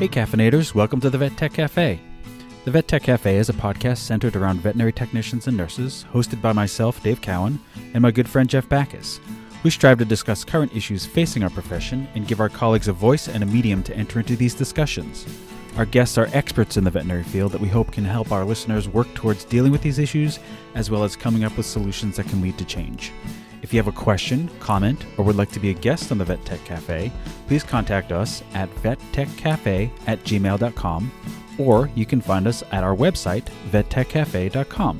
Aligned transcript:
Hey, 0.00 0.08
caffeinators, 0.08 0.74
welcome 0.74 0.98
to 1.00 1.10
the 1.10 1.18
Vet 1.18 1.36
Tech 1.36 1.52
Cafe. 1.52 2.00
The 2.64 2.70
Vet 2.70 2.88
Tech 2.88 3.02
Cafe 3.02 3.36
is 3.36 3.50
a 3.50 3.52
podcast 3.52 3.98
centered 3.98 4.34
around 4.34 4.62
veterinary 4.62 4.94
technicians 4.94 5.46
and 5.46 5.54
nurses, 5.54 6.06
hosted 6.10 6.40
by 6.40 6.54
myself, 6.54 7.02
Dave 7.02 7.20
Cowan, 7.20 7.60
and 7.92 8.00
my 8.00 8.10
good 8.10 8.26
friend 8.26 8.48
Jeff 8.48 8.66
Backus. 8.66 9.20
We 9.62 9.68
strive 9.68 9.98
to 9.98 10.06
discuss 10.06 10.42
current 10.42 10.74
issues 10.74 11.04
facing 11.04 11.42
our 11.42 11.50
profession 11.50 12.08
and 12.14 12.26
give 12.26 12.40
our 12.40 12.48
colleagues 12.48 12.88
a 12.88 12.94
voice 12.94 13.28
and 13.28 13.42
a 13.42 13.46
medium 13.46 13.82
to 13.82 13.94
enter 13.94 14.20
into 14.20 14.36
these 14.36 14.54
discussions. 14.54 15.26
Our 15.76 15.84
guests 15.84 16.16
are 16.16 16.30
experts 16.32 16.78
in 16.78 16.84
the 16.84 16.90
veterinary 16.90 17.24
field 17.24 17.52
that 17.52 17.60
we 17.60 17.68
hope 17.68 17.92
can 17.92 18.06
help 18.06 18.32
our 18.32 18.46
listeners 18.46 18.88
work 18.88 19.12
towards 19.12 19.44
dealing 19.44 19.70
with 19.70 19.82
these 19.82 19.98
issues 19.98 20.38
as 20.74 20.90
well 20.90 21.04
as 21.04 21.14
coming 21.14 21.44
up 21.44 21.54
with 21.58 21.66
solutions 21.66 22.16
that 22.16 22.26
can 22.26 22.40
lead 22.40 22.56
to 22.56 22.64
change. 22.64 23.12
If 23.62 23.72
you 23.72 23.78
have 23.78 23.88
a 23.88 23.92
question, 23.92 24.48
comment, 24.58 25.04
or 25.16 25.24
would 25.24 25.36
like 25.36 25.50
to 25.52 25.60
be 25.60 25.70
a 25.70 25.74
guest 25.74 26.10
on 26.10 26.18
the 26.18 26.24
Vet 26.24 26.44
Tech 26.44 26.64
Cafe, 26.64 27.12
please 27.46 27.62
contact 27.62 28.10
us 28.10 28.42
at 28.54 28.70
vettechcafe 28.76 29.90
at 30.06 30.24
gmail.com 30.24 31.12
or 31.58 31.90
you 31.94 32.06
can 32.06 32.20
find 32.20 32.46
us 32.46 32.62
at 32.72 32.82
our 32.82 32.96
website, 32.96 33.44
vettechcafe.com. 33.70 34.98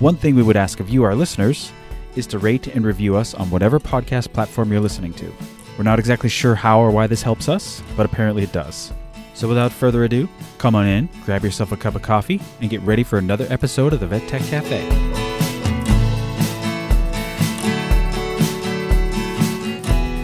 One 0.00 0.16
thing 0.16 0.34
we 0.34 0.42
would 0.42 0.56
ask 0.56 0.80
of 0.80 0.88
you, 0.88 1.02
our 1.02 1.14
listeners, 1.14 1.72
is 2.14 2.26
to 2.28 2.38
rate 2.38 2.68
and 2.68 2.84
review 2.84 3.16
us 3.16 3.34
on 3.34 3.50
whatever 3.50 3.80
podcast 3.80 4.32
platform 4.32 4.70
you're 4.70 4.80
listening 4.80 5.12
to. 5.14 5.32
We're 5.76 5.84
not 5.84 5.98
exactly 5.98 6.28
sure 6.28 6.54
how 6.54 6.78
or 6.80 6.90
why 6.90 7.08
this 7.08 7.22
helps 7.22 7.48
us, 7.48 7.82
but 7.96 8.06
apparently 8.06 8.44
it 8.44 8.52
does. 8.52 8.92
So 9.34 9.48
without 9.48 9.72
further 9.72 10.04
ado, 10.04 10.28
come 10.58 10.76
on 10.76 10.86
in, 10.86 11.08
grab 11.24 11.42
yourself 11.42 11.72
a 11.72 11.76
cup 11.76 11.96
of 11.96 12.02
coffee, 12.02 12.40
and 12.60 12.70
get 12.70 12.80
ready 12.82 13.02
for 13.02 13.18
another 13.18 13.46
episode 13.50 13.92
of 13.92 14.00
the 14.00 14.06
Vet 14.06 14.28
Tech 14.28 14.42
Cafe. 14.42 15.13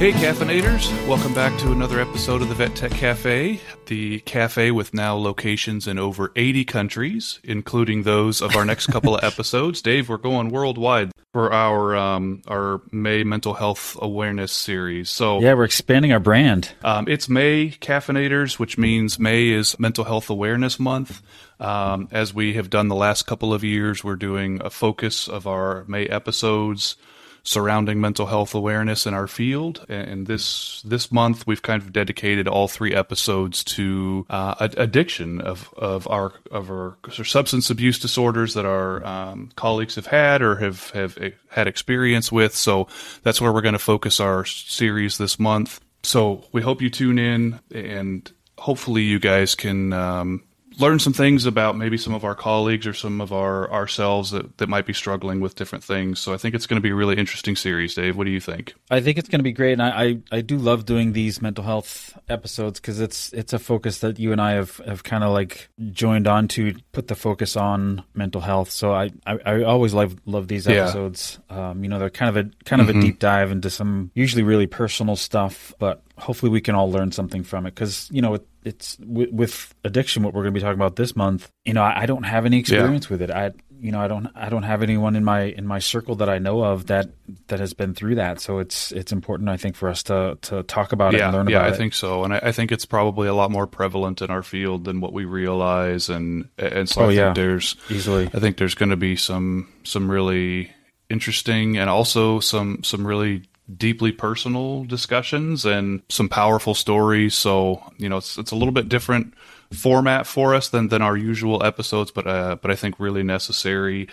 Hey, 0.01 0.13
caffeinators! 0.13 0.91
Welcome 1.07 1.35
back 1.35 1.61
to 1.61 1.73
another 1.73 2.01
episode 2.01 2.41
of 2.41 2.49
the 2.49 2.55
Vet 2.55 2.75
Tech 2.75 2.91
Cafe, 2.91 3.61
the 3.85 4.21
cafe 4.21 4.71
with 4.71 4.95
now 4.95 5.15
locations 5.15 5.87
in 5.87 5.99
over 5.99 6.33
80 6.37 6.65
countries, 6.65 7.39
including 7.45 8.05
those 8.05 8.41
of 8.41 8.57
our 8.57 8.65
next 8.65 8.87
couple 8.87 9.15
of 9.15 9.23
episodes. 9.31 9.83
Dave, 9.83 10.09
we're 10.09 10.17
going 10.17 10.49
worldwide 10.49 11.13
for 11.35 11.53
our 11.53 11.95
um, 11.97 12.41
our 12.49 12.81
May 12.91 13.25
mental 13.25 13.53
health 13.53 13.95
awareness 14.01 14.53
series. 14.53 15.11
So 15.11 15.39
Yeah, 15.43 15.53
we're 15.53 15.65
expanding 15.65 16.15
our 16.15 16.19
brand. 16.19 16.73
um, 16.83 17.07
it's 17.07 17.29
May 17.29 17.69
Caffeinators, 17.69 18.59
which 18.59 18.79
means 18.79 19.19
May 19.19 19.51
is 19.51 19.79
Mental 19.79 20.05
Health 20.05 20.31
Awareness 20.31 20.81
Month. 20.81 21.21
Um, 21.61 22.09
as 22.11 22.33
we 22.33 22.55
have 22.55 22.71
done 22.71 22.89
the 22.89 22.95
last 22.95 23.27
couple 23.27 23.53
of 23.53 23.63
years, 23.63 24.03
we're 24.03 24.17
doing 24.17 24.63
a 24.65 24.71
focus 24.71 25.29
of 25.29 25.47
our 25.47 25.85
May 25.89 26.07
episodes 26.07 26.97
surrounding 27.43 28.01
mental 28.01 28.27
health 28.27 28.55
awareness 28.55 29.07
in 29.07 29.15
our 29.15 29.27
field. 29.27 29.85
And 29.89 30.27
this 30.27 30.83
this 30.83 31.11
month, 31.11 31.47
we've 31.47 31.63
kind 31.63 31.83
of 31.83 31.93
dedicated 31.93 32.49
all 32.49 32.69
three 32.69 32.95
episodes 32.95 33.65
to 33.65 34.27
uh, 34.31 34.55
addiction 34.77 35.41
of 35.41 35.73
of 35.77 36.07
our 36.09 36.33
of 36.51 36.71
our 36.71 36.97
substance 37.11 37.71
abuse 37.71 37.99
disorders 37.99 38.55
that 38.55 38.65
our 38.65 39.05
um, 39.05 39.51
colleagues 39.57 39.95
have 39.95 40.07
had 40.07 40.43
or 40.43 40.57
have 40.57 40.91
have 40.91 41.19
had 41.49 41.67
experience 41.67 42.31
with. 42.31 42.55
So 42.55 42.89
that's 43.23 43.41
where 43.41 43.53
we're 43.53 43.61
going 43.61 43.73
to 43.73 43.79
focus 43.79 44.21
our 44.21 44.45
series 44.45 45.19
this 45.19 45.39
month. 45.39 45.81
So 46.03 46.45
we 46.53 46.63
hope 46.63 46.81
you 46.81 46.91
tune 46.91 47.19
in 47.19 47.61
and 47.75 48.31
hopefully 48.59 49.03
you 49.03 49.19
guys 49.19 49.55
can 49.55 49.93
um, 49.93 50.43
learn 50.79 50.99
some 50.99 51.13
things 51.13 51.47
about 51.47 51.77
maybe 51.77 51.97
some 51.99 52.15
of 52.15 52.25
our 52.25 52.35
colleagues 52.35 52.87
or 52.87 52.95
some 52.95 53.21
of 53.21 53.33
our 53.33 53.71
ourselves 53.73 54.31
that, 54.31 54.59
that 54.59 54.69
might 54.69 54.87
be 54.87 54.93
struggling 54.93 55.41
with 55.41 55.55
different 55.57 55.83
things. 55.85 56.21
So 56.21 56.33
I 56.33 56.37
think 56.37 56.55
it's 56.55 56.67
going 56.67 56.77
to 56.77 56.83
be 56.83 56.91
a 56.91 56.95
really 56.95 57.17
interesting 57.17 57.57
series, 57.57 57.95
Dave. 57.95 58.17
What 58.17 58.25
do 58.25 58.31
you 58.31 58.41
think? 58.41 58.75
I 58.91 59.01
think 59.01 59.19
it's 59.19 59.29
going 59.29 59.41
to 59.41 59.45
be 59.45 59.53
great, 59.53 59.73
and 59.73 59.83
I, 59.83 59.89
I, 60.03 60.19
I 60.39 60.41
do 60.41 60.57
love 60.57 60.85
doing 60.87 61.13
these 61.13 61.43
mental 61.43 61.65
health 61.65 62.17
episodes 62.29 62.81
because 62.81 63.01
it's 63.01 63.33
it's 63.33 63.53
a 63.53 63.59
focus 63.59 63.99
that 64.01 64.19
you 64.19 64.33
and 64.33 64.41
I 64.41 64.53
have, 64.53 64.77
have 64.87 65.03
kind 65.03 65.25
of 65.25 65.33
like 65.33 65.69
joined 65.91 66.27
on 66.27 66.47
to 66.49 66.75
put 66.93 67.09
the 67.09 67.15
focus 67.17 67.57
on 67.57 68.05
mental 68.15 68.41
health. 68.41 68.71
So 68.71 68.93
I, 68.93 69.11
I, 69.27 69.39
I 69.45 69.63
always 69.65 69.93
love 69.95 70.17
love 70.27 70.49
these 70.49 70.67
Yeah. 70.67 70.83
episodes. 70.83 71.39
Um, 71.51 71.83
you 71.83 71.91
know, 71.91 71.99
they're 71.99 72.11
kind 72.11 72.37
of 72.37 72.47
a 72.47 72.51
kind 72.65 72.81
of 72.81 72.89
Mhm. 72.89 72.99
a 72.99 73.01
deep 73.03 73.19
dive 73.19 73.51
into 73.51 73.71
some 73.71 74.11
usually 74.15 74.43
really 74.43 74.67
personal 74.67 75.17
stuff, 75.17 75.75
but 75.79 76.03
hopefully 76.17 76.51
we 76.51 76.61
can 76.61 76.75
all 76.75 76.91
learn 76.91 77.11
something 77.13 77.43
from 77.43 77.67
it 77.67 77.75
because 77.75 78.09
you 78.13 78.23
know 78.23 78.39
it's 78.65 78.99
with, 79.01 79.31
with 79.31 79.75
addiction. 79.85 80.23
What 80.23 80.35
we're 80.35 80.43
going 80.43 80.55
to 80.55 80.59
be 80.59 80.63
talking 80.63 80.79
about 80.79 80.97
this 80.97 81.17
month, 81.17 81.51
you 81.65 81.75
know, 81.75 81.83
I, 81.83 82.03
I 82.03 82.07
don't 82.07 82.25
have 82.25 82.47
any 82.47 82.59
experience 82.59 83.09
with 83.09 83.23
it. 83.23 83.31
I 83.31 83.53
you 83.81 83.93
know 83.93 84.01
I 84.01 84.09
don't 84.09 84.29
I 84.35 84.51
don't 84.51 84.65
have 84.65 84.83
anyone 84.83 85.17
in 85.17 85.25
my 85.25 85.45
in 85.45 85.67
my 85.67 85.79
circle 85.79 86.15
that 86.17 86.29
I 86.29 86.39
know 86.39 86.63
of 86.63 86.87
that 86.89 87.11
that 87.47 87.61
has 87.61 87.73
been 87.73 87.95
through 87.95 88.17
that. 88.17 88.41
So 88.41 88.59
it's 88.59 88.93
it's 88.93 89.13
important 89.13 89.49
I 89.49 89.57
think 89.57 89.77
for 89.77 89.89
us 89.89 90.03
to 90.05 90.37
to 90.43 90.63
talk 90.65 90.93
about 90.93 91.15
it 91.15 91.19
yeah, 91.19 91.29
and 91.29 91.37
learn 91.37 91.49
yeah, 91.49 91.59
about 91.59 91.71
I 91.71 91.75
it. 91.75 91.79
think 91.79 91.95
so, 91.95 92.25
and 92.25 92.35
I, 92.35 92.41
I 92.45 92.53
think 92.53 92.73
it's 92.73 92.85
probably 92.85 93.29
a 93.29 93.35
lot 93.35 93.51
more 93.51 93.67
prevalent 93.67 94.21
in 94.21 94.31
our 94.31 94.43
field 94.43 94.85
than 94.85 95.01
what 95.01 95.13
we 95.13 95.25
realize, 95.25 96.09
and 96.11 96.49
and 96.59 96.89
so 96.89 97.01
Oh, 97.01 97.05
I 97.05 97.09
think 97.09 97.17
yeah. 97.19 97.33
there's 97.33 97.77
easily. 97.89 98.27
I 98.35 98.39
think 98.41 98.59
there's 98.59 98.75
going 98.75 98.91
to 98.91 98.97
be 98.97 99.17
some 99.17 99.69
some 99.85 100.11
really 100.11 100.71
interesting 101.09 101.77
and 101.79 101.91
also 101.91 102.39
some 102.41 102.85
some 102.85 103.07
really 103.07 103.43
deeply 103.77 104.13
personal 104.13 104.85
discussions 104.85 105.65
and 105.65 106.03
some 106.09 106.29
powerful 106.29 106.75
stories. 106.75 107.35
So 107.35 107.83
you 107.99 108.09
know, 108.09 108.19
it's 108.19 108.39
it's 108.39 108.53
a 108.53 108.57
little 108.57 108.73
bit 108.73 108.89
different 108.89 109.35
format 109.73 110.27
for 110.27 110.55
us 110.55 110.69
than 110.69 110.89
than 110.89 111.03
our 111.03 111.17
usual 111.17 111.63
episodes, 111.63 112.11
but 112.11 112.27
uh, 112.27 112.57
but 112.61 112.71
I 112.71 112.77
think 112.77 112.99
really 112.99 113.23
necessary. 113.23 114.09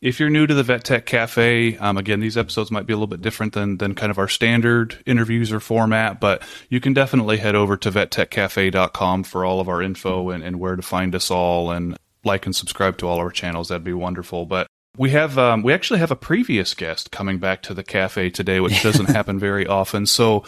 If 0.00 0.18
you're 0.18 0.30
new 0.30 0.48
to 0.48 0.54
the 0.54 0.64
Vet 0.64 0.82
Tech 0.82 1.06
Cafe, 1.06 1.76
um, 1.76 1.96
again, 1.96 2.18
these 2.18 2.36
episodes 2.36 2.72
might 2.72 2.86
be 2.86 2.92
a 2.92 2.96
little 2.96 3.06
bit 3.06 3.22
different 3.22 3.52
than 3.52 3.78
than 3.78 3.94
kind 3.94 4.10
of 4.10 4.18
our 4.18 4.28
standard 4.28 5.00
interviews 5.06 5.52
or 5.52 5.60
format, 5.60 6.20
but 6.20 6.42
you 6.68 6.80
can 6.80 6.92
definitely 6.92 7.36
head 7.36 7.54
over 7.54 7.76
to 7.76 7.90
vettechcafe.com 7.90 9.22
for 9.22 9.44
all 9.44 9.60
of 9.60 9.68
our 9.68 9.80
info 9.80 10.30
and, 10.30 10.42
and 10.42 10.58
where 10.58 10.74
to 10.74 10.82
find 10.82 11.14
us 11.14 11.30
all 11.30 11.70
and 11.70 11.96
like 12.24 12.46
and 12.46 12.56
subscribe 12.56 12.98
to 12.98 13.06
all 13.06 13.18
our 13.18 13.30
channels. 13.30 13.68
That'd 13.68 13.84
be 13.84 13.92
wonderful. 13.92 14.44
But 14.44 14.66
we 14.96 15.10
have 15.10 15.38
um, 15.38 15.62
we 15.62 15.72
actually 15.72 16.00
have 16.00 16.10
a 16.10 16.16
previous 16.16 16.74
guest 16.74 17.10
coming 17.10 17.38
back 17.38 17.62
to 17.62 17.74
the 17.74 17.82
cafe 17.82 18.30
today, 18.30 18.60
which 18.60 18.82
doesn't 18.82 19.06
happen 19.06 19.38
very 19.38 19.66
often. 19.66 20.06
So, 20.06 20.44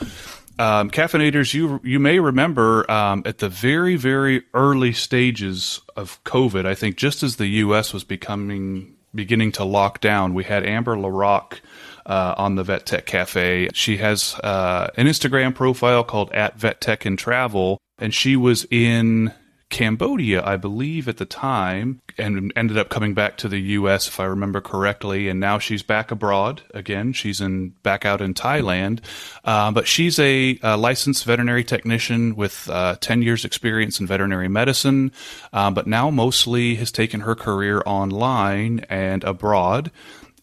um, 0.58 0.90
caffeinators, 0.90 1.54
you 1.54 1.80
you 1.82 1.98
may 1.98 2.18
remember 2.18 2.90
um, 2.90 3.22
at 3.24 3.38
the 3.38 3.48
very 3.48 3.96
very 3.96 4.42
early 4.52 4.92
stages 4.92 5.80
of 5.96 6.22
COVID, 6.24 6.66
I 6.66 6.74
think 6.74 6.96
just 6.96 7.22
as 7.22 7.36
the 7.36 7.46
U.S. 7.46 7.92
was 7.92 8.04
becoming 8.04 8.94
beginning 9.14 9.52
to 9.52 9.64
lock 9.64 10.00
down, 10.00 10.34
we 10.34 10.44
had 10.44 10.66
Amber 10.66 10.96
LaRock 10.96 11.60
uh, 12.04 12.34
on 12.36 12.56
the 12.56 12.64
Vet 12.64 12.84
Tech 12.84 13.06
Cafe. 13.06 13.68
She 13.72 13.98
has 13.98 14.34
uh, 14.42 14.90
an 14.96 15.06
Instagram 15.06 15.54
profile 15.54 16.04
called 16.04 16.32
at 16.32 16.58
Vet 16.58 16.80
Tech 16.80 17.04
and 17.04 17.18
Travel, 17.18 17.78
and 17.98 18.12
she 18.12 18.36
was 18.36 18.66
in 18.70 19.32
Cambodia, 19.74 20.40
I 20.46 20.56
believe, 20.56 21.08
at 21.08 21.16
the 21.16 21.24
time, 21.24 22.00
and 22.16 22.52
ended 22.54 22.78
up 22.78 22.90
coming 22.90 23.12
back 23.12 23.36
to 23.38 23.48
the 23.48 23.58
U.S. 23.58 24.06
if 24.06 24.20
I 24.20 24.24
remember 24.24 24.60
correctly. 24.60 25.28
And 25.28 25.40
now 25.40 25.58
she's 25.58 25.82
back 25.82 26.12
abroad 26.12 26.62
again. 26.72 27.12
She's 27.12 27.40
in 27.40 27.70
back 27.82 28.04
out 28.04 28.20
in 28.20 28.34
Thailand, 28.34 29.00
uh, 29.44 29.72
but 29.72 29.88
she's 29.88 30.20
a, 30.20 30.60
uh 30.62 30.78
licensed 30.78 31.24
veterinary 31.24 31.64
technician 31.64 32.36
with 32.36 32.70
uh, 32.70 32.94
ten 33.00 33.20
years 33.20 33.44
experience 33.44 33.98
in 33.98 34.06
veterinary 34.06 34.46
medicine, 34.46 35.10
uh, 35.52 35.72
but 35.72 35.88
now 35.88 36.08
mostly 36.08 36.76
has 36.76 36.92
taken 36.92 37.22
her 37.22 37.34
career 37.34 37.82
online 37.84 38.86
and 38.88 39.24
abroad 39.24 39.90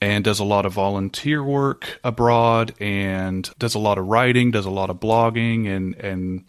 and 0.02 0.26
does 0.26 0.40
a 0.40 0.44
lot 0.44 0.66
of 0.66 0.74
volunteer 0.74 1.42
work 1.42 2.00
abroad 2.04 2.74
and 2.82 3.50
does 3.60 3.76
a 3.76 3.80
lot 3.80 3.98
of 3.98 4.08
writing, 4.08 4.52
does 4.52 4.66
a 4.66 4.70
lot 4.70 4.90
of 4.90 5.00
blogging 5.00 5.68
and 5.68 5.96
and 5.96 6.44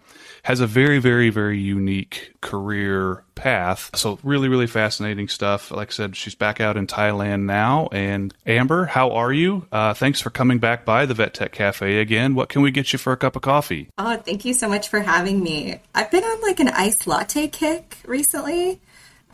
has 0.44 0.60
a 0.60 0.66
very 0.66 0.98
very 0.98 1.30
very 1.30 1.58
unique 1.58 2.32
career 2.40 3.22
path. 3.34 3.90
So 3.94 4.18
really 4.22 4.48
really 4.48 4.66
fascinating 4.66 5.28
stuff. 5.28 5.70
Like 5.70 5.88
I 5.88 5.92
said, 5.92 6.16
she's 6.16 6.34
back 6.34 6.60
out 6.60 6.76
in 6.76 6.86
Thailand 6.86 7.42
now. 7.42 7.88
And 7.92 8.34
Amber, 8.46 8.86
how 8.86 9.12
are 9.12 9.32
you? 9.32 9.66
Uh, 9.70 9.94
thanks 9.94 10.20
for 10.20 10.30
coming 10.30 10.58
back 10.58 10.84
by 10.84 11.06
the 11.06 11.14
Vet 11.14 11.34
Tech 11.34 11.52
Cafe 11.52 11.98
again. 12.00 12.34
What 12.34 12.48
can 12.48 12.62
we 12.62 12.70
get 12.70 12.92
you 12.92 12.98
for 12.98 13.12
a 13.12 13.16
cup 13.16 13.36
of 13.36 13.42
coffee? 13.42 13.88
Oh, 13.98 14.16
thank 14.16 14.44
you 14.44 14.52
so 14.54 14.68
much 14.68 14.88
for 14.88 15.00
having 15.00 15.42
me. 15.42 15.80
I've 15.94 16.10
been 16.10 16.24
on 16.24 16.40
like 16.42 16.60
an 16.60 16.68
iced 16.68 17.06
latte 17.06 17.48
kick 17.48 17.98
recently. 18.06 18.80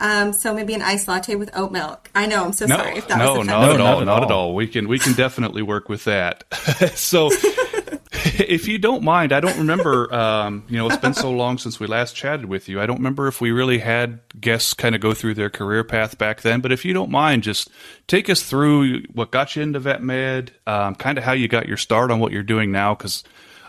Um, 0.01 0.33
so 0.33 0.55
maybe 0.55 0.75
an 0.75 0.83
iced 0.83 1.09
latte 1.09 1.35
with 1.35 1.51
oat 1.57 1.73
milk. 1.73 2.09
I 2.15 2.27
know, 2.27 2.45
I'm 2.45 2.53
so 2.53 2.67
No, 2.67 2.77
sorry 2.77 2.99
if 2.99 3.09
that 3.09 3.19
no, 3.19 3.39
was 3.39 3.47
not 3.49 3.71
at 3.75 3.81
all, 3.81 4.05
not 4.05 4.23
at 4.23 4.31
all. 4.31 4.51
all. 4.51 4.55
We 4.55 4.69
can 4.69 4.87
we 4.87 5.01
can 5.01 5.15
definitely 5.15 5.63
work 5.63 5.89
with 5.89 6.05
that. 6.05 6.45
so, 6.95 7.31
if 8.49 8.69
you 8.69 8.79
don't 8.79 9.03
mind, 9.03 9.33
I 9.33 9.41
don't 9.41 9.57
remember. 9.59 10.13
Um, 10.15 10.65
you 10.69 10.77
know, 10.77 10.87
it's 10.87 10.97
been 10.97 11.15
so 11.15 11.31
long 11.31 11.59
since 11.59 11.79
we 11.81 11.87
last 11.87 12.15
chatted 12.17 12.47
with 12.47 12.69
you. 12.69 12.81
I 12.81 12.87
don't 12.87 12.97
remember 12.99 13.29
if 13.29 13.41
we 13.41 13.51
really 13.51 13.79
had 13.79 14.21
guests 14.41 14.75
kind 14.75 14.95
of 14.95 15.01
go 15.01 15.15
through 15.15 15.35
their 15.35 15.51
career 15.51 15.85
path 15.85 16.19
back 16.19 16.43
then. 16.43 16.61
But 16.61 16.73
if 16.73 16.85
you 16.85 16.93
don't 16.93 17.11
mind, 17.11 17.43
just 17.43 17.71
take 18.07 18.29
us 18.31 18.43
through 18.43 19.03
what 19.13 19.31
got 19.31 19.57
you 19.57 19.63
into 19.63 19.79
vet 19.81 20.03
med, 20.03 20.53
um, 20.67 20.95
kind 20.95 21.19
of 21.19 21.25
how 21.25 21.33
you 21.33 21.49
got 21.49 21.69
your 21.69 21.77
start 21.77 22.11
on 22.11 22.21
what 22.21 22.33
you're 22.33 22.43
doing 22.43 22.71
now, 22.73 22.95
because. 22.95 23.25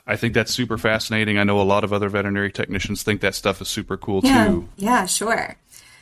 I 0.07 0.15
think 0.15 0.33
that's 0.33 0.51
super 0.51 0.79
fascinating. 0.79 1.37
I 1.37 1.43
know 1.43 1.61
a 1.61 1.63
lot 1.63 1.83
of 1.83 1.93
other 1.93 2.09
veterinary 2.09 2.51
technicians 2.51 3.03
think 3.03 3.21
that 3.21 3.35
stuff 3.35 3.61
is 3.61 3.67
super 3.67 3.95
cool 3.95 4.21
Yeah, 4.23 4.47
too. 4.47 4.67
yeah, 4.75 5.05
sure. 5.05 5.55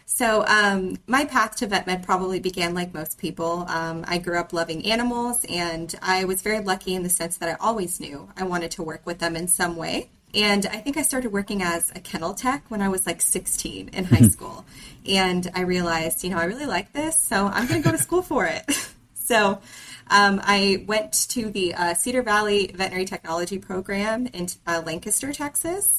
So, 0.09 0.45
um, 0.48 0.98
my 1.06 1.25
path 1.25 1.57
to 1.57 1.68
vet 1.68 1.86
med 1.86 2.01
probably 2.01 2.39
began 2.39 2.74
like 2.74 2.94
most 2.94 3.18
people. 3.18 3.65
Um, 3.68 4.06
I 4.07 4.19
grew 4.19 4.39
up 4.39 4.54
loving 4.54 4.86
animals, 4.86 5.45
and 5.50 5.94
I 6.01 6.24
was 6.24 6.42
very 6.42 6.62
lucky 6.62 6.95
in 6.95 7.04
the 7.04 7.09
sense 7.09 7.38
that 7.38 7.50
I 7.50 7.57
always 7.59 8.00
knew 8.00 8.30
I 8.38 8.45
wanted 8.45 8.71
to 8.71 8.83
work 8.83 9.01
with 9.06 9.19
them 9.19 9.36
in 9.36 9.50
some 9.50 9.75
way. 9.75 10.09
And 10.33 10.65
I 10.65 10.77
think 10.77 10.95
I 10.95 11.01
started 11.01 11.33
working 11.33 11.62
as 11.62 11.92
a 11.94 12.00
kennel 12.00 12.33
tech 12.33 12.63
when 12.69 12.81
I 12.81 12.88
was 12.88 13.06
like 13.06 13.21
16 13.21 13.89
in 13.89 14.06
high 14.06 14.27
school. 14.30 14.65
And 15.06 15.51
I 15.54 15.62
realized, 15.62 16.24
you 16.24 16.30
know, 16.30 16.38
I 16.38 16.45
really 16.45 16.65
like 16.65 16.94
this, 16.94 17.21
so 17.21 17.48
I'm 17.48 17.68
going 17.68 17.81
to 17.81 17.89
go 17.89 17.95
to 17.95 18.01
school 18.01 18.21
for 18.21 18.45
it. 18.45 18.65
so 19.13 19.59
um, 20.09 20.39
I 20.42 20.86
went 20.88 21.27
to 21.30 21.50
the 21.50 21.74
uh, 21.74 21.94
Cedar 21.95 22.21
Valley 22.21 22.71
Veterinary 22.74 23.06
Technology 23.06 23.59
Program 23.59 24.27
in 24.27 24.48
uh, 24.65 24.81
Lancaster, 24.86 25.33
Texas. 25.33 25.96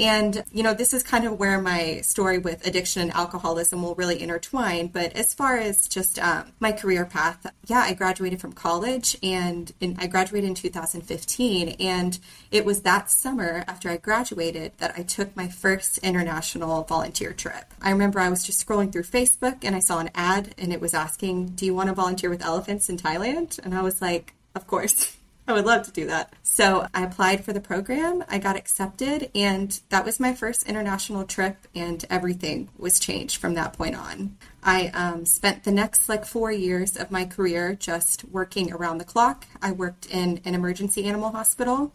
And, 0.00 0.42
you 0.50 0.62
know, 0.62 0.72
this 0.72 0.94
is 0.94 1.02
kind 1.02 1.26
of 1.26 1.38
where 1.38 1.60
my 1.60 2.00
story 2.00 2.38
with 2.38 2.66
addiction 2.66 3.02
and 3.02 3.12
alcoholism 3.12 3.82
will 3.82 3.94
really 3.94 4.20
intertwine. 4.20 4.86
But 4.86 5.12
as 5.12 5.34
far 5.34 5.58
as 5.58 5.86
just 5.86 6.18
um, 6.18 6.52
my 6.58 6.72
career 6.72 7.04
path, 7.04 7.46
yeah, 7.66 7.80
I 7.80 7.92
graduated 7.92 8.40
from 8.40 8.54
college 8.54 9.18
and 9.22 9.70
in, 9.78 9.96
I 9.98 10.06
graduated 10.06 10.48
in 10.48 10.54
2015. 10.54 11.76
And 11.78 12.18
it 12.50 12.64
was 12.64 12.80
that 12.82 13.10
summer 13.10 13.62
after 13.68 13.90
I 13.90 13.98
graduated 13.98 14.72
that 14.78 14.94
I 14.96 15.02
took 15.02 15.36
my 15.36 15.48
first 15.48 15.98
international 15.98 16.82
volunteer 16.84 17.34
trip. 17.34 17.74
I 17.82 17.90
remember 17.90 18.20
I 18.20 18.30
was 18.30 18.42
just 18.42 18.66
scrolling 18.66 18.90
through 18.90 19.02
Facebook 19.02 19.58
and 19.64 19.76
I 19.76 19.80
saw 19.80 19.98
an 19.98 20.10
ad 20.14 20.54
and 20.56 20.72
it 20.72 20.80
was 20.80 20.94
asking, 20.94 21.48
Do 21.50 21.66
you 21.66 21.74
want 21.74 21.90
to 21.90 21.94
volunteer 21.94 22.30
with 22.30 22.42
elephants 22.42 22.88
in 22.88 22.96
Thailand? 22.96 23.58
And 23.62 23.74
I 23.74 23.82
was 23.82 24.00
like, 24.00 24.32
Of 24.54 24.66
course. 24.66 25.16
I 25.50 25.52
would 25.52 25.66
love 25.66 25.84
to 25.86 25.90
do 25.90 26.06
that. 26.06 26.32
So 26.44 26.86
I 26.94 27.02
applied 27.02 27.44
for 27.44 27.52
the 27.52 27.60
program, 27.60 28.22
I 28.28 28.38
got 28.38 28.54
accepted, 28.54 29.32
and 29.34 29.80
that 29.88 30.04
was 30.04 30.20
my 30.20 30.32
first 30.32 30.68
international 30.68 31.24
trip, 31.24 31.66
and 31.74 32.04
everything 32.08 32.68
was 32.78 33.00
changed 33.00 33.38
from 33.38 33.54
that 33.54 33.72
point 33.72 33.96
on. 33.96 34.36
I 34.62 34.88
um, 34.94 35.26
spent 35.26 35.64
the 35.64 35.72
next 35.72 36.08
like 36.08 36.24
four 36.24 36.52
years 36.52 36.96
of 36.96 37.10
my 37.10 37.24
career 37.24 37.74
just 37.74 38.24
working 38.26 38.72
around 38.72 38.98
the 38.98 39.04
clock. 39.04 39.44
I 39.60 39.72
worked 39.72 40.06
in 40.06 40.40
an 40.44 40.54
emergency 40.54 41.04
animal 41.04 41.32
hospital, 41.32 41.92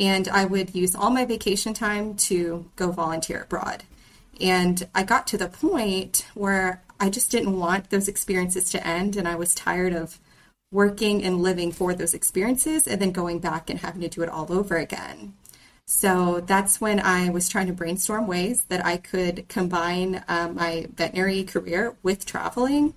and 0.00 0.26
I 0.28 0.46
would 0.46 0.74
use 0.74 0.94
all 0.94 1.10
my 1.10 1.26
vacation 1.26 1.74
time 1.74 2.14
to 2.14 2.70
go 2.76 2.92
volunteer 2.92 3.42
abroad. 3.42 3.84
And 4.40 4.88
I 4.94 5.02
got 5.02 5.26
to 5.26 5.36
the 5.36 5.48
point 5.48 6.24
where 6.32 6.82
I 6.98 7.10
just 7.10 7.30
didn't 7.30 7.58
want 7.58 7.90
those 7.90 8.08
experiences 8.08 8.70
to 8.70 8.86
end, 8.86 9.16
and 9.16 9.28
I 9.28 9.34
was 9.34 9.54
tired 9.54 9.92
of 9.92 10.18
working 10.72 11.24
and 11.24 11.42
living 11.42 11.72
for 11.72 11.94
those 11.94 12.14
experiences 12.14 12.86
and 12.86 13.00
then 13.00 13.12
going 13.12 13.38
back 13.38 13.70
and 13.70 13.80
having 13.80 14.02
to 14.02 14.08
do 14.08 14.22
it 14.22 14.28
all 14.28 14.52
over 14.52 14.76
again. 14.76 15.34
So 15.86 16.40
that's 16.40 16.80
when 16.80 16.98
I 16.98 17.30
was 17.30 17.48
trying 17.48 17.68
to 17.68 17.72
brainstorm 17.72 18.26
ways 18.26 18.64
that 18.64 18.84
I 18.84 18.96
could 18.96 19.48
combine 19.48 20.24
uh, 20.26 20.48
my 20.52 20.88
veterinary 20.94 21.44
career 21.44 21.94
with 22.02 22.26
traveling. 22.26 22.94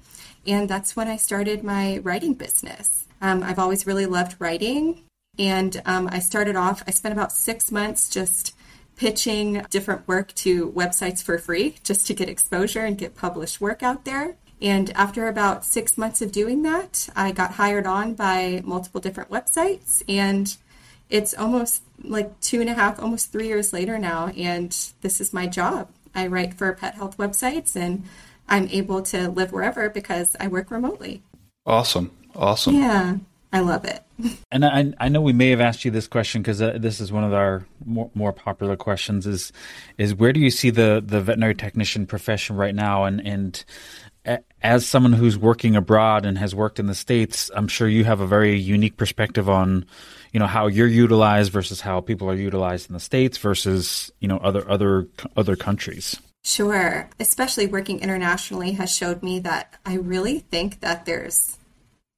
And 0.47 0.67
that's 0.67 0.95
when 0.95 1.07
I 1.07 1.17
started 1.17 1.63
my 1.63 1.99
writing 1.99 2.33
business. 2.33 3.05
Um, 3.21 3.43
I've 3.43 3.59
always 3.59 3.85
really 3.85 4.07
loved 4.07 4.35
writing. 4.39 5.03
And 5.37 5.81
um, 5.85 6.09
I 6.11 6.19
started 6.19 6.55
off, 6.55 6.83
I 6.87 6.91
spent 6.91 7.13
about 7.13 7.31
six 7.31 7.71
months 7.71 8.09
just 8.09 8.55
pitching 8.95 9.63
different 9.69 10.07
work 10.07 10.33
to 10.35 10.71
websites 10.71 11.23
for 11.23 11.37
free 11.37 11.75
just 11.83 12.07
to 12.07 12.13
get 12.13 12.27
exposure 12.27 12.83
and 12.83 12.97
get 12.97 13.15
published 13.15 13.61
work 13.61 13.83
out 13.83 14.03
there. 14.03 14.35
And 14.61 14.91
after 14.91 15.27
about 15.27 15.63
six 15.63 15.97
months 15.97 16.21
of 16.21 16.31
doing 16.31 16.63
that, 16.63 17.09
I 17.15 17.31
got 17.31 17.51
hired 17.53 17.87
on 17.87 18.13
by 18.13 18.61
multiple 18.65 18.99
different 18.99 19.29
websites. 19.29 20.03
And 20.07 20.55
it's 21.09 21.33
almost 21.33 21.83
like 22.03 22.39
two 22.39 22.61
and 22.61 22.69
a 22.69 22.73
half, 22.73 23.01
almost 23.01 23.31
three 23.31 23.47
years 23.47 23.73
later 23.73 23.97
now. 23.97 24.27
And 24.37 24.75
this 25.01 25.21
is 25.21 25.33
my 25.33 25.47
job. 25.47 25.89
I 26.13 26.27
write 26.27 26.55
for 26.55 26.73
pet 26.73 26.95
health 26.95 27.17
websites 27.17 27.75
and 27.75 28.03
I'm 28.47 28.67
able 28.69 29.01
to 29.03 29.29
live 29.29 29.51
wherever 29.51 29.89
because 29.89 30.35
I 30.39 30.47
work 30.47 30.71
remotely. 30.71 31.21
Awesome. 31.65 32.11
Awesome. 32.35 32.75
Yeah. 32.75 33.17
I 33.51 33.61
love 33.61 33.85
it. 33.85 34.03
And 34.51 34.65
I, 34.65 34.93
I 34.99 35.09
know 35.09 35.21
we 35.21 35.31
may 35.31 35.51
have 35.51 35.61
asked 35.61 35.85
you 35.85 35.91
this 35.91 36.07
question 36.07 36.41
because 36.41 36.59
uh, 36.59 36.77
this 36.79 36.99
is 36.99 37.11
one 37.11 37.23
of 37.23 37.33
our 37.33 37.67
more, 37.85 38.09
more 38.15 38.33
popular 38.33 38.75
questions. 38.75 39.27
Is 39.27 39.53
is 39.97 40.15
where 40.15 40.33
do 40.33 40.39
you 40.39 40.49
see 40.49 40.71
the, 40.71 41.03
the 41.05 41.21
veterinary 41.21 41.53
technician 41.53 42.07
profession 42.07 42.55
right 42.55 42.73
now? 42.73 43.03
And 43.05 43.25
and 43.25 43.63
as 44.61 44.85
someone 44.85 45.13
who's 45.13 45.37
working 45.37 45.75
abroad 45.75 46.25
and 46.25 46.37
has 46.37 46.53
worked 46.53 46.79
in 46.79 46.87
the 46.87 46.95
states, 46.95 47.49
I'm 47.55 47.67
sure 47.67 47.87
you 47.87 48.03
have 48.03 48.19
a 48.19 48.27
very 48.27 48.57
unique 48.57 48.97
perspective 48.97 49.49
on, 49.49 49.85
you 50.33 50.39
know, 50.39 50.47
how 50.47 50.67
you're 50.67 50.87
utilized 50.87 51.51
versus 51.51 51.81
how 51.81 52.01
people 52.01 52.29
are 52.29 52.35
utilized 52.35 52.89
in 52.89 52.93
the 52.93 52.99
states 52.99 53.37
versus 53.37 54.11
you 54.19 54.27
know 54.27 54.37
other 54.37 54.69
other 54.69 55.07
other 55.37 55.55
countries. 55.55 56.19
Sure, 56.43 57.09
especially 57.19 57.67
working 57.67 57.99
internationally 57.99 58.71
has 58.73 58.93
showed 58.93 59.23
me 59.23 59.39
that 59.39 59.77
I 59.85 59.95
really 59.95 60.39
think 60.39 60.81
that 60.81 61.05
there's 61.05 61.57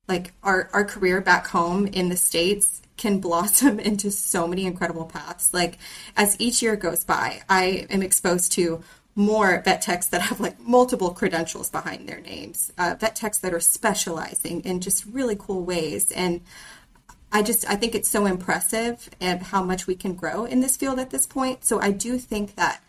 like 0.08 0.34
our 0.44 0.70
our 0.74 0.86
career 0.86 1.22
back 1.22 1.48
home 1.48 1.88
in 1.88 2.10
the 2.10 2.18
states 2.18 2.82
can 2.98 3.20
blossom 3.20 3.80
into 3.90 4.12
so 4.12 4.48
many 4.48 4.66
incredible 4.66 5.06
paths. 5.06 5.54
Like 5.54 5.78
as 6.18 6.40
each 6.40 6.62
year 6.62 6.76
goes 6.76 7.04
by, 7.04 7.42
I 7.50 7.88
am 7.90 8.02
exposed 8.02 8.52
to 8.54 8.84
more 9.22 9.62
vet 9.64 9.82
techs 9.82 10.08
that 10.08 10.22
have 10.22 10.40
like 10.40 10.60
multiple 10.60 11.12
credentials 11.12 11.70
behind 11.70 12.08
their 12.08 12.22
names, 12.22 12.72
uh, 12.78 12.96
vet 13.00 13.16
techs 13.16 13.38
that 13.40 13.54
are 13.54 13.60
specializing 13.60 14.62
in 14.62 14.82
just 14.82 15.06
really 15.06 15.36
cool 15.38 15.64
ways. 15.64 16.12
And 16.12 16.42
I 17.32 17.42
just 17.42 17.70
I 17.70 17.76
think 17.76 17.96
it's 17.96 18.10
so 18.10 18.26
impressive 18.26 19.10
and 19.20 19.42
how 19.42 19.64
much 19.64 19.88
we 19.88 19.96
can 19.96 20.16
grow 20.16 20.46
in 20.46 20.60
this 20.60 20.76
field 20.78 21.00
at 21.00 21.12
this 21.12 21.26
point. 21.26 21.64
So 21.64 21.80
I 21.80 21.92
do 21.92 22.18
think 22.18 22.56
that 22.56 22.84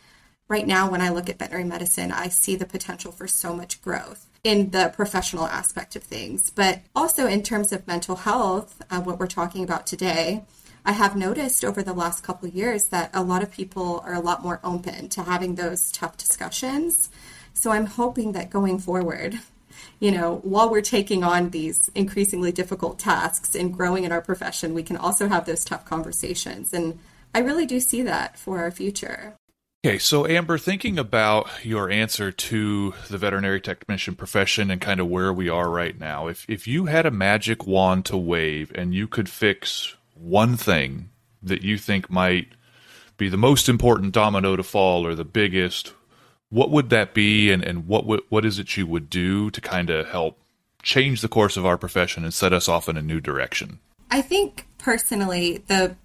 right 0.49 0.67
now 0.67 0.91
when 0.91 1.01
I 1.01 1.11
look 1.11 1.29
at 1.29 1.39
veterinary 1.39 1.69
medicine, 1.69 2.11
I 2.13 2.29
see 2.29 2.57
the 2.57 2.67
potential 2.67 3.13
for 3.13 3.29
so 3.29 3.55
much 3.55 3.81
growth 3.81 4.27
in 4.43 4.71
the 4.71 4.93
professional 4.95 5.47
aspect 5.47 5.95
of 5.95 6.03
things, 6.03 6.51
but 6.51 6.81
also 6.97 7.27
in 7.27 7.43
terms 7.43 7.73
of 7.73 7.87
mental 7.87 8.17
health, 8.17 8.83
uh, 8.91 9.01
what 9.01 9.19
we're 9.21 9.29
talking 9.29 9.63
about 9.63 9.87
today. 9.87 10.45
I 10.85 10.93
have 10.93 11.17
noticed 11.17 11.65
over 11.65 11.83
the 11.83 11.93
last 11.93 12.25
couple 12.25 12.49
years 12.49 12.87
that 12.87 13.11
a 13.15 13.23
lot 13.23 13.43
of 13.43 13.53
people 13.53 14.03
are 14.05 14.15
a 14.15 14.21
lot 14.21 14.43
more 14.43 14.61
open 14.65 15.09
to 15.11 15.23
having 15.23 15.55
those 15.55 15.93
tough 15.93 16.17
discussions. 16.17 17.09
So 17.55 17.71
I'm 17.71 17.87
hoping 17.87 18.33
that 18.33 18.51
going 18.51 18.81
forward, 18.81 19.39
you 20.01 20.11
know, 20.11 20.41
while 20.43 20.71
we're 20.71 20.81
taking 20.81 21.23
on 21.23 21.51
these 21.51 21.91
increasingly 21.95 22.51
difficult 22.51 22.99
tasks 22.99 23.55
and 23.55 23.73
growing 23.73 24.05
in 24.05 24.13
our 24.13 24.21
profession, 24.21 24.75
we 24.75 24.83
can 24.83 24.97
also 24.97 25.29
have 25.29 25.47
those 25.47 25.65
tough 25.65 25.85
conversations. 25.85 26.73
And 26.73 26.99
I 27.35 27.39
really 27.41 27.67
do 27.67 27.79
see 27.79 28.03
that 28.03 28.37
for 28.37 28.59
our 28.59 28.71
future. 28.71 29.35
Okay, 29.85 29.99
so 29.99 30.27
Amber, 30.27 30.59
thinking 30.59 30.97
about 30.97 31.49
your 31.65 31.91
answer 31.91 32.31
to 32.31 32.95
the 33.09 33.19
veterinary 33.19 33.61
technician 33.61 34.15
profession 34.15 34.71
and 34.71 34.81
kind 34.81 35.01
of 35.01 35.09
where 35.09 35.33
we 35.33 35.49
are 35.49 35.69
right 35.69 35.99
now, 35.99 36.29
if 36.29 36.45
if 36.49 36.69
you 36.69 36.87
had 36.87 37.05
a 37.05 37.11
magic 37.11 37.67
wand 37.67 38.05
to 38.07 38.17
wave 38.17 38.71
and 38.77 38.95
you 38.95 39.09
could 39.09 39.29
fix 39.29 39.97
one 40.23 40.57
thing 40.57 41.11
that 41.43 41.63
you 41.63 41.77
think 41.77 42.11
might 42.11 42.49
be 43.17 43.29
the 43.29 43.37
most 43.37 43.69
important 43.69 44.13
domino 44.13 44.57
to 44.57 44.63
fall 44.63 45.07
or 45.07 45.15
the 45.15 45.25
biggest, 45.25 45.93
what 46.49 46.71
would 46.71 46.91
that 46.91 47.15
be 47.15 47.51
and, 47.51 47.63
and 47.63 47.87
what 47.87 48.07
would, 48.07 48.21
what 48.29 48.45
is 48.45 48.59
it 48.59 48.77
you 48.77 48.87
would 48.87 49.11
do 49.11 49.51
to 49.51 49.61
kind 49.61 49.91
of 49.91 50.09
help 50.09 50.39
change 50.83 51.21
the 51.21 51.29
course 51.29 51.57
of 51.57 51.67
our 51.67 51.79
profession 51.79 52.25
and 52.25 52.35
set 52.35 52.53
us 52.53 52.69
off 52.69 52.89
in 52.89 52.97
a 52.97 53.03
new 53.03 53.21
direction? 53.21 53.79
I 54.11 54.23
think 54.23 54.67
personally 54.79 55.65
the 55.69 55.97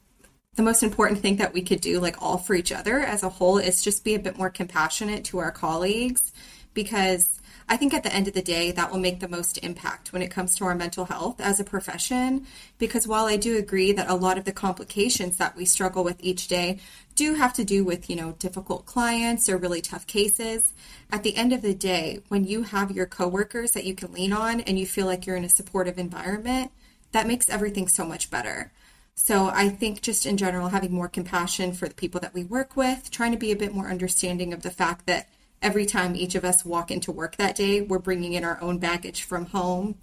the 0.55 0.63
most 0.63 0.81
important 0.81 1.19
thing 1.19 1.35
that 1.35 1.53
we 1.53 1.61
could 1.61 1.81
do 1.81 1.99
like 1.99 2.19
all 2.19 2.39
for 2.39 2.55
each 2.55 2.71
other 2.71 2.99
as 2.99 3.21
a 3.21 3.29
whole 3.29 3.59
is 3.59 3.83
just 3.83 4.03
be 4.03 4.15
a 4.15 4.19
bit 4.19 4.39
more 4.39 4.49
compassionate 4.49 5.23
to 5.23 5.37
our 5.37 5.51
colleagues 5.51 6.31
because 6.73 7.36
I 7.69 7.75
think 7.75 7.93
at 7.93 8.03
the 8.03 8.13
end 8.13 8.29
of 8.29 8.33
the 8.33 8.41
day, 8.41 8.71
that 8.71 8.91
will 8.91 8.99
make 8.99 9.19
the 9.19 9.27
most 9.27 9.57
impact 9.57 10.13
when 10.13 10.21
it 10.21 10.31
comes 10.31 10.55
to 10.55 10.63
our 10.63 10.73
mental 10.73 11.05
health 11.05 11.41
as 11.41 11.59
a 11.59 11.65
profession. 11.65 12.47
Because 12.77 13.07
while 13.07 13.25
I 13.25 13.35
do 13.35 13.57
agree 13.57 13.91
that 13.91 14.09
a 14.09 14.15
lot 14.15 14.37
of 14.37 14.45
the 14.45 14.53
complications 14.53 15.35
that 15.37 15.57
we 15.57 15.65
struggle 15.65 16.03
with 16.03 16.15
each 16.21 16.47
day 16.47 16.79
do 17.15 17.33
have 17.33 17.51
to 17.53 17.65
do 17.65 17.83
with, 17.83 18.09
you 18.09 18.15
know, 18.15 18.33
difficult 18.39 18.85
clients 18.85 19.49
or 19.49 19.57
really 19.57 19.81
tough 19.81 20.07
cases, 20.07 20.73
at 21.11 21.23
the 21.23 21.35
end 21.35 21.51
of 21.51 21.61
the 21.61 21.73
day, 21.73 22.21
when 22.29 22.45
you 22.45 22.63
have 22.63 22.91
your 22.91 23.05
coworkers 23.05 23.71
that 23.71 23.85
you 23.85 23.95
can 23.95 24.13
lean 24.13 24.31
on 24.31 24.61
and 24.61 24.79
you 24.79 24.85
feel 24.85 25.05
like 25.05 25.25
you're 25.25 25.35
in 25.35 25.43
a 25.43 25.49
supportive 25.49 25.97
environment, 25.97 26.71
that 27.11 27.27
makes 27.27 27.49
everything 27.49 27.89
so 27.89 28.05
much 28.05 28.29
better. 28.29 28.71
So 29.15 29.47
I 29.47 29.69
think 29.69 30.01
just 30.01 30.25
in 30.25 30.37
general, 30.37 30.69
having 30.69 30.93
more 30.93 31.07
compassion 31.09 31.73
for 31.73 31.89
the 31.89 31.95
people 31.95 32.21
that 32.21 32.33
we 32.33 32.43
work 32.43 32.77
with, 32.77 33.09
trying 33.09 33.31
to 33.31 33.37
be 33.37 33.51
a 33.51 33.57
bit 33.57 33.73
more 33.73 33.89
understanding 33.89 34.53
of 34.53 34.61
the 34.61 34.69
fact 34.69 35.05
that 35.07 35.27
every 35.61 35.85
time 35.85 36.15
each 36.15 36.35
of 36.35 36.45
us 36.45 36.65
walk 36.65 36.91
into 36.91 37.11
work 37.11 37.37
that 37.37 37.55
day, 37.55 37.81
we're 37.81 37.99
bringing 37.99 38.33
in 38.33 38.43
our 38.43 38.61
own 38.61 38.77
baggage 38.77 39.23
from 39.23 39.47
home. 39.47 39.95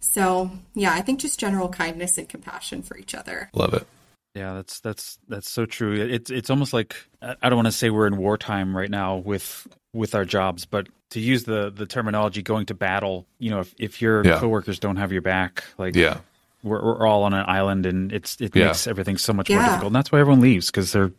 So, 0.00 0.50
yeah, 0.74 0.92
I 0.92 1.00
think 1.00 1.20
just 1.20 1.40
general 1.40 1.68
kindness 1.68 2.18
and 2.18 2.28
compassion 2.28 2.82
for 2.82 2.96
each 2.98 3.14
other. 3.14 3.50
Love 3.54 3.74
it. 3.74 3.86
Yeah, 4.34 4.54
that's 4.54 4.80
that's 4.80 5.18
that's 5.28 5.48
so 5.48 5.64
true. 5.64 5.92
It's 5.94 6.28
it's 6.28 6.50
almost 6.50 6.72
like 6.72 6.96
I 7.22 7.48
don't 7.48 7.56
want 7.56 7.66
to 7.66 7.72
say 7.72 7.88
we're 7.90 8.08
in 8.08 8.16
wartime 8.16 8.76
right 8.76 8.90
now 8.90 9.16
with 9.16 9.66
with 9.92 10.14
our 10.14 10.24
jobs, 10.24 10.66
but 10.66 10.88
to 11.10 11.20
use 11.20 11.44
the 11.44 11.70
the 11.70 11.86
terminology 11.86 12.42
going 12.42 12.66
to 12.66 12.74
battle, 12.74 13.26
you 13.38 13.50
know, 13.50 13.60
if 13.60 13.72
if 13.78 14.02
your 14.02 14.26
yeah. 14.26 14.40
coworkers 14.40 14.80
don't 14.80 14.96
have 14.96 15.12
your 15.12 15.22
back, 15.22 15.64
like 15.78 15.94
yeah. 15.94 16.18
We're, 16.64 16.82
we're 16.82 17.06
all 17.06 17.24
on 17.24 17.34
an 17.34 17.44
island, 17.46 17.84
and 17.84 18.10
it's 18.10 18.40
it 18.40 18.56
yeah. 18.56 18.68
makes 18.68 18.86
everything 18.86 19.18
so 19.18 19.34
much 19.34 19.50
yeah. 19.50 19.56
more 19.56 19.64
difficult. 19.66 19.86
And 19.88 19.96
that's 19.96 20.10
why 20.10 20.20
everyone 20.20 20.40
leaves 20.40 20.66
because 20.66 20.92
they're 20.92 21.12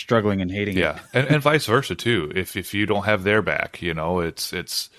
struggling 0.00 0.40
and 0.40 0.50
hating 0.50 0.76
yeah. 0.76 0.96
it. 0.96 1.02
and, 1.14 1.28
and 1.28 1.42
vice 1.42 1.66
versa 1.66 1.94
too. 1.94 2.32
If 2.34 2.56
if 2.56 2.74
you 2.74 2.86
don't 2.86 3.04
have 3.04 3.22
their 3.24 3.42
back, 3.42 3.80
you 3.82 3.94
know, 3.94 4.20
it's 4.20 4.52
it's 4.52 4.90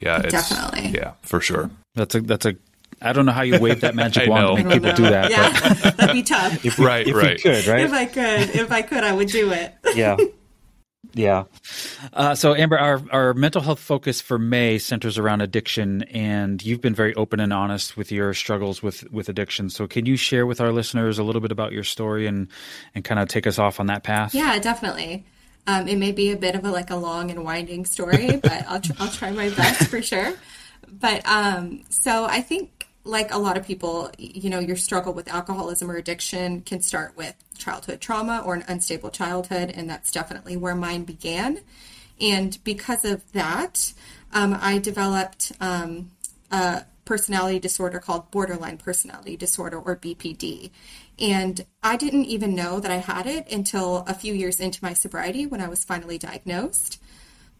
yeah, 0.00 0.20
it's 0.22 0.32
definitely 0.32 0.90
yeah, 0.90 1.12
for 1.22 1.40
sure. 1.40 1.70
That's 1.94 2.14
a 2.14 2.20
that's 2.20 2.46
a 2.46 2.56
I 3.02 3.12
don't 3.12 3.26
know 3.26 3.32
how 3.32 3.42
you 3.42 3.58
wave 3.58 3.80
that 3.82 3.94
magic 3.94 4.28
wand 4.28 4.58
to 4.58 4.64
make 4.64 4.74
people 4.74 4.92
do 4.92 5.02
that. 5.02 5.30
Yeah, 5.30 5.90
that'd 5.90 6.12
be 6.12 6.22
tough. 6.22 6.64
If 6.64 6.78
we, 6.78 6.86
Right, 6.86 7.06
if 7.06 7.14
right. 7.14 7.36
we 7.36 7.42
could, 7.42 7.66
right? 7.66 7.84
If 7.84 7.92
I 7.92 8.04
could, 8.06 8.56
if 8.56 8.72
I 8.72 8.82
could, 8.82 9.04
I 9.04 9.12
would 9.12 9.28
do 9.28 9.52
it. 9.52 9.74
Yeah. 9.94 10.16
Yeah. 11.14 11.44
Uh, 12.12 12.34
so, 12.34 12.54
Amber, 12.54 12.78
our, 12.78 13.02
our 13.10 13.34
mental 13.34 13.62
health 13.62 13.78
focus 13.78 14.20
for 14.20 14.38
May 14.38 14.78
centers 14.78 15.16
around 15.16 15.40
addiction, 15.40 16.02
and 16.04 16.62
you've 16.62 16.80
been 16.80 16.94
very 16.94 17.14
open 17.14 17.40
and 17.40 17.52
honest 17.52 17.96
with 17.96 18.10
your 18.10 18.34
struggles 18.34 18.82
with, 18.82 19.10
with 19.12 19.28
addiction. 19.28 19.70
So, 19.70 19.86
can 19.86 20.06
you 20.06 20.16
share 20.16 20.44
with 20.44 20.60
our 20.60 20.72
listeners 20.72 21.18
a 21.18 21.22
little 21.22 21.40
bit 21.40 21.52
about 21.52 21.72
your 21.72 21.84
story 21.84 22.26
and, 22.26 22.48
and 22.94 23.04
kind 23.04 23.20
of 23.20 23.28
take 23.28 23.46
us 23.46 23.58
off 23.58 23.78
on 23.80 23.86
that 23.86 24.02
path? 24.02 24.34
Yeah, 24.34 24.58
definitely. 24.58 25.24
Um, 25.66 25.88
it 25.88 25.96
may 25.96 26.12
be 26.12 26.30
a 26.30 26.36
bit 26.36 26.54
of 26.54 26.64
a 26.64 26.70
like 26.70 26.90
a 26.90 26.96
long 26.96 27.30
and 27.30 27.44
winding 27.44 27.86
story, 27.86 28.36
but 28.42 28.66
I'll 28.68 28.80
tr- 28.80 28.92
I'll 28.98 29.10
try 29.10 29.30
my 29.30 29.48
best 29.50 29.88
for 29.88 30.02
sure. 30.02 30.34
But 30.90 31.26
um, 31.26 31.84
so 31.88 32.26
I 32.26 32.40
think 32.40 32.70
like 33.04 33.32
a 33.32 33.38
lot 33.38 33.56
of 33.56 33.66
people, 33.66 34.10
you 34.18 34.48
know, 34.48 34.58
your 34.58 34.76
struggle 34.76 35.12
with 35.12 35.28
alcoholism 35.28 35.90
or 35.90 35.96
addiction 35.96 36.62
can 36.62 36.80
start 36.80 37.16
with 37.16 37.34
childhood 37.56 38.00
trauma 38.00 38.42
or 38.44 38.54
an 38.54 38.64
unstable 38.66 39.10
childhood, 39.10 39.70
and 39.74 39.88
that's 39.88 40.10
definitely 40.10 40.56
where 40.56 40.74
mine 40.74 41.04
began. 41.04 41.60
And 42.20 42.58
because 42.64 43.04
of 43.04 43.30
that, 43.32 43.92
um, 44.32 44.56
I 44.60 44.78
developed 44.78 45.52
um, 45.60 46.10
a 46.50 46.84
personality 47.04 47.58
disorder 47.58 47.98
called 47.98 48.30
borderline 48.30 48.78
personality 48.78 49.36
disorder 49.36 49.78
or 49.78 49.96
BPD. 49.96 50.70
And 51.18 51.64
I 51.82 51.96
didn't 51.96 52.24
even 52.24 52.54
know 52.54 52.80
that 52.80 52.90
I 52.90 52.96
had 52.96 53.26
it 53.26 53.50
until 53.52 53.98
a 54.08 54.14
few 54.14 54.34
years 54.34 54.58
into 54.58 54.82
my 54.82 54.94
sobriety 54.94 55.46
when 55.46 55.60
I 55.60 55.68
was 55.68 55.84
finally 55.84 56.18
diagnosed. 56.18 57.00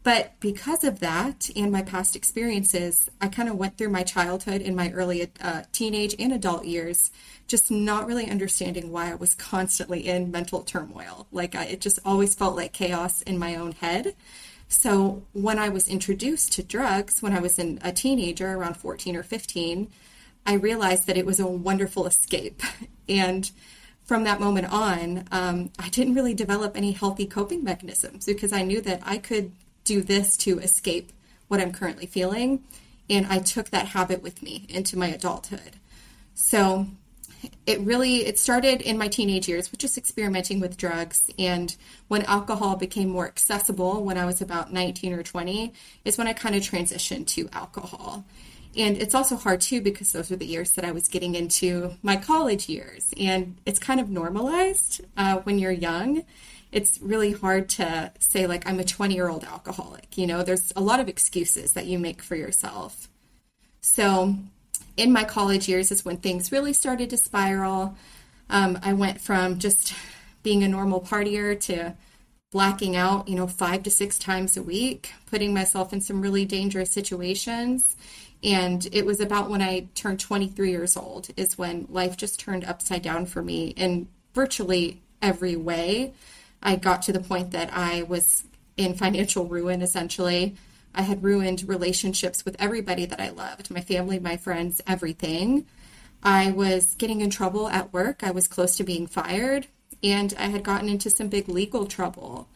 But 0.04 0.38
because 0.38 0.84
of 0.84 1.00
that 1.00 1.48
and 1.56 1.72
my 1.72 1.80
past 1.80 2.14
experiences, 2.14 3.08
I 3.22 3.28
kind 3.28 3.48
of 3.48 3.56
went 3.56 3.78
through 3.78 3.88
my 3.88 4.02
childhood 4.02 4.60
and 4.60 4.76
my 4.76 4.92
early 4.92 5.30
uh, 5.40 5.62
teenage 5.72 6.14
and 6.18 6.30
adult 6.30 6.66
years 6.66 7.10
just 7.48 7.70
not 7.70 8.06
really 8.06 8.30
understanding 8.30 8.92
why 8.92 9.10
I 9.10 9.14
was 9.14 9.34
constantly 9.34 10.06
in 10.06 10.30
mental 10.30 10.62
turmoil. 10.62 11.26
Like 11.32 11.54
I, 11.54 11.64
it 11.64 11.80
just 11.80 11.98
always 12.04 12.34
felt 12.34 12.54
like 12.54 12.74
chaos 12.74 13.22
in 13.22 13.38
my 13.38 13.56
own 13.56 13.72
head. 13.72 14.14
So 14.68 15.22
when 15.32 15.58
I 15.58 15.70
was 15.70 15.88
introduced 15.88 16.52
to 16.52 16.62
drugs 16.62 17.22
when 17.22 17.34
I 17.34 17.40
was 17.40 17.58
in 17.58 17.78
a 17.82 17.90
teenager 17.90 18.52
around 18.52 18.76
14 18.76 19.16
or 19.16 19.22
15, 19.22 19.90
I 20.46 20.52
realized 20.54 21.06
that 21.06 21.16
it 21.16 21.24
was 21.24 21.40
a 21.40 21.46
wonderful 21.46 22.06
escape. 22.06 22.62
And 23.06 23.50
from 24.02 24.24
that 24.24 24.40
moment 24.40 24.72
on, 24.72 25.24
um, 25.30 25.70
I 25.78 25.90
didn't 25.90 26.14
really 26.14 26.32
develop 26.32 26.74
any 26.74 26.92
healthy 26.92 27.26
coping 27.26 27.62
mechanisms 27.62 28.24
because 28.24 28.50
I 28.50 28.62
knew 28.62 28.80
that 28.80 29.02
I 29.04 29.18
could 29.18 29.52
do 29.84 30.02
this 30.02 30.36
to 30.38 30.58
escape 30.58 31.12
what 31.48 31.60
I'm 31.60 31.72
currently 31.72 32.06
feeling. 32.06 32.64
And 33.08 33.26
I 33.26 33.38
took 33.38 33.70
that 33.70 33.88
habit 33.88 34.22
with 34.22 34.42
me 34.42 34.66
into 34.68 34.98
my 34.98 35.08
adulthood. 35.08 35.76
So 36.34 36.88
it 37.66 37.80
really 37.80 38.26
it 38.26 38.38
started 38.38 38.80
in 38.80 38.98
my 38.98 39.08
teenage 39.08 39.48
years 39.48 39.70
with 39.70 39.80
just 39.80 39.98
experimenting 39.98 40.60
with 40.60 40.76
drugs 40.76 41.30
and 41.38 41.76
when 42.08 42.22
alcohol 42.22 42.76
became 42.76 43.08
more 43.08 43.26
accessible 43.26 44.02
when 44.04 44.18
i 44.18 44.24
was 44.24 44.40
about 44.40 44.72
19 44.72 45.12
or 45.12 45.22
20 45.22 45.72
is 46.04 46.18
when 46.18 46.26
i 46.26 46.32
kind 46.32 46.54
of 46.54 46.62
transitioned 46.62 47.26
to 47.26 47.48
alcohol 47.52 48.24
and 48.76 48.96
it's 48.96 49.14
also 49.14 49.36
hard 49.36 49.60
too 49.60 49.80
because 49.80 50.12
those 50.12 50.30
were 50.30 50.36
the 50.36 50.46
years 50.46 50.72
that 50.72 50.84
i 50.84 50.92
was 50.92 51.08
getting 51.08 51.34
into 51.34 51.92
my 52.02 52.16
college 52.16 52.68
years 52.68 53.12
and 53.18 53.56
it's 53.66 53.78
kind 53.78 54.00
of 54.00 54.08
normalized 54.08 55.02
uh, 55.16 55.36
when 55.38 55.58
you're 55.58 55.72
young 55.72 56.24
it's 56.74 57.00
really 57.00 57.32
hard 57.32 57.68
to 57.68 58.12
say 58.18 58.46
like 58.46 58.68
i'm 58.68 58.80
a 58.80 58.84
20 58.84 59.14
year 59.14 59.28
old 59.28 59.44
alcoholic 59.44 60.18
you 60.18 60.26
know 60.26 60.42
there's 60.42 60.72
a 60.76 60.80
lot 60.80 61.00
of 61.00 61.08
excuses 61.08 61.72
that 61.72 61.86
you 61.86 61.98
make 61.98 62.20
for 62.20 62.36
yourself 62.36 63.08
so 63.80 64.34
in 64.96 65.12
my 65.12 65.24
college 65.24 65.68
years 65.68 65.90
is 65.90 66.04
when 66.04 66.16
things 66.16 66.52
really 66.52 66.72
started 66.72 67.10
to 67.10 67.16
spiral. 67.16 67.96
Um, 68.50 68.78
I 68.82 68.92
went 68.92 69.20
from 69.20 69.58
just 69.58 69.94
being 70.42 70.62
a 70.62 70.68
normal 70.68 71.00
partier 71.00 71.58
to 71.60 71.94
blacking 72.52 72.94
out, 72.94 73.28
you 73.28 73.34
know, 73.34 73.48
five 73.48 73.82
to 73.82 73.90
six 73.90 74.18
times 74.18 74.56
a 74.56 74.62
week, 74.62 75.12
putting 75.26 75.52
myself 75.52 75.92
in 75.92 76.00
some 76.00 76.20
really 76.20 76.44
dangerous 76.44 76.92
situations. 76.92 77.96
And 78.44 78.86
it 78.92 79.04
was 79.04 79.20
about 79.20 79.50
when 79.50 79.62
I 79.62 79.88
turned 79.94 80.20
23 80.20 80.70
years 80.70 80.96
old, 80.96 81.28
is 81.36 81.58
when 81.58 81.86
life 81.88 82.16
just 82.16 82.38
turned 82.38 82.64
upside 82.64 83.02
down 83.02 83.26
for 83.26 83.42
me 83.42 83.68
in 83.68 84.06
virtually 84.34 85.00
every 85.20 85.56
way. 85.56 86.12
I 86.64 86.76
got 86.76 87.02
to 87.02 87.12
the 87.12 87.20
point 87.20 87.50
that 87.50 87.70
I 87.72 88.02
was 88.02 88.44
in 88.76 88.94
financial 88.94 89.44
ruin 89.44 89.82
essentially. 89.82 90.56
I 90.94 91.02
had 91.02 91.22
ruined 91.22 91.68
relationships 91.68 92.44
with 92.44 92.56
everybody 92.58 93.04
that 93.04 93.20
I 93.20 93.30
loved 93.30 93.70
my 93.70 93.80
family, 93.80 94.18
my 94.18 94.36
friends, 94.36 94.80
everything. 94.86 95.66
I 96.22 96.52
was 96.52 96.94
getting 96.94 97.20
in 97.20 97.30
trouble 97.30 97.68
at 97.68 97.92
work. 97.92 98.22
I 98.22 98.30
was 98.30 98.48
close 98.48 98.76
to 98.76 98.84
being 98.84 99.06
fired, 99.06 99.66
and 100.02 100.32
I 100.38 100.46
had 100.46 100.62
gotten 100.62 100.88
into 100.88 101.10
some 101.10 101.28
big 101.28 101.48
legal 101.48 101.86
trouble. 101.86 102.48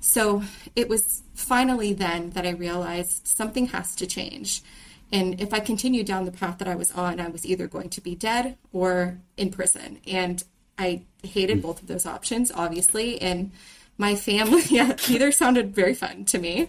So 0.00 0.42
it 0.74 0.88
was 0.88 1.22
finally 1.34 1.92
then 1.94 2.30
that 2.30 2.46
I 2.46 2.50
realized 2.50 3.26
something 3.26 3.66
has 3.66 3.94
to 3.96 4.06
change. 4.06 4.62
And 5.10 5.40
if 5.40 5.54
I 5.54 5.60
continued 5.60 6.06
down 6.06 6.24
the 6.24 6.32
path 6.32 6.58
that 6.58 6.68
I 6.68 6.74
was 6.74 6.90
on, 6.92 7.20
I 7.20 7.28
was 7.28 7.46
either 7.46 7.66
going 7.66 7.88
to 7.90 8.00
be 8.00 8.14
dead 8.14 8.58
or 8.72 9.18
in 9.36 9.50
prison. 9.50 10.00
And 10.06 10.42
I 10.78 11.02
hated 11.22 11.62
both 11.62 11.82
of 11.82 11.88
those 11.88 12.06
options, 12.06 12.52
obviously. 12.52 13.20
And 13.20 13.52
my 13.98 14.14
family, 14.14 14.62
yeah, 14.68 14.96
neither 15.08 15.32
sounded 15.32 15.74
very 15.74 15.94
fun 15.94 16.24
to 16.26 16.38
me 16.38 16.68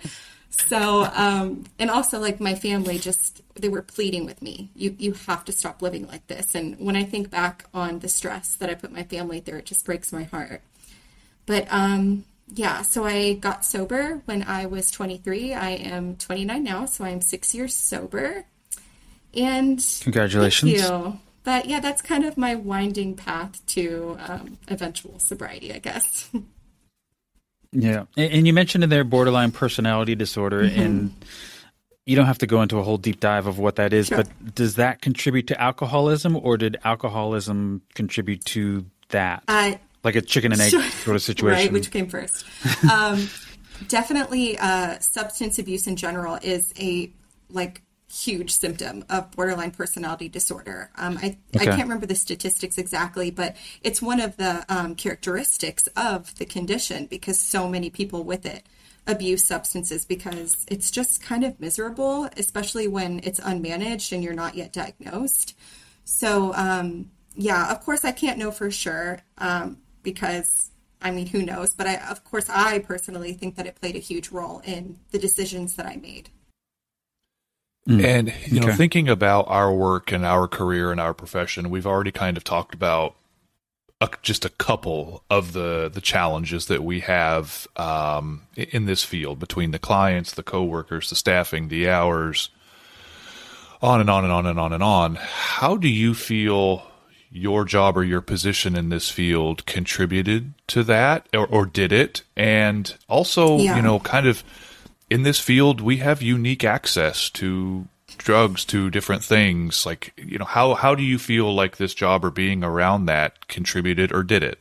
so 0.50 1.10
um, 1.14 1.66
and 1.80 1.90
also 1.90 2.20
like 2.20 2.40
my 2.40 2.56
family 2.56 2.98
just 2.98 3.42
they 3.56 3.70
were 3.70 3.82
pleading 3.82 4.26
with 4.26 4.42
me 4.42 4.70
you 4.76 4.96
you 4.98 5.14
have 5.14 5.44
to 5.46 5.52
stop 5.52 5.82
living 5.82 6.08
like 6.08 6.26
this 6.28 6.56
and 6.56 6.80
when 6.80 6.96
i 6.96 7.04
think 7.04 7.30
back 7.30 7.66
on 7.74 8.00
the 8.00 8.08
stress 8.08 8.56
that 8.56 8.70
i 8.70 8.74
put 8.74 8.92
my 8.92 9.04
family 9.04 9.40
through 9.40 9.60
it 9.60 9.66
just 9.66 9.86
breaks 9.86 10.12
my 10.12 10.24
heart 10.24 10.62
but 11.46 11.68
um 11.70 12.24
yeah 12.54 12.82
so 12.82 13.04
i 13.04 13.34
got 13.34 13.66
sober 13.66 14.22
when 14.26 14.44
i 14.44 14.66
was 14.66 14.90
23 14.92 15.54
i 15.54 15.70
am 15.72 16.16
29 16.16 16.64
now 16.64 16.86
so 16.86 17.04
i'm 17.04 17.22
six 17.22 17.54
years 17.54 17.76
sober 17.76 18.46
and 19.34 19.84
Congratulations. 20.02 20.82
thank 20.82 21.14
you. 21.14 21.20
But 21.48 21.66
yeah 21.66 21.80
that's 21.80 22.02
kind 22.02 22.26
of 22.26 22.38
my 22.38 22.54
winding 22.56 23.16
path 23.16 23.66
to 23.66 24.18
um, 24.28 24.58
eventual 24.68 25.18
sobriety 25.20 25.74
i 25.74 25.80
guess 25.80 26.30
Yeah, 27.74 28.06
and, 28.16 28.32
and 28.32 28.48
you 28.48 28.54
mentioned 28.54 28.84
in 28.86 28.90
there 28.90 29.04
borderline 29.04 29.52
personality 29.52 30.16
disorder, 30.16 30.64
Mm-hmm. 30.64 30.82
and 30.82 31.26
you 32.06 32.16
don't 32.16 32.26
have 32.26 32.38
to 32.38 32.48
go 32.48 32.62
into 32.62 32.80
a 32.80 32.84
whole 32.84 32.98
deep 32.98 33.20
dive 33.20 33.46
of 33.46 33.60
what 33.60 33.76
that 33.76 33.92
is, 33.92 34.08
Sure. 34.08 34.18
but 34.24 34.56
does 34.56 34.76
that 34.76 35.02
contribute 35.02 35.48
to 35.48 35.62
alcoholism, 35.62 36.38
or 36.38 36.56
did 36.58 36.78
alcoholism 36.86 37.82
contribute 37.94 38.44
to 38.46 38.86
that? 39.10 39.44
uh, 39.50 39.74
like 40.06 40.16
a 40.16 40.22
chicken 40.22 40.54
and 40.54 40.62
egg 40.62 40.72
Sure. 40.72 40.82
sort 41.04 41.16
of 41.18 41.22
situation. 41.32 41.66
Right, 41.66 41.72
which 41.74 41.92
came 41.92 42.08
first. 42.08 42.46
um, 42.92 43.28
definitely, 43.90 44.58
uh, 44.58 44.98
substance 45.00 45.60
abuse 45.60 45.88
in 45.88 45.98
general 45.98 46.40
is 46.42 46.74
a 46.80 47.12
like 47.50 47.82
huge 48.10 48.52
symptom 48.52 49.04
of 49.10 49.32
borderline 49.32 49.72
personality 49.72 50.30
disorder. 50.30 50.90
Um, 50.96 51.18
I 51.22 51.38
I 51.56 51.66
can't 51.66 51.84
remember 51.84 52.06
the 52.06 52.16
statistics 52.16 52.78
exactly, 52.78 53.32
but 53.32 53.56
it's 53.82 54.02
one 54.02 54.22
of 54.22 54.38
the 54.38 54.66
um, 54.70 54.96
characteristics 54.96 55.88
of 55.98 56.34
the 56.38 56.46
condition 56.46 57.06
because 57.08 57.40
so 57.40 57.68
many 57.68 57.90
people 57.90 58.24
with 58.24 58.46
it 58.46 58.66
abuse 59.08 59.44
substances 59.44 60.06
because 60.06 60.66
it's 60.70 60.92
just 60.92 61.22
kind 61.22 61.44
of 61.44 61.60
miserable, 61.60 62.30
especially 62.38 62.88
when 62.88 63.22
it's 63.24 63.40
unmanaged 63.40 64.12
and 64.12 64.24
you're 64.24 64.34
not 64.34 64.56
yet 64.56 64.74
diagnosed. 64.74 65.56
So, 66.04 66.54
um, 66.54 67.12
yeah, 67.36 67.72
of 67.72 67.82
course, 67.82 68.04
I 68.04 68.12
can't 68.12 68.38
know 68.38 68.52
for 68.52 68.70
sure 68.70 69.20
um, 69.38 69.78
because, 70.04 70.72
I 71.02 71.12
mean, 71.12 71.28
who 71.28 71.42
knows? 71.42 71.74
But 71.74 71.88
I, 71.88 71.96
of 72.10 72.24
course, 72.24 72.50
I 72.50 72.80
personally 72.80 73.34
think 73.34 73.56
that 73.56 73.66
it 73.66 73.76
played 73.76 73.96
a 73.96 74.00
huge 74.00 74.30
role 74.30 74.62
in 74.66 75.00
the 75.12 75.20
decisions 75.20 75.76
that 75.76 75.86
I 75.86 75.96
made. 75.98 76.30
And 77.90 78.34
you 78.46 78.60
know, 78.60 78.74
thinking 78.74 79.08
about 79.08 79.48
our 79.48 79.74
work 79.74 80.12
and 80.12 80.26
our 80.26 80.48
career 80.48 80.92
and 80.92 81.00
our 81.00 81.14
profession, 81.14 81.70
we've 81.70 81.88
already 81.88 82.12
kind 82.12 82.36
of 82.36 82.44
talked 82.44 82.74
about 82.76 83.16
a, 84.02 84.10
just 84.22 84.44
a 84.46 84.50
couple 84.50 85.24
of 85.30 85.54
the 85.54 85.90
the 85.94 86.02
challenges 86.02 86.66
that 86.68 86.84
we 86.84 87.00
have 87.02 87.66
um, 87.78 88.44
in 88.56 88.86
this 88.86 89.04
field 89.04 89.40
between 89.40 89.72
the 89.72 89.80
clients, 89.80 90.34
the 90.34 90.44
coworkers, 90.44 91.10
the 91.10 91.16
staffing, 91.16 91.70
the 91.70 91.90
hours, 91.90 92.50
on 93.82 94.02
and 94.02 94.10
on 94.10 94.24
and 94.24 94.34
on 94.34 94.46
and 94.46 94.60
on 94.60 94.74
and 94.74 94.84
on. 94.84 95.16
How 95.16 95.78
do 95.78 95.88
you 95.88 96.14
feel 96.14 96.84
your 97.32 97.66
job 97.66 97.98
or 97.98 98.04
your 98.04 98.22
position 98.22 98.76
in 98.76 98.90
this 98.90 99.10
field 99.10 99.66
contributed 99.66 100.54
to 100.68 100.84
that, 100.84 101.28
or, 101.34 101.48
or 101.48 101.66
did 101.66 101.92
it? 101.92 102.24
And 102.36 102.94
also, 103.08 103.58
Yeah. 103.60 103.76
you 103.78 103.82
know, 103.82 104.00
kind 104.00 104.28
of 104.28 104.44
in 105.10 105.24
this 105.24 105.40
field, 105.40 105.82
we 105.82 105.98
have 105.98 106.22
unique 106.22 106.64
access 106.64 107.30
to 107.32 107.88
drugs, 108.18 108.66
to 108.66 108.90
different 108.90 109.24
things. 109.24 109.86
Like, 109.86 110.14
you 110.18 110.38
know, 110.38 110.46
how 110.46 110.74
how 110.74 110.96
do 110.96 111.04
you 111.04 111.18
feel 111.18 111.54
like 111.54 111.78
this 111.78 111.94
job 111.94 112.26
or 112.26 112.32
being 112.32 112.64
around 112.64 113.06
that 113.06 113.48
contributed, 113.48 114.12
or 114.12 114.24
did 114.24 114.44
it? 114.44 114.60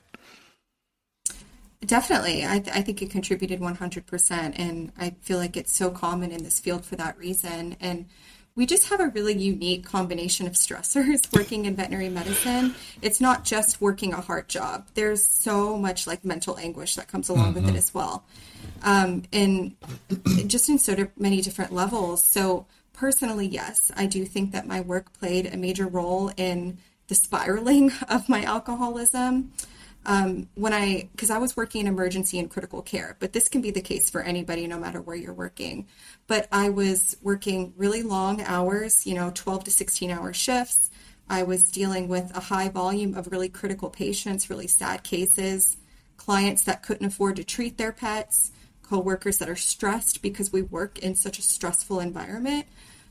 Definitely. 1.85 2.45
I, 2.45 2.57
I 2.73 2.83
think 2.83 3.03
it 3.03 3.11
contributed 3.11 3.61
100%. 3.61 4.59
And 4.59 4.93
I 4.99 5.15
feel 5.21 5.39
like 5.39 5.57
it's 5.57 5.77
so 5.77 5.91
common 5.91 6.33
in 6.33 6.43
this 6.43 6.59
field 6.59 6.85
for 6.85 6.97
that 6.97 7.19
reason. 7.19 7.77
And 7.81 8.07
we 8.57 8.65
just 8.65 8.89
have 8.89 9.01
a 9.01 9.09
really 9.09 9.35
unique 9.35 9.85
combination 9.85 10.47
of 10.47 10.55
stressors 10.55 11.31
working 11.37 11.67
in 11.67 11.77
veterinary 11.77 12.09
medicine. 12.09 12.75
It's 13.03 13.21
not 13.21 13.45
just 13.45 13.81
working 13.81 14.15
a 14.15 14.21
hard 14.21 14.49
job. 14.49 14.89
There's 14.95 15.25
so 15.25 15.77
much 15.77 16.07
like 16.07 16.25
mental 16.25 16.59
anguish 16.59 16.95
that 16.97 17.07
comes 17.07 17.29
along 17.29 17.55
mm-hmm. 17.55 17.67
with 17.67 17.75
it 17.75 17.79
as 17.79 17.93
well. 17.95 18.25
Um, 18.83 19.25
and 19.33 19.77
just 20.47 20.69
in 20.71 20.79
so 20.79 21.07
many 21.19 21.43
different 21.43 21.73
levels. 21.73 22.25
So 22.25 22.67
personally, 22.95 23.47
yes, 23.47 23.93
I 23.95 24.07
do 24.07 24.25
think 24.25 24.53
that 24.53 24.67
my 24.67 24.81
work 24.81 25.13
played 25.13 25.53
a 25.53 25.57
major 25.57 25.87
role 25.87 26.33
in 26.39 26.79
the 27.09 27.15
spiraling 27.15 27.93
of 28.09 28.29
my 28.29 28.43
alcoholism 28.43 29.53
um, 30.07 30.49
when 30.55 30.73
I, 30.73 31.09
because 31.13 31.31
I 31.31 31.39
was 31.39 31.57
working 31.57 31.83
in 31.83 31.87
emergency 31.89 32.39
and 32.39 32.49
critical 32.49 32.81
care, 32.81 33.17
but 33.19 33.33
this 33.33 33.49
can 33.49 33.61
be 33.61 33.73
the 33.73 33.81
case 33.81 34.09
for 34.09 34.23
anybody 34.23 34.67
no 34.67 34.79
matter 34.79 35.01
where 35.01 35.17
you're 35.17 35.35
working. 35.35 35.89
But 36.29 36.47
I 36.53 36.71
was 36.71 37.17
working 37.23 37.75
really 37.77 38.03
long 38.03 38.41
hours, 38.43 39.05
you 39.05 39.15
know, 39.15 39.33
12 39.35 39.65
to 39.65 39.71
16 39.71 40.11
hour 40.11 40.33
shifts. 40.33 40.91
I 41.29 41.43
was 41.43 41.73
dealing 41.73 42.07
with 42.07 42.35
a 42.37 42.41
high 42.41 42.69
volume 42.69 43.15
of 43.15 43.33
really 43.33 43.49
critical 43.49 43.91
patients, 43.91 44.49
really 44.49 44.69
sad 44.69 45.03
cases, 45.03 45.77
clients 46.17 46.63
that 46.63 46.85
couldn't 46.85 47.07
afford 47.07 47.35
to 47.37 47.45
treat 47.45 47.77
their 47.77 47.93
pets, 47.93 48.53
coworkers 48.89 49.39
that 49.39 49.49
are 49.49 49.57
stressed 49.57 50.23
because 50.23 50.53
we 50.53 50.63
work 50.63 51.01
in 51.01 51.17
such 51.17 51.41
a 51.41 51.43
stressful 51.43 51.99
environment. 51.99 52.67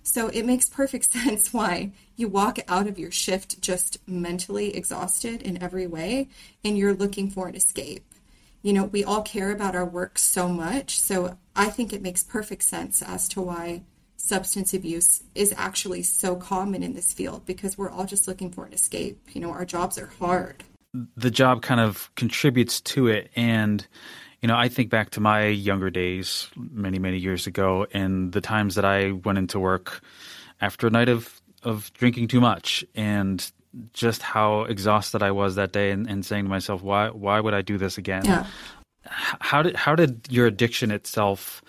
So 0.05 0.27
it 0.27 0.45
makes 0.45 0.69
perfect 0.69 1.11
sense 1.11 1.51
why 1.51 1.91
you 2.15 2.29
walk 2.29 2.59
out 2.67 2.87
of 2.87 2.97
your 2.97 3.11
shift 3.11 3.61
just 3.61 3.97
mentally 4.07 4.75
exhausted 4.75 5.41
in 5.41 5.61
every 5.61 5.87
way 5.87 6.29
and 6.63 6.77
you're 6.77 6.93
looking 6.93 7.29
for 7.29 7.47
an 7.47 7.55
escape. 7.55 8.05
You 8.61 8.73
know, 8.73 8.85
we 8.85 9.03
all 9.03 9.21
care 9.21 9.51
about 9.51 9.75
our 9.75 9.85
work 9.85 10.17
so 10.17 10.47
much. 10.47 10.99
So 10.99 11.37
I 11.55 11.69
think 11.69 11.91
it 11.91 12.01
makes 12.01 12.23
perfect 12.23 12.63
sense 12.63 13.01
as 13.01 13.27
to 13.29 13.41
why 13.41 13.81
substance 14.15 14.73
abuse 14.73 15.23
is 15.35 15.53
actually 15.57 16.03
so 16.03 16.35
common 16.35 16.81
in 16.81 16.93
this 16.93 17.13
field 17.13 17.45
because 17.45 17.77
we're 17.77 17.91
all 17.91 18.05
just 18.05 18.27
looking 18.27 18.51
for 18.51 18.65
an 18.65 18.73
escape. 18.73 19.19
You 19.33 19.41
know, 19.41 19.51
our 19.51 19.65
jobs 19.65 19.97
are 19.97 20.11
hard. 20.19 20.63
The 21.17 21.29
job 21.29 21.61
kind 21.61 21.81
of 21.81 22.09
contributes 22.15 22.79
to 22.81 23.07
it. 23.07 23.29
And 23.35 23.85
you 24.45 24.47
know, 24.47 24.55
I 24.55 24.69
think 24.69 24.91
back 24.91 25.09
to 25.09 25.19
my 25.19 25.47
younger 25.47 25.89
days, 25.89 26.47
many, 26.55 26.99
many 26.99 27.17
years 27.17 27.47
ago, 27.47 27.87
and 27.91 28.31
the 28.31 28.41
times 28.41 28.75
that 28.75 28.85
I 28.85 29.09
went 29.09 29.39
into 29.39 29.59
work 29.59 30.01
after 30.61 30.85
a 30.85 30.91
night 30.91 31.09
of, 31.09 31.41
of 31.63 31.91
drinking 31.93 32.27
too 32.27 32.39
much 32.39 32.85
and 32.93 33.51
just 33.93 34.21
how 34.21 34.65
exhausted 34.65 35.23
I 35.23 35.31
was 35.31 35.55
that 35.55 35.71
day 35.71 35.89
and, 35.89 36.07
and 36.07 36.23
saying 36.23 36.45
to 36.45 36.49
myself, 36.51 36.83
why, 36.83 37.09
why 37.09 37.39
would 37.39 37.55
I 37.55 37.63
do 37.63 37.79
this 37.79 37.97
again? 37.97 38.23
Yeah. 38.23 38.45
How 39.07 39.63
did, 39.63 39.75
how 39.75 39.95
did 39.95 40.27
your 40.29 40.45
addiction 40.45 40.91
itself 40.91 41.63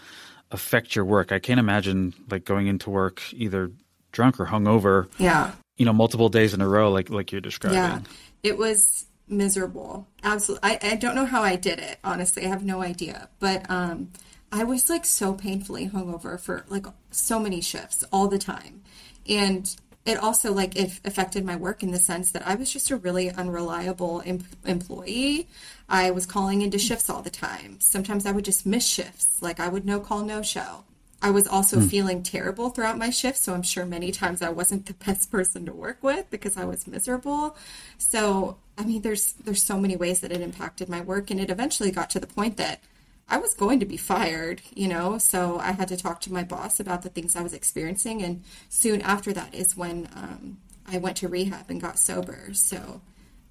affect 0.50 0.94
your 0.94 1.06
work? 1.06 1.32
I 1.32 1.38
can't 1.38 1.58
imagine 1.58 2.12
like 2.30 2.44
going 2.44 2.66
into 2.66 2.90
work 2.90 3.22
either 3.32 3.70
drunk 4.12 4.38
or 4.38 4.44
hungover. 4.44 5.08
Yeah. 5.16 5.52
You 5.78 5.86
know, 5.86 5.94
multiple 5.94 6.28
days 6.28 6.52
in 6.52 6.60
a 6.60 6.68
row, 6.68 6.92
like, 6.92 7.08
like 7.08 7.32
you're 7.32 7.40
describing. 7.40 7.78
Yeah. 7.78 8.00
It 8.42 8.58
was, 8.58 9.06
miserable. 9.28 10.06
Absolutely. 10.22 10.70
I, 10.70 10.78
I 10.82 10.96
don't 10.96 11.14
know 11.14 11.26
how 11.26 11.42
I 11.42 11.56
did 11.56 11.78
it, 11.78 11.98
honestly. 12.04 12.44
I 12.44 12.48
have 12.48 12.64
no 12.64 12.82
idea. 12.82 13.28
But 13.38 13.68
um, 13.70 14.10
I 14.52 14.64
was 14.64 14.88
like 14.88 15.04
so 15.04 15.34
painfully 15.34 15.88
hungover 15.88 16.38
for 16.38 16.64
like 16.68 16.86
so 17.10 17.38
many 17.38 17.60
shifts 17.60 18.04
all 18.12 18.28
the 18.28 18.38
time. 18.38 18.82
And 19.28 19.74
it 20.04 20.18
also 20.18 20.52
like 20.52 20.76
it 20.76 21.00
affected 21.04 21.44
my 21.44 21.56
work 21.56 21.82
in 21.82 21.90
the 21.90 21.98
sense 21.98 22.30
that 22.30 22.46
I 22.46 22.54
was 22.54 22.72
just 22.72 22.90
a 22.90 22.96
really 22.96 23.30
unreliable 23.30 24.22
em- 24.24 24.46
employee. 24.64 25.48
I 25.88 26.12
was 26.12 26.26
calling 26.26 26.62
into 26.62 26.78
shifts 26.78 27.10
all 27.10 27.22
the 27.22 27.30
time. 27.30 27.80
Sometimes 27.80 28.24
I 28.24 28.30
would 28.30 28.44
just 28.44 28.64
miss 28.64 28.86
shifts. 28.86 29.42
Like 29.42 29.58
I 29.58 29.68
would 29.68 29.84
no 29.84 29.98
call, 29.98 30.22
no 30.22 30.42
show. 30.42 30.84
I 31.22 31.30
was 31.30 31.46
also 31.46 31.78
mm. 31.78 31.90
feeling 31.90 32.22
terrible 32.22 32.70
throughout 32.70 32.98
my 32.98 33.10
shift, 33.10 33.38
so 33.38 33.54
I'm 33.54 33.62
sure 33.62 33.86
many 33.86 34.12
times 34.12 34.42
I 34.42 34.50
wasn't 34.50 34.86
the 34.86 34.94
best 35.06 35.30
person 35.30 35.64
to 35.66 35.72
work 35.72 35.98
with 36.02 36.30
because 36.30 36.56
I 36.56 36.64
was 36.64 36.86
miserable. 36.86 37.56
So, 37.98 38.58
I 38.76 38.84
mean, 38.84 39.02
there's 39.02 39.32
there's 39.32 39.62
so 39.62 39.78
many 39.78 39.96
ways 39.96 40.20
that 40.20 40.32
it 40.32 40.40
impacted 40.40 40.88
my 40.88 41.00
work, 41.00 41.30
and 41.30 41.40
it 41.40 41.50
eventually 41.50 41.90
got 41.90 42.10
to 42.10 42.20
the 42.20 42.26
point 42.26 42.56
that 42.58 42.80
I 43.28 43.38
was 43.38 43.54
going 43.54 43.80
to 43.80 43.86
be 43.86 43.96
fired, 43.96 44.62
you 44.74 44.88
know. 44.88 45.18
So 45.18 45.58
I 45.58 45.72
had 45.72 45.88
to 45.88 45.96
talk 45.96 46.20
to 46.22 46.32
my 46.32 46.44
boss 46.44 46.78
about 46.78 47.02
the 47.02 47.08
things 47.08 47.34
I 47.34 47.42
was 47.42 47.54
experiencing, 47.54 48.22
and 48.22 48.44
soon 48.68 49.00
after 49.00 49.32
that 49.32 49.54
is 49.54 49.76
when 49.76 50.08
um, 50.14 50.58
I 50.86 50.98
went 50.98 51.16
to 51.18 51.28
rehab 51.28 51.70
and 51.70 51.80
got 51.80 51.98
sober. 51.98 52.50
So 52.52 53.00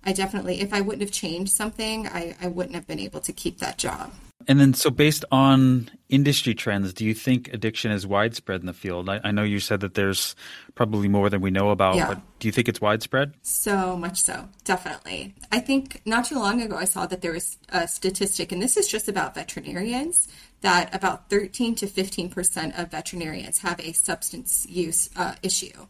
I 0.06 0.14
definitely, 0.14 0.62
if 0.62 0.74
I 0.74 0.82
wouldn't 0.82 1.02
have 1.02 1.12
changed 1.12 1.52
something, 1.52 2.08
I, 2.08 2.36
I 2.42 2.48
wouldn't 2.48 2.76
have 2.76 2.88
been 2.88 3.00
able 3.00 3.20
to 3.22 3.34
keep 3.34 3.60
that 3.60 3.78
job. 3.78 4.14
And 4.48 4.60
then, 4.60 4.74
so 4.74 4.92
based 4.92 5.26
on 5.32 5.90
industry 6.10 6.54
trends, 6.54 6.94
do 6.94 7.04
you 7.04 7.16
think 7.16 7.52
addiction 7.52 7.92
is 7.92 8.06
widespread 8.06 8.60
in 8.60 8.68
the 8.68 8.74
field? 8.74 9.10
I, 9.10 9.20
I 9.24 9.32
know 9.32 9.42
you 9.44 9.60
said 9.60 9.80
that 9.80 9.96
there's 9.96 10.36
probably 10.76 11.08
more 11.08 11.30
than 11.30 11.42
we 11.42 11.50
know 11.50 11.72
about, 11.72 11.96
yeah. 11.96 12.08
but 12.08 12.22
do 12.40 12.48
you 12.48 12.52
think 12.52 12.68
it's 12.68 12.80
widespread? 12.80 13.34
So 13.42 13.98
much 13.98 14.22
so, 14.22 14.50
definitely. 14.64 15.34
I 15.52 15.60
think 15.60 16.02
not 16.06 16.26
too 16.26 16.36
long 16.36 16.62
ago 16.62 16.76
I 16.76 16.86
saw 16.86 17.08
that 17.08 17.22
there 17.22 17.32
was 17.32 17.58
a 17.70 17.88
statistic, 17.88 18.52
and 18.52 18.62
this 18.62 18.78
is 18.78 18.88
just 18.88 19.08
about 19.08 19.34
veterinarians, 19.34 20.28
that 20.62 20.94
about 20.94 21.30
13 21.30 21.76
to 21.76 21.88
15% 21.88 22.80
of 22.80 22.92
veterinarians 22.92 23.60
have 23.60 23.80
a 23.80 23.94
substance 23.94 24.68
use 24.70 25.10
uh, 25.16 25.36
issue. 25.42 25.88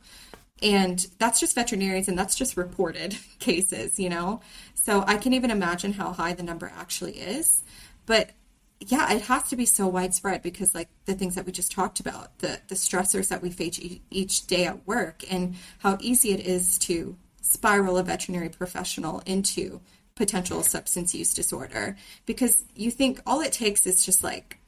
And 0.61 1.05
that's 1.19 1.39
just 1.39 1.55
veterinarians 1.55 2.07
and 2.07 2.17
that's 2.17 2.35
just 2.35 2.55
reported 2.57 3.17
cases, 3.39 3.99
you 3.99 4.09
know? 4.09 4.41
So 4.73 5.03
I 5.05 5.17
can 5.17 5.33
even 5.33 5.51
imagine 5.51 5.93
how 5.93 6.13
high 6.13 6.33
the 6.33 6.43
number 6.43 6.71
actually 6.75 7.13
is. 7.13 7.63
But 8.05 8.31
yeah, 8.79 9.13
it 9.13 9.23
has 9.23 9.43
to 9.49 9.55
be 9.55 9.65
so 9.65 9.87
widespread 9.87 10.41
because, 10.41 10.75
like 10.75 10.89
the 11.05 11.13
things 11.13 11.35
that 11.35 11.45
we 11.45 11.51
just 11.51 11.71
talked 11.71 11.99
about, 11.99 12.37
the 12.39 12.59
the 12.67 12.75
stressors 12.75 13.29
that 13.29 13.41
we 13.41 13.49
face 13.49 13.79
each 14.11 14.47
day 14.47 14.65
at 14.65 14.85
work, 14.85 15.23
and 15.31 15.55
how 15.79 15.97
easy 16.01 16.31
it 16.31 16.41
is 16.41 16.77
to 16.79 17.15
spiral 17.41 17.97
a 17.97 18.03
veterinary 18.03 18.49
professional 18.49 19.21
into 19.25 19.79
potential 20.15 20.61
substance 20.61 21.15
use 21.15 21.33
disorder. 21.33 21.97
Because 22.25 22.63
you 22.75 22.91
think 22.91 23.21
all 23.25 23.41
it 23.41 23.53
takes 23.53 23.85
is 23.87 24.05
just 24.05 24.23
like 24.23 24.59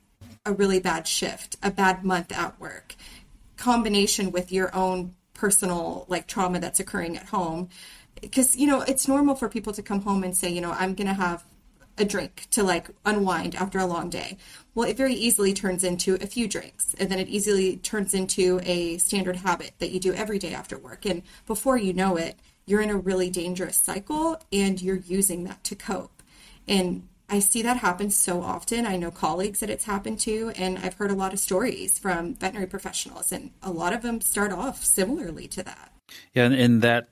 a 0.45 0.53
really 0.53 0.79
bad 0.79 1.07
shift, 1.07 1.57
a 1.61 1.69
bad 1.69 2.03
month 2.03 2.31
at 2.31 2.59
work, 2.59 2.95
combination 3.57 4.31
with 4.31 4.51
your 4.51 4.73
own 4.75 5.15
personal 5.37 6.05
like 6.09 6.27
trauma 6.27 6.59
that's 6.59 6.81
occurring 6.81 7.15
at 7.15 7.27
home. 7.27 7.69
Because 8.19 8.57
you 8.57 8.67
know 8.67 8.81
it's 8.81 9.07
normal 9.07 9.35
for 9.35 9.47
people 9.47 9.71
to 9.73 9.81
come 9.81 10.01
home 10.01 10.23
and 10.23 10.35
say, 10.35 10.49
you 10.49 10.59
know, 10.59 10.71
I'm 10.71 10.95
gonna 10.95 11.13
have 11.13 11.45
a 11.97 12.05
drink 12.05 12.47
to 12.51 12.63
like 12.63 12.89
unwind 13.05 13.55
after 13.55 13.79
a 13.79 13.85
long 13.85 14.09
day. 14.09 14.37
Well, 14.75 14.87
it 14.87 14.97
very 14.97 15.13
easily 15.13 15.53
turns 15.53 15.83
into 15.83 16.15
a 16.15 16.27
few 16.27 16.47
drinks, 16.47 16.93
and 16.99 17.09
then 17.09 17.19
it 17.19 17.29
easily 17.29 17.77
turns 17.77 18.13
into 18.13 18.59
a 18.63 18.97
standard 18.97 19.37
habit 19.37 19.71
that 19.79 19.91
you 19.91 19.99
do 19.99 20.13
every 20.13 20.39
day 20.39 20.53
after 20.53 20.77
work. 20.77 21.05
And 21.05 21.23
before 21.45 21.77
you 21.77 21.93
know 21.93 22.17
it, 22.17 22.37
you're 22.67 22.81
in 22.81 22.89
a 22.89 22.97
really 22.97 23.29
dangerous 23.29 23.77
cycle 23.77 24.37
and 24.51 24.79
you're 24.79 24.97
using 24.97 25.45
that 25.45 25.63
to 25.63 25.75
cope. 25.75 26.21
And 26.67 27.07
I 27.29 27.39
see 27.39 27.61
that 27.63 27.77
happen 27.77 28.09
so 28.09 28.41
often. 28.41 28.85
I 28.85 28.95
know 28.95 29.11
colleagues 29.11 29.59
that 29.59 29.69
it's 29.69 29.83
happened 29.83 30.19
to, 30.21 30.51
and 30.55 30.77
I've 30.79 30.93
heard 30.93 31.11
a 31.11 31.15
lot 31.15 31.33
of 31.33 31.39
stories 31.39 31.99
from 31.99 32.35
veterinary 32.35 32.67
professionals, 32.67 33.31
and 33.31 33.51
a 33.61 33.71
lot 33.71 33.91
of 33.91 34.01
them 34.01 34.21
start 34.21 34.53
off 34.53 34.85
similarly 34.85 35.47
to 35.49 35.63
that. 35.63 35.91
Yeah, 36.33 36.45
and, 36.45 36.81
that, 36.83 37.09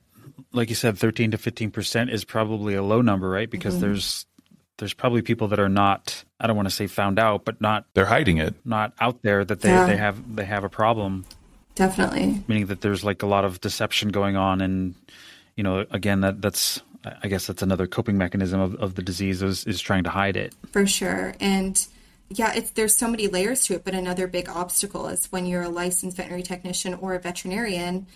like 0.52 0.70
you 0.70 0.74
said, 0.74 0.98
13 0.98 1.32
to 1.32 1.38
15% 1.38 2.10
is 2.10 2.24
probably 2.24 2.74
a 2.74 2.82
low 2.82 3.02
number, 3.02 3.28
right? 3.28 3.50
Because 3.50 3.74
mm-hmm. 3.74 3.82
there's 3.82 4.26
there's 4.78 4.92
probably 4.92 5.22
people 5.22 5.48
that 5.48 5.58
are 5.58 5.70
not 5.70 6.24
I 6.38 6.46
don't 6.46 6.56
want 6.56 6.68
to 6.68 6.74
say 6.74 6.86
found 6.86 7.18
out, 7.18 7.44
but 7.44 7.60
not 7.60 7.86
they're 7.94 8.06
hiding 8.06 8.38
it. 8.38 8.54
Not 8.64 8.92
out 9.00 9.22
there 9.22 9.44
that 9.44 9.60
they, 9.60 9.70
yeah. 9.70 9.86
they 9.86 9.96
have 9.96 10.36
they 10.36 10.44
have 10.44 10.64
a 10.64 10.68
problem. 10.68 11.24
Definitely. 11.74 12.42
Meaning 12.46 12.66
that 12.66 12.80
there's 12.80 13.04
like 13.04 13.22
a 13.22 13.26
lot 13.26 13.44
of 13.44 13.60
deception 13.60 14.10
going 14.10 14.36
on 14.36 14.60
and 14.60 14.94
you 15.56 15.62
know, 15.62 15.86
again 15.90 16.20
that 16.20 16.42
that's 16.42 16.82
I 17.22 17.28
guess 17.28 17.46
that's 17.46 17.62
another 17.62 17.86
coping 17.86 18.18
mechanism 18.18 18.60
of, 18.60 18.74
of 18.76 18.94
the 18.94 19.02
disease 19.02 19.42
is, 19.42 19.64
is 19.64 19.80
trying 19.80 20.04
to 20.04 20.10
hide 20.10 20.36
it. 20.36 20.54
For 20.72 20.86
sure. 20.86 21.34
And 21.40 21.86
yeah, 22.28 22.52
it's 22.54 22.70
there's 22.70 22.96
so 22.96 23.08
many 23.08 23.28
layers 23.28 23.64
to 23.66 23.74
it, 23.74 23.84
but 23.84 23.94
another 23.94 24.26
big 24.26 24.48
obstacle 24.48 25.06
is 25.08 25.26
when 25.26 25.46
you're 25.46 25.62
a 25.62 25.68
licensed 25.68 26.16
veterinary 26.16 26.42
technician 26.42 26.94
or 26.94 27.14
a 27.14 27.20
veterinarian, 27.20 28.06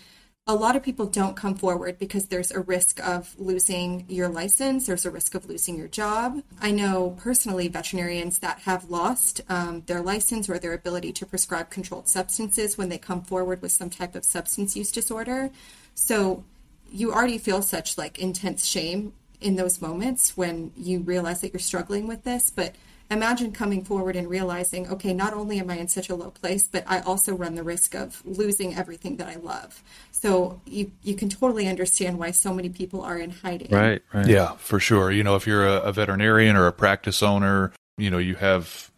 a 0.47 0.55
lot 0.55 0.75
of 0.75 0.83
people 0.83 1.07
don't 1.07 1.37
come 1.37 1.55
forward 1.55 1.99
because 1.99 2.27
there's 2.27 2.51
a 2.51 2.61
risk 2.61 2.99
of 3.07 3.39
losing 3.39 4.05
your 4.09 4.29
license, 4.29 4.87
there's 4.87 5.05
a 5.05 5.11
risk 5.11 5.35
of 5.37 5.47
losing 5.47 5.77
your 5.77 5.87
job. 5.87 6.43
I 6.61 6.73
know 6.73 7.17
personally 7.21 7.69
veterinarians 7.69 8.41
that 8.41 8.61
have 8.61 8.91
lost 8.91 9.43
um, 9.49 9.83
their 9.87 10.03
license 10.03 10.49
or 10.49 10.59
their 10.59 10.73
ability 10.73 11.13
to 11.13 11.27
prescribe 11.27 11.71
controlled 11.71 12.09
substances 12.09 12.77
when 12.77 12.89
they 12.89 12.99
come 12.99 13.23
forward 13.23 13.63
with 13.63 13.71
some 13.71 13.91
type 13.91 14.17
of 14.17 14.25
substance 14.25 14.75
use 14.75 14.91
disorder. 14.91 15.51
So 15.95 16.43
you 16.91 17.13
already 17.13 17.39
feel 17.39 17.63
such 17.63 17.97
like 17.97 18.19
intense 18.19 18.67
shame 18.67 19.13
in 19.41 19.57
those 19.57 19.81
moments 19.81 20.37
when 20.37 20.73
you 20.77 21.01
realize 21.01 21.41
that 21.41 21.53
you're 21.53 21.61
struggling 21.61 22.07
with 22.07 22.25
this, 22.25 22.51
but 22.51 22.75
imagine 23.11 23.53
coming 23.53 23.85
forward 23.85 24.17
and 24.17 24.29
realizing, 24.29 24.89
okay, 24.89 25.13
not 25.13 25.35
only 25.35 25.59
am 25.59 25.71
I 25.71 25.79
in 25.79 25.89
such 25.89 26.11
a 26.11 26.15
low 26.15 26.31
place, 26.31 26.69
but 26.69 26.85
I 26.87 27.01
also 27.01 27.35
run 27.35 27.55
the 27.55 27.63
risk 27.63 27.95
of 27.95 28.23
losing 28.25 28.75
everything 28.75 29.17
that 29.17 29.29
I 29.29 29.37
love. 29.37 29.83
So 30.13 30.61
you 30.67 30.93
you 31.03 31.15
can 31.15 31.29
totally 31.29 31.67
understand 31.67 32.19
why 32.19 32.31
so 32.31 32.53
many 32.55 32.69
people 32.69 33.03
are 33.03 33.19
in 33.19 33.31
hiding. 33.31 33.69
Right, 33.71 34.03
right. 34.13 34.27
Yeah, 34.27 34.53
for 34.57 34.79
sure. 34.79 35.11
You 35.11 35.25
know, 35.25 35.37
if 35.37 35.47
you're 35.47 35.67
a, 35.67 35.81
a 35.81 35.93
veterinarian 35.93 36.57
or 36.57 36.67
a 36.67 36.73
practice 36.73 37.23
owner, 37.23 37.73
you 37.97 38.11
know, 38.11 38.19
you 38.19 38.35
have 38.37 38.91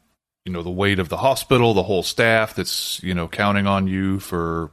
you 0.44 0.52
know 0.52 0.62
the 0.62 0.70
weight 0.70 0.98
of 0.98 1.08
the 1.08 1.18
hospital, 1.18 1.72
the 1.74 1.84
whole 1.84 2.02
staff 2.02 2.54
that's 2.54 3.02
you 3.02 3.14
know 3.14 3.28
counting 3.28 3.66
on 3.66 3.86
you 3.86 4.18
for 4.20 4.70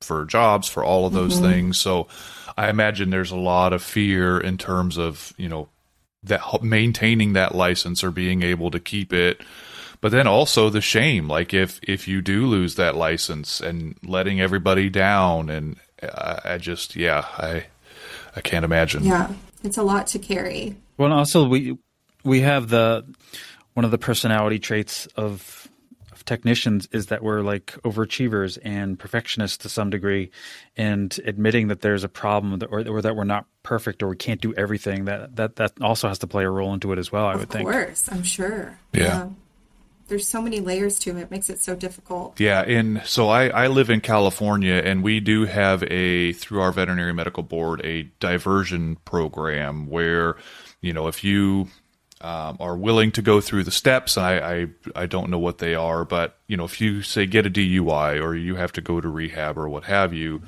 for 0.00 0.24
jobs, 0.24 0.68
for 0.68 0.84
all 0.84 1.06
of 1.06 1.12
those 1.12 1.34
mm-hmm. 1.34 1.50
things. 1.50 1.78
So 1.78 2.06
I 2.56 2.70
imagine 2.70 3.10
there's 3.10 3.30
a 3.30 3.36
lot 3.36 3.72
of 3.72 3.82
fear 3.82 4.40
in 4.40 4.58
terms 4.58 4.96
of, 4.96 5.32
you 5.36 5.48
know, 5.48 5.68
that 6.22 6.62
maintaining 6.62 7.34
that 7.34 7.54
license 7.54 8.02
or 8.02 8.10
being 8.10 8.42
able 8.42 8.70
to 8.70 8.80
keep 8.80 9.12
it 9.12 9.40
but 10.00 10.10
then 10.12 10.26
also 10.26 10.68
the 10.68 10.80
shame 10.80 11.28
like 11.28 11.54
if 11.54 11.78
if 11.82 12.08
you 12.08 12.20
do 12.20 12.46
lose 12.46 12.74
that 12.74 12.96
license 12.96 13.60
and 13.60 13.96
letting 14.02 14.40
everybody 14.40 14.90
down 14.90 15.48
and 15.48 15.76
I, 16.02 16.40
I 16.44 16.58
just 16.58 16.96
yeah 16.96 17.26
i 17.38 17.66
i 18.34 18.40
can't 18.40 18.64
imagine 18.64 19.04
Yeah, 19.04 19.32
it's 19.62 19.76
a 19.76 19.82
lot 19.82 20.06
to 20.08 20.18
carry. 20.18 20.76
Well, 20.96 21.06
and 21.06 21.14
also 21.14 21.48
we 21.48 21.76
we 22.24 22.40
have 22.40 22.68
the 22.68 23.04
one 23.74 23.84
of 23.84 23.90
the 23.90 23.98
personality 23.98 24.58
traits 24.58 25.06
of, 25.16 25.22
of 25.24 25.65
technicians 26.26 26.88
is 26.92 27.06
that 27.06 27.22
we're 27.22 27.40
like 27.40 27.76
overachievers 27.84 28.58
and 28.62 28.98
perfectionists 28.98 29.58
to 29.58 29.68
some 29.68 29.90
degree, 29.90 30.30
and 30.76 31.18
admitting 31.24 31.68
that 31.68 31.80
there's 31.80 32.04
a 32.04 32.08
problem 32.08 32.58
that, 32.58 32.66
or, 32.66 32.86
or 32.86 33.02
that 33.02 33.16
we're 33.16 33.24
not 33.24 33.46
perfect 33.62 34.02
or 34.02 34.08
we 34.08 34.16
can't 34.16 34.40
do 34.40 34.54
everything 34.54 35.06
that 35.06 35.36
that 35.36 35.56
that 35.56 35.72
also 35.80 36.08
has 36.08 36.18
to 36.18 36.26
play 36.26 36.44
a 36.44 36.50
role 36.50 36.74
into 36.74 36.92
it 36.92 36.98
as 36.98 37.10
well. 37.10 37.26
I 37.26 37.36
would 37.36 37.48
think. 37.50 37.68
Of 37.68 37.74
think. 37.74 37.86
course, 37.86 38.08
I'm 38.12 38.22
sure. 38.22 38.78
Yeah. 38.92 39.30
There's 40.08 40.28
so 40.28 40.40
many 40.40 40.60
layers 40.60 41.00
to 41.00 41.16
it. 41.16 41.22
It 41.22 41.30
makes 41.32 41.50
it 41.50 41.60
so 41.60 41.74
difficult. 41.74 42.38
Yeah, 42.38 42.60
and 42.62 43.02
so 43.04 43.28
I, 43.28 43.48
I 43.48 43.66
live 43.66 43.90
in 43.90 44.00
California, 44.00 44.74
and 44.74 45.02
we 45.02 45.18
do 45.18 45.46
have 45.46 45.82
a 45.82 46.32
through 46.32 46.60
our 46.60 46.70
veterinary 46.70 47.12
medical 47.12 47.42
board 47.42 47.84
a 47.84 48.04
diversion 48.20 48.98
program 49.04 49.88
where, 49.88 50.36
you 50.80 50.92
know, 50.92 51.08
if 51.08 51.24
you 51.24 51.66
um, 52.20 52.56
are 52.60 52.76
willing 52.76 53.12
to 53.12 53.22
go 53.22 53.40
through 53.40 53.64
the 53.64 53.70
steps, 53.70 54.16
I, 54.16 54.38
I 54.38 54.66
I 54.94 55.06
don't 55.06 55.30
know 55.30 55.38
what 55.38 55.58
they 55.58 55.74
are, 55.74 56.04
but 56.04 56.38
you 56.46 56.56
know, 56.56 56.64
if 56.64 56.80
you 56.80 57.02
say 57.02 57.26
get 57.26 57.46
a 57.46 57.50
DUI 57.50 58.22
or 58.22 58.34
you 58.34 58.56
have 58.56 58.72
to 58.72 58.80
go 58.80 59.00
to 59.00 59.08
rehab 59.08 59.58
or 59.58 59.68
what 59.68 59.84
have 59.84 60.14
you, 60.14 60.42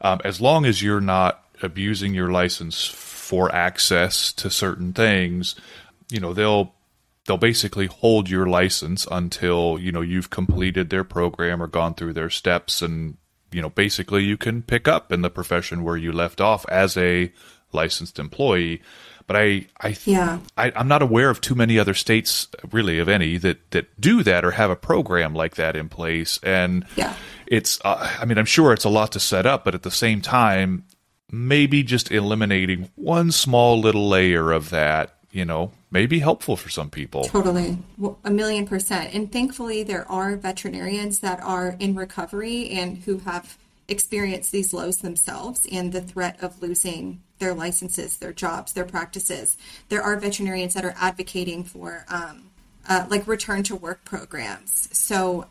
um, 0.00 0.20
as 0.24 0.40
long 0.40 0.64
as 0.64 0.82
you're 0.82 1.00
not 1.00 1.44
abusing 1.62 2.14
your 2.14 2.30
license 2.30 2.84
for 2.86 3.54
access 3.54 4.32
to 4.32 4.50
certain 4.50 4.92
things, 4.92 5.54
you 6.10 6.18
know, 6.20 6.34
they'll 6.34 6.74
they'll 7.26 7.36
basically 7.36 7.86
hold 7.86 8.28
your 8.28 8.46
license 8.46 9.06
until 9.10 9.78
you 9.80 9.92
know 9.92 10.00
you've 10.00 10.30
completed 10.30 10.90
their 10.90 11.04
program 11.04 11.62
or 11.62 11.66
gone 11.66 11.94
through 11.94 12.12
their 12.12 12.30
steps 12.30 12.82
and 12.82 13.16
you 13.52 13.62
know 13.62 13.70
basically 13.70 14.24
you 14.24 14.36
can 14.36 14.62
pick 14.62 14.86
up 14.88 15.12
in 15.12 15.22
the 15.22 15.30
profession 15.30 15.84
where 15.84 15.96
you 15.96 16.12
left 16.12 16.40
off 16.40 16.66
as 16.68 16.96
a 16.96 17.32
licensed 17.72 18.18
employee 18.18 18.80
but 19.26 19.36
i 19.36 19.66
i 19.80 19.96
Yeah. 20.04 20.38
I, 20.56 20.72
I'm 20.76 20.88
not 20.88 21.02
aware 21.02 21.30
of 21.30 21.40
too 21.40 21.54
many 21.54 21.78
other 21.78 21.94
states, 21.94 22.48
really, 22.72 22.98
of 22.98 23.08
any 23.08 23.36
that 23.38 23.70
that 23.70 24.00
do 24.00 24.22
that 24.22 24.44
or 24.44 24.52
have 24.52 24.70
a 24.70 24.76
program 24.76 25.34
like 25.34 25.54
that 25.56 25.76
in 25.76 25.88
place. 25.88 26.38
And 26.42 26.84
Yeah. 26.96 27.14
it's, 27.46 27.80
uh, 27.84 28.16
I 28.20 28.24
mean, 28.24 28.38
I'm 28.38 28.44
sure 28.46 28.72
it's 28.72 28.84
a 28.84 28.88
lot 28.90 29.12
to 29.12 29.20
set 29.20 29.46
up, 29.46 29.64
but 29.64 29.74
at 29.74 29.82
the 29.82 29.90
same 29.90 30.20
time, 30.20 30.84
maybe 31.30 31.82
just 31.82 32.10
eliminating 32.12 32.90
one 32.96 33.32
small 33.32 33.80
little 33.80 34.08
layer 34.08 34.52
of 34.52 34.70
that, 34.70 35.14
you 35.32 35.44
know, 35.44 35.72
may 35.90 36.06
be 36.06 36.18
helpful 36.20 36.56
for 36.56 36.68
some 36.68 36.90
people. 36.90 37.24
Totally. 37.24 37.78
Well, 37.98 38.18
A 38.24 38.30
million 38.30 38.66
percent. 38.66 39.14
And 39.14 39.30
thankfully, 39.32 39.82
there 39.82 40.10
are 40.10 40.36
veterinarians 40.36 41.20
that 41.20 41.40
are 41.42 41.76
in 41.80 41.94
recovery 41.94 42.70
and 42.70 42.98
who 42.98 43.18
have 43.18 43.56
experienced 43.88 44.50
these 44.52 44.72
lows 44.72 44.98
themselves 44.98 45.60
and 45.70 45.92
the 45.92 46.00
threat 46.00 46.36
of 46.42 46.60
losing 46.62 47.20
their 47.44 47.54
licenses, 47.54 48.16
their 48.16 48.32
jobs, 48.32 48.72
their 48.72 48.86
practices. 48.86 49.58
There 49.90 50.02
are 50.02 50.16
veterinarians 50.16 50.72
that 50.74 50.84
are 50.84 50.94
advocating 50.96 51.62
for 51.62 52.06
um, 52.08 52.50
uh, 52.88 53.04
like 53.10 53.26
return 53.26 53.62
to 53.64 53.76
work 53.76 54.04
programs. 54.06 54.88
So 54.96 55.46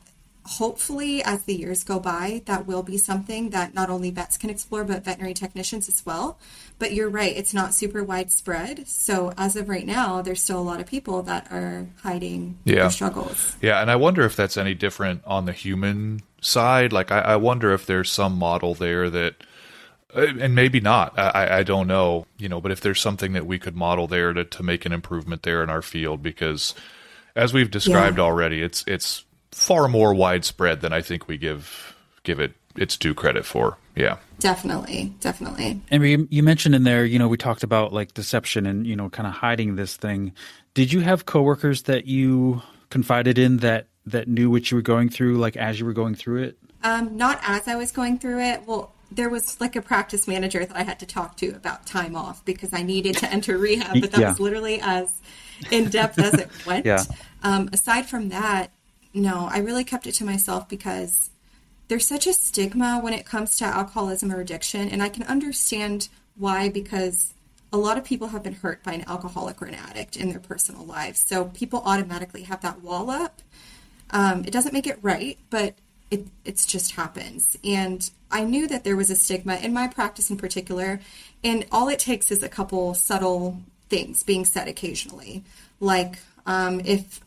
hopefully 0.46 1.24
as 1.24 1.44
the 1.44 1.54
years 1.56 1.84
go 1.86 2.00
by 2.00 2.42
that 2.46 2.66
will 2.68 2.84
be 2.84 2.98
something 2.98 3.52
that 3.52 3.74
not 3.74 3.90
only 3.90 4.10
vets 4.12 4.38
can 4.38 4.50
explore 4.50 4.84
but 4.84 5.02
veterinary 5.06 5.34
technicians 5.34 5.88
as 5.88 6.06
well 6.06 6.38
but 6.80 6.92
you're 6.92 7.08
right 7.10 7.38
it's 7.38 7.54
not 7.54 7.74
super 7.74 8.04
widespread 8.04 8.86
so 8.86 9.32
as 9.38 9.56
of 9.56 9.70
right 9.70 9.86
now 9.86 10.22
there's 10.22 10.44
still 10.44 10.60
a 10.60 10.70
lot 10.72 10.82
of 10.82 10.86
people 10.86 11.22
that 11.24 11.50
are 11.50 11.88
hiding 12.02 12.58
Yeah. 12.66 12.82
their 12.82 12.90
struggles 12.90 13.56
Yeah, 13.62 13.82
and 13.82 13.90
I 13.90 13.96
wonder 13.96 14.24
if 14.26 14.36
that's 14.36 14.58
any 14.58 14.74
different 14.74 15.22
on 15.26 15.46
the 15.46 15.54
human 15.54 16.20
side. 16.42 16.92
Like, 16.92 17.10
I, 17.10 17.20
I 17.20 17.36
wonder 17.38 17.72
if 17.74 17.86
there's 17.86 18.12
some 18.12 18.38
model 18.38 18.74
there 18.76 19.10
that, 19.10 19.36
and 20.16 20.56
maybe 20.56 20.80
not. 20.80 21.18
I, 21.18 21.30
I- 21.30 21.58
I 21.60 21.64
don't 21.64 21.88
know. 21.88 22.26
You 22.38 22.50
know, 22.50 22.62
but 22.62 22.72
if 22.72 22.82
there's 22.82 23.02
something 23.02 23.34
that 23.34 23.46
we 23.46 23.60
could 23.60 23.76
model 23.76 24.08
there 24.08 24.34
to, 24.34 24.44
to 24.46 24.64
make 24.64 24.86
an 24.86 24.92
improvement 24.94 25.44
there 25.44 25.64
in 25.64 25.70
our 25.70 25.82
field, 25.82 26.22
because 26.24 26.74
as 27.36 27.54
we've 27.54 27.72
described 27.72 28.18
Yeah. 28.18 28.24
already, 28.24 28.62
it's 28.62 28.84
it's 28.88 29.24
far 29.52 29.88
more 29.88 30.14
widespread 30.14 30.82
than 30.82 30.94
I 30.94 31.02
think 31.02 31.28
we 31.28 31.38
give 31.38 31.96
give 32.24 32.40
it 32.40 32.54
its 32.76 32.98
due 32.98 33.14
credit 33.14 33.46
for. 33.46 33.78
Yeah. 33.96 34.18
definitely 34.40 35.14
definitely 35.20 35.80
And 35.92 36.02
we, 36.02 36.28
you 36.32 36.42
mentioned 36.42 36.74
in 36.74 36.84
there, 36.84 37.06
you 37.06 37.20
know, 37.20 37.28
we 37.28 37.38
talked 37.38 37.62
about 37.64 37.94
like 37.94 38.14
deception 38.16 38.66
and 38.66 38.88
you 38.88 38.96
know, 38.96 39.10
kind 39.10 39.28
of 39.28 39.34
hiding 39.34 39.76
this 39.76 39.96
thing. 39.96 40.34
Did 40.74 40.92
you 40.92 41.02
have 41.02 41.28
coworkers 41.28 41.84
that 41.84 42.08
you 42.08 42.64
confided 42.90 43.38
in 43.38 43.58
that 43.58 43.86
that 44.08 44.28
knew 44.28 44.50
what 44.50 44.72
you 44.72 44.78
were 44.78 44.82
going 44.82 45.10
through, 45.10 45.38
like 45.38 45.56
as 45.56 45.80
you 45.80 45.86
were 45.86 45.94
going 45.94 46.16
through 46.16 46.44
it? 46.44 46.58
Um, 46.84 47.16
not 47.16 47.40
as 47.44 47.68
I 47.68 47.76
was 47.76 47.92
going 47.92 48.18
through 48.20 48.40
it. 48.42 48.64
Well, 48.66 48.92
there 49.16 49.30
was 49.30 49.60
like 49.62 49.76
a 49.76 49.82
practice 49.82 50.28
manager 50.28 50.66
that 50.66 50.76
I 50.76 50.84
had 50.84 51.00
to 51.00 51.06
talk 51.06 51.38
to 51.38 51.50
about 51.50 51.86
time 51.86 52.16
off 52.16 52.44
because 52.46 52.74
I 52.74 52.84
needed 52.84 53.18
to 53.18 53.32
enter 53.32 53.58
rehab, 53.58 54.02
but 54.02 54.12
that 54.12 54.22
Yeah. 54.22 54.30
was 54.30 54.40
literally 54.40 54.80
as 54.82 55.22
in 55.72 55.90
depth 55.90 56.20
as 56.20 56.34
it 56.36 56.50
went. 56.66 56.86
Yeah. 56.86 57.04
Um, 57.44 57.70
aside 57.74 58.06
from 58.08 58.30
that, 58.30 58.72
no, 59.14 59.48
I 59.52 59.60
really 59.60 59.84
kept 59.84 60.08
it 60.08 60.14
to 60.14 60.26
myself 60.26 60.68
because 60.68 61.30
there's 61.88 62.08
such 62.08 62.26
a 62.28 62.34
stigma 62.34 63.00
when 63.02 63.14
it 63.14 63.26
comes 63.26 63.58
to 63.58 63.66
alcoholism 63.66 64.32
or 64.32 64.40
addiction, 64.40 64.88
and 64.90 65.04
I 65.04 65.10
can 65.10 65.24
understand 65.24 66.10
why 66.36 66.70
because 66.70 67.34
a 67.72 67.78
lot 67.78 67.98
of 67.98 68.04
people 68.04 68.30
have 68.30 68.44
been 68.44 68.54
hurt 68.54 68.84
by 68.84 68.94
an 68.94 69.04
alcoholic 69.08 69.62
or 69.62 69.66
an 69.66 69.76
addict 69.76 70.16
in 70.16 70.30
their 70.30 70.40
personal 70.40 70.86
lives. 70.86 71.20
So 71.20 71.46
people 71.46 71.82
automatically 71.86 72.44
have 72.44 72.62
that 72.62 72.82
wall 72.82 73.10
up. 73.10 73.42
Um, 74.12 74.44
it 74.46 74.52
doesn't 74.52 74.74
make 74.74 74.88
it 74.88 75.00
right, 75.02 75.38
but 75.50 75.76
it 76.14 76.28
it's 76.46 76.66
just 76.66 76.92
happens. 76.92 77.58
And 77.64 78.10
I 78.30 78.44
knew 78.44 78.68
that 78.68 78.84
there 78.84 78.96
was 78.96 79.10
a 79.10 79.16
stigma 79.16 79.56
in 79.56 79.74
my 79.74 79.88
practice 79.88 80.30
in 80.30 80.38
particular, 80.38 81.00
and 81.44 81.66
all 81.72 81.88
it 81.90 82.00
takes 82.00 82.32
is 82.32 82.44
a 82.44 82.50
couple 82.50 82.94
subtle 82.94 83.60
things 83.90 84.24
being 84.24 84.46
said 84.46 84.68
occasionally, 84.68 85.44
like 85.80 86.20
um, 86.46 86.82
if 86.86 87.22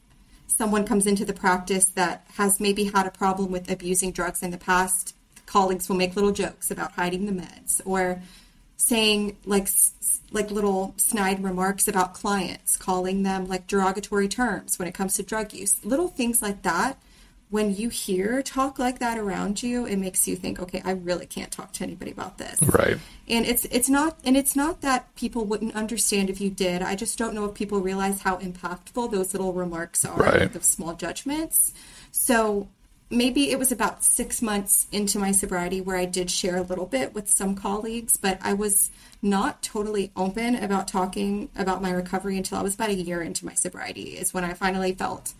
someone 0.46 0.86
comes 0.86 1.06
into 1.06 1.24
the 1.24 1.32
practice 1.32 1.86
that 1.86 2.24
has 2.34 2.60
maybe 2.60 2.84
had 2.84 3.06
a 3.06 3.10
problem 3.10 3.50
with 3.50 3.70
abusing 3.70 4.12
drugs 4.12 4.42
in 4.42 4.50
the 4.50 4.58
past, 4.58 5.14
colleagues 5.44 5.88
will 5.88 5.96
make 5.96 6.16
little 6.16 6.32
jokes 6.32 6.70
about 6.70 6.92
hiding 6.92 7.26
the 7.26 7.32
meds 7.32 7.80
or 7.84 8.22
saying 8.76 9.36
like 9.44 9.68
like 10.32 10.50
little 10.50 10.94
snide 10.96 11.42
remarks 11.42 11.88
about 11.88 12.14
clients, 12.14 12.76
calling 12.76 13.22
them 13.22 13.46
like 13.46 13.66
derogatory 13.66 14.28
terms 14.28 14.78
when 14.78 14.86
it 14.86 14.94
comes 14.94 15.14
to 15.14 15.22
drug 15.22 15.52
use. 15.52 15.84
Little 15.84 16.08
things 16.08 16.40
like 16.40 16.62
that. 16.62 16.98
When 17.48 17.74
you 17.74 17.88
hear 17.90 18.42
talk 18.42 18.78
like 18.78 18.98
that 18.98 19.18
around 19.18 19.62
you, 19.62 19.86
it 19.86 19.96
makes 19.96 20.26
you 20.26 20.34
think, 20.34 20.58
okay, 20.60 20.82
I 20.84 20.90
really 20.92 21.26
can't 21.26 21.50
talk 21.52 21.72
to 21.74 21.84
anybody 21.84 22.10
about 22.10 22.38
this 22.38 22.58
Right. 22.60 22.98
and 23.28 23.46
it's 23.46 23.64
it's 23.66 23.88
not 23.88 24.18
and 24.24 24.36
it's 24.36 24.56
not 24.56 24.80
that 24.80 25.14
people 25.14 25.44
wouldn't 25.44 25.74
understand 25.76 26.28
if 26.30 26.40
you 26.40 26.50
did 26.50 26.82
i 26.82 26.94
just 26.94 27.16
don't 27.18 27.34
know 27.34 27.44
if 27.44 27.54
people 27.54 27.80
realize 27.80 28.20
how 28.22 28.36
impactful 28.38 29.10
those 29.10 29.32
little 29.34 29.52
remarks 29.52 30.04
are 30.04 30.16
Right. 30.16 30.52
like 30.54 30.64
small 30.64 30.94
judgments 30.94 31.72
so 32.12 32.68
maybe 33.10 33.50
it 33.50 33.58
was 33.58 33.70
about 33.70 34.02
six 34.02 34.42
months 34.42 34.86
into 34.90 35.18
my 35.18 35.32
sobriety 35.32 35.80
where 35.80 35.96
i 35.96 36.04
did 36.04 36.30
share 36.30 36.56
a 36.56 36.62
little 36.62 36.86
bit 36.86 37.14
with 37.14 37.28
some 37.28 37.54
colleagues 37.54 38.16
but 38.16 38.38
i 38.42 38.52
was 38.52 38.90
not 39.22 39.62
totally 39.62 40.10
open 40.16 40.54
about 40.56 40.88
talking 40.88 41.48
about 41.56 41.82
my 41.82 41.90
recovery 41.90 42.36
until 42.36 42.58
i 42.58 42.62
was 42.62 42.74
about 42.74 42.90
a 42.90 42.94
year 42.94 43.22
into 43.22 43.44
my 43.46 43.54
sobriety 43.54 44.10
is 44.16 44.32
when 44.34 44.44
i 44.44 44.52
finally 44.52 44.92
felt 44.92 45.32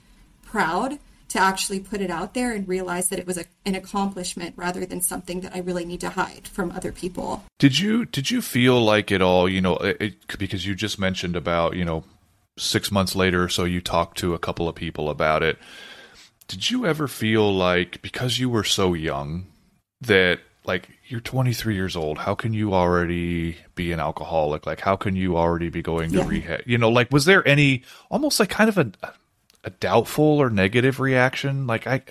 proud 0.45 0.99
to 1.29 1.41
actually 1.41 1.81
put 1.81 2.01
it 2.01 2.11
out 2.11 2.35
there 2.35 2.53
and 2.53 2.69
realize 2.69 3.09
that 3.09 3.19
it 3.19 3.27
was 3.27 3.37
a, 3.37 3.45
an 3.65 3.75
accomplishment 3.75 4.55
rather 4.57 4.87
than 4.87 5.01
something 5.01 5.41
that 5.41 5.55
I 5.55 5.59
really 5.59 5.85
need 5.85 6.01
to 6.01 6.11
hide 6.11 6.47
from 6.47 6.71
other 6.73 6.93
people. 6.93 7.43
Did 7.59 7.79
you 7.79 8.05
did 8.05 8.31
you 8.31 8.41
feel 8.41 8.81
like 8.81 9.11
it 9.11 9.21
all? 9.23 9.49
You 9.49 9.61
know, 9.61 9.77
it, 9.79 9.97
it, 10.01 10.39
because 10.39 10.67
you 10.67 10.75
just 10.75 10.99
mentioned 10.99 11.35
about 11.37 11.75
you 11.77 11.85
know 11.85 12.05
six 12.59 12.91
months 12.91 13.15
later 13.15 13.45
or 13.45 13.49
so 13.49 13.65
you 13.65 13.81
talked 13.81 14.19
to 14.19 14.35
a 14.35 14.39
couple 14.39 14.69
of 14.69 14.75
people 14.75 15.11
about 15.11 15.43
it. 15.43 15.59
Did 16.49 16.71
you 16.71 16.87
ever 16.87 17.09
feel 17.09 17.53
like 17.55 18.01
because 18.03 18.39
you 18.39 18.49
were 18.49 18.65
so 18.65 18.95
young 18.95 19.47
that 20.01 20.41
like 20.65 20.89
you're 21.09 21.21
23 21.21 21.75
years 21.75 21.95
old, 21.97 22.19
how 22.19 22.35
can 22.35 22.53
you 22.53 22.73
already 22.75 23.57
be 23.75 23.93
an 23.93 24.01
alcoholic? 24.01 24.65
Like 24.67 24.81
how 24.81 24.97
can 24.97 25.17
you 25.17 25.37
already 25.37 25.69
be 25.71 25.83
going 25.83 26.11
to 26.13 26.19
Yeah. 26.19 26.29
rehab? 26.29 26.63
You 26.67 26.79
know, 26.79 26.89
like 26.89 27.11
was 27.13 27.25
there 27.25 27.47
any 27.47 27.83
almost 28.11 28.39
like 28.41 28.49
kind 28.51 28.69
of 28.69 28.79
a 28.79 28.93
a 29.67 29.71
doubtful 29.71 30.25
or 30.25 30.49
negative 30.49 31.01
reaction? 31.01 31.67
Like 31.67 31.87
I 31.87 32.03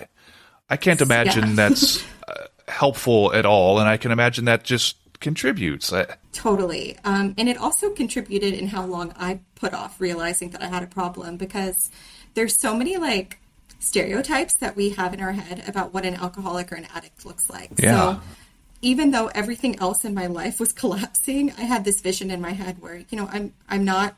I 0.70 0.76
can't 0.76 1.00
imagine 1.00 1.48
Yeah. 1.48 1.54
that's 1.54 2.04
uh, 2.28 2.46
helpful 2.68 3.32
at 3.32 3.44
all, 3.44 3.80
and 3.80 3.88
I 3.88 3.96
can 3.96 4.12
imagine 4.12 4.44
that 4.44 4.62
just 4.62 4.96
contributes. 5.20 5.92
I, 5.92 6.06
Totally. 6.32 6.96
Um, 7.04 7.34
and 7.38 7.48
it 7.48 7.56
also 7.56 7.90
contributed 7.90 8.54
in 8.54 8.68
how 8.68 8.84
long 8.84 9.12
I 9.16 9.40
put 9.54 9.72
off 9.72 10.00
realizing 10.00 10.50
that 10.50 10.62
I 10.62 10.66
had 10.66 10.82
a 10.82 10.86
problem 10.86 11.36
because 11.36 11.90
there's 12.34 12.54
so 12.54 12.76
many 12.76 12.96
like 12.98 13.38
stereotypes 13.78 14.54
that 14.56 14.76
we 14.76 14.90
have 14.90 15.14
in 15.14 15.20
our 15.20 15.32
head 15.32 15.64
about 15.66 15.94
what 15.94 16.04
an 16.04 16.14
alcoholic 16.14 16.70
or 16.72 16.76
an 16.76 16.86
addict 16.94 17.24
looks 17.24 17.48
like. 17.48 17.70
Yeah. 17.78 18.16
So 18.16 18.20
even 18.82 19.10
though 19.10 19.28
everything 19.28 19.78
else 19.78 20.04
in 20.04 20.14
my 20.14 20.26
life 20.26 20.60
was 20.60 20.72
collapsing, 20.82 21.52
I 21.56 21.62
had 21.62 21.84
this 21.84 22.00
vision 22.00 22.30
in 22.30 22.40
my 22.40 22.52
head 22.52 22.80
where, 22.80 22.96
you 23.08 23.18
know, 23.18 23.28
I'm 23.32 23.54
I'm 23.68 23.84
not 23.84 24.16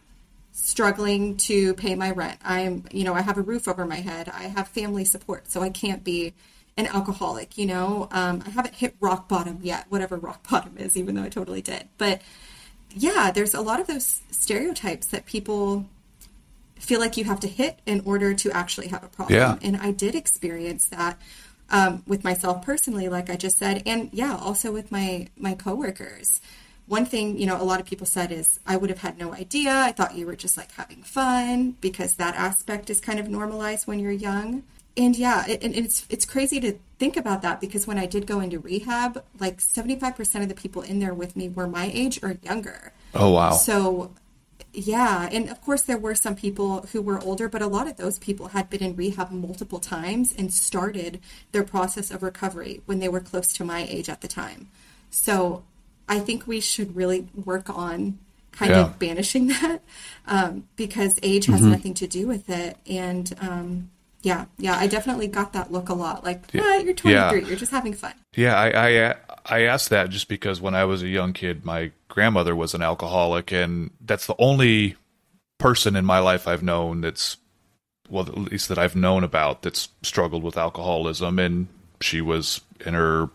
struggling 0.61 1.37
to 1.37 1.75
pay 1.75 1.95
my 1.95 2.11
rent. 2.11 2.39
I'm, 2.45 2.85
you 2.93 3.05
know, 3.05 3.15
I 3.15 3.23
have 3.23 3.39
a 3.39 3.43
roof 3.43 3.69
over 3.69 3.85
my 3.87 3.97
head. 3.97 4.29
I 4.29 4.45
have 4.45 4.69
family 4.69 5.05
support, 5.05 5.51
so 5.51 5.63
I 5.63 5.71
can't 5.71 6.05
be 6.05 6.35
an 6.77 6.87
alcoholic, 6.87 7.57
you 7.57 7.67
know. 7.67 8.09
Um, 8.11 8.43
I 8.47 8.51
haven't 8.51 8.75
hit 8.75 8.97
rock 9.01 9.29
bottom 9.29 9.61
yet, 9.63 9.87
whatever 9.89 10.17
rock 10.17 10.49
bottom 10.51 10.77
is, 10.77 10.97
even 10.97 11.15
though 11.15 11.23
I 11.23 11.29
totally 11.29 11.63
did. 11.63 11.89
But 11.97 12.23
yeah, 12.95 13.31
there's 13.31 13.55
a 13.55 13.61
lot 13.61 13.81
of 13.81 13.87
those 13.87 14.23
stereotypes 14.31 15.09
that 15.09 15.27
people 15.27 15.87
feel 16.77 17.01
like 17.01 17.17
you 17.17 17.25
have 17.25 17.41
to 17.41 17.49
hit 17.49 17.81
in 17.87 18.01
order 18.05 18.35
to 18.35 18.51
actually 18.53 18.89
have 18.89 19.03
a 19.03 19.09
problem. 19.09 19.39
Yeah. 19.39 19.59
And 19.63 19.77
I 19.77 19.91
did 19.91 20.15
experience 20.15 20.87
that 20.87 21.21
um, 21.71 22.03
with 22.07 22.25
myself 22.25 22.65
personally, 22.65 23.09
like 23.09 23.31
I 23.31 23.37
just 23.37 23.59
said, 23.59 23.83
and 23.87 24.11
yeah, 24.13 24.37
also 24.37 24.73
with 24.73 24.91
my 24.91 25.29
my 25.37 25.55
coworkers. 25.55 26.41
One 26.89 27.05
thing, 27.05 27.39
you 27.39 27.47
know, 27.47 27.61
a 27.61 27.65
lot 27.65 27.81
of 27.81 27.87
people 27.87 28.07
said 28.07 28.33
is, 28.33 28.59
I 28.67 28.77
would 28.77 28.89
have 28.89 29.01
had 29.01 29.19
no 29.19 29.35
idea. 29.35 29.71
I 29.71 29.93
thought 29.93 30.17
you 30.17 30.27
were 30.27 30.37
just 30.37 30.57
like 30.57 30.73
having 30.73 31.03
fun 31.03 31.77
because 31.83 32.15
that 32.15 32.35
aspect 32.35 32.89
is 32.89 32.99
kind 32.99 33.21
of 33.21 33.29
normalized 33.29 33.87
when 33.87 33.99
you're 33.99 34.11
young. 34.11 34.63
And 34.97 35.15
yeah, 35.15 35.47
it, 35.47 35.63
and 35.63 35.77
it's 35.77 36.07
it's 36.11 36.25
crazy 36.25 36.59
to 36.61 36.77
think 36.99 37.17
about 37.17 37.43
that 37.43 37.61
because 37.61 37.87
when 37.87 37.99
I 37.99 38.07
did 38.07 38.27
go 38.27 38.41
into 38.41 38.59
rehab, 38.59 39.23
like 39.39 39.59
75% 39.59 40.43
of 40.43 40.49
the 40.49 40.55
people 40.55 40.83
in 40.83 40.99
there 40.99 41.15
with 41.15 41.37
me 41.37 41.49
were 41.49 41.69
my 41.69 41.91
age 41.95 42.19
or 42.23 42.37
younger. 42.43 42.93
Oh 43.15 43.31
wow. 43.31 43.53
So, 43.53 44.13
yeah, 44.73 45.29
and 45.31 45.49
of 45.51 45.61
course 45.61 45.83
there 45.83 45.99
were 45.99 46.17
some 46.17 46.35
people 46.35 46.87
who 46.93 47.01
were 47.01 47.21
older, 47.21 47.49
but 47.49 47.63
a 47.63 47.69
lot 47.69 47.87
of 47.87 47.97
those 47.97 48.19
people 48.19 48.49
had 48.49 48.69
been 48.69 48.83
in 48.83 48.97
rehab 48.97 49.31
multiple 49.31 49.79
times 49.79 50.35
and 50.37 50.53
started 50.53 51.21
their 51.53 51.65
process 51.65 52.11
of 52.11 52.25
recovery 52.25 52.81
when 52.87 52.99
they 52.99 53.09
were 53.09 53.21
close 53.21 53.53
to 53.53 53.65
my 53.65 53.87
age 53.89 54.09
at 54.09 54.21
the 54.21 54.29
time. 54.29 54.69
So, 55.11 55.63
I 56.09 56.19
think 56.21 56.47
we 56.47 56.61
should 56.61 56.97
really 56.97 57.29
work 57.45 57.69
on 57.71 58.19
kind 58.53 58.71
Yeah. 58.71 58.81
of 58.87 58.99
banishing 58.99 59.47
that 59.61 59.81
um, 60.27 60.65
because 60.77 61.19
age 61.23 61.47
has 61.47 61.63
nothing 61.63 61.95
to 61.95 62.07
do 62.07 62.27
with 62.27 62.49
it. 62.51 62.77
And 62.89 63.33
um, 63.41 63.91
yeah, 64.23 64.47
yeah, 64.59 64.77
I 64.77 64.87
definitely 64.89 65.29
got 65.29 65.53
that 65.53 65.71
look 65.71 65.89
a 65.89 65.95
lot. 65.95 66.25
Like, 66.25 66.43
ah, 66.59 66.77
you're 66.79 66.95
23, 66.95 67.13
Yeah. 67.13 67.33
you're 67.35 67.57
just 67.57 67.71
having 67.71 67.93
fun. 67.95 68.15
Yeah, 68.35 68.55
I, 68.57 68.89
I 69.11 69.15
I 69.51 69.63
asked 69.63 69.91
that 69.91 70.11
just 70.11 70.29
because 70.29 70.61
when 70.61 70.75
I 70.75 70.85
was 70.85 71.03
a 71.03 71.09
young 71.09 71.33
kid, 71.33 71.65
my 71.65 71.93
grandmother 72.09 72.55
was 72.57 72.75
an 72.75 72.83
alcoholic, 72.83 73.53
and 73.53 73.91
that's 74.05 74.27
the 74.27 74.35
only 74.39 74.97
person 75.59 75.97
in 75.97 76.05
my 76.05 76.19
life 76.19 76.47
I've 76.49 76.63
known 76.63 77.01
that's 77.01 77.37
well, 78.11 78.27
at 78.27 78.37
least 78.39 78.69
that 78.71 78.79
I've 78.79 78.97
known 78.97 79.23
about 79.23 79.63
that's 79.63 79.89
struggled 80.03 80.43
with 80.43 80.57
alcoholism, 80.57 81.39
and 81.39 81.69
she 82.01 82.21
was 82.21 82.61
in 82.87 82.95
her 82.95 83.29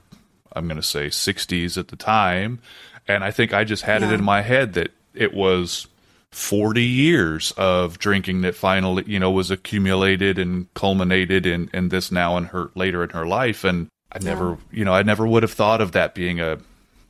I'm 0.56 0.68
going 0.68 0.78
to 0.82 0.84
say 0.88 1.08
60s 1.08 1.78
at 1.78 1.90
the 1.90 1.96
time, 1.96 2.60
and 3.08 3.24
I 3.24 3.32
think 3.32 3.54
I 3.54 3.64
just 3.64 3.84
had 3.84 4.04
it 4.04 4.12
in 4.12 4.24
my 4.24 4.42
head 4.42 4.74
that 4.74 4.92
it 5.14 5.34
was 5.34 5.88
40 6.32 6.82
years 6.84 7.52
of 7.58 8.00
drinking 8.00 8.42
that 8.42 8.56
finally, 8.56 9.04
you 9.06 9.20
know, 9.20 9.30
was 9.32 9.52
accumulated 9.52 10.40
and 10.40 10.74
culminated 10.74 11.46
in, 11.46 11.70
in 11.74 11.90
this 11.90 12.12
now 12.12 12.38
in 12.38 12.46
her 12.46 12.72
later 12.76 13.04
in 13.04 13.10
her 13.12 13.26
life. 13.26 13.64
And 13.64 13.88
I 14.12 14.20
never, 14.20 14.58
you 14.72 14.84
know, 14.86 14.94
I 14.94 15.04
never 15.04 15.28
would 15.28 15.44
have 15.44 15.52
thought 15.54 15.82
of 15.82 15.92
that 15.92 16.16
being 16.16 16.40
a, 16.40 16.58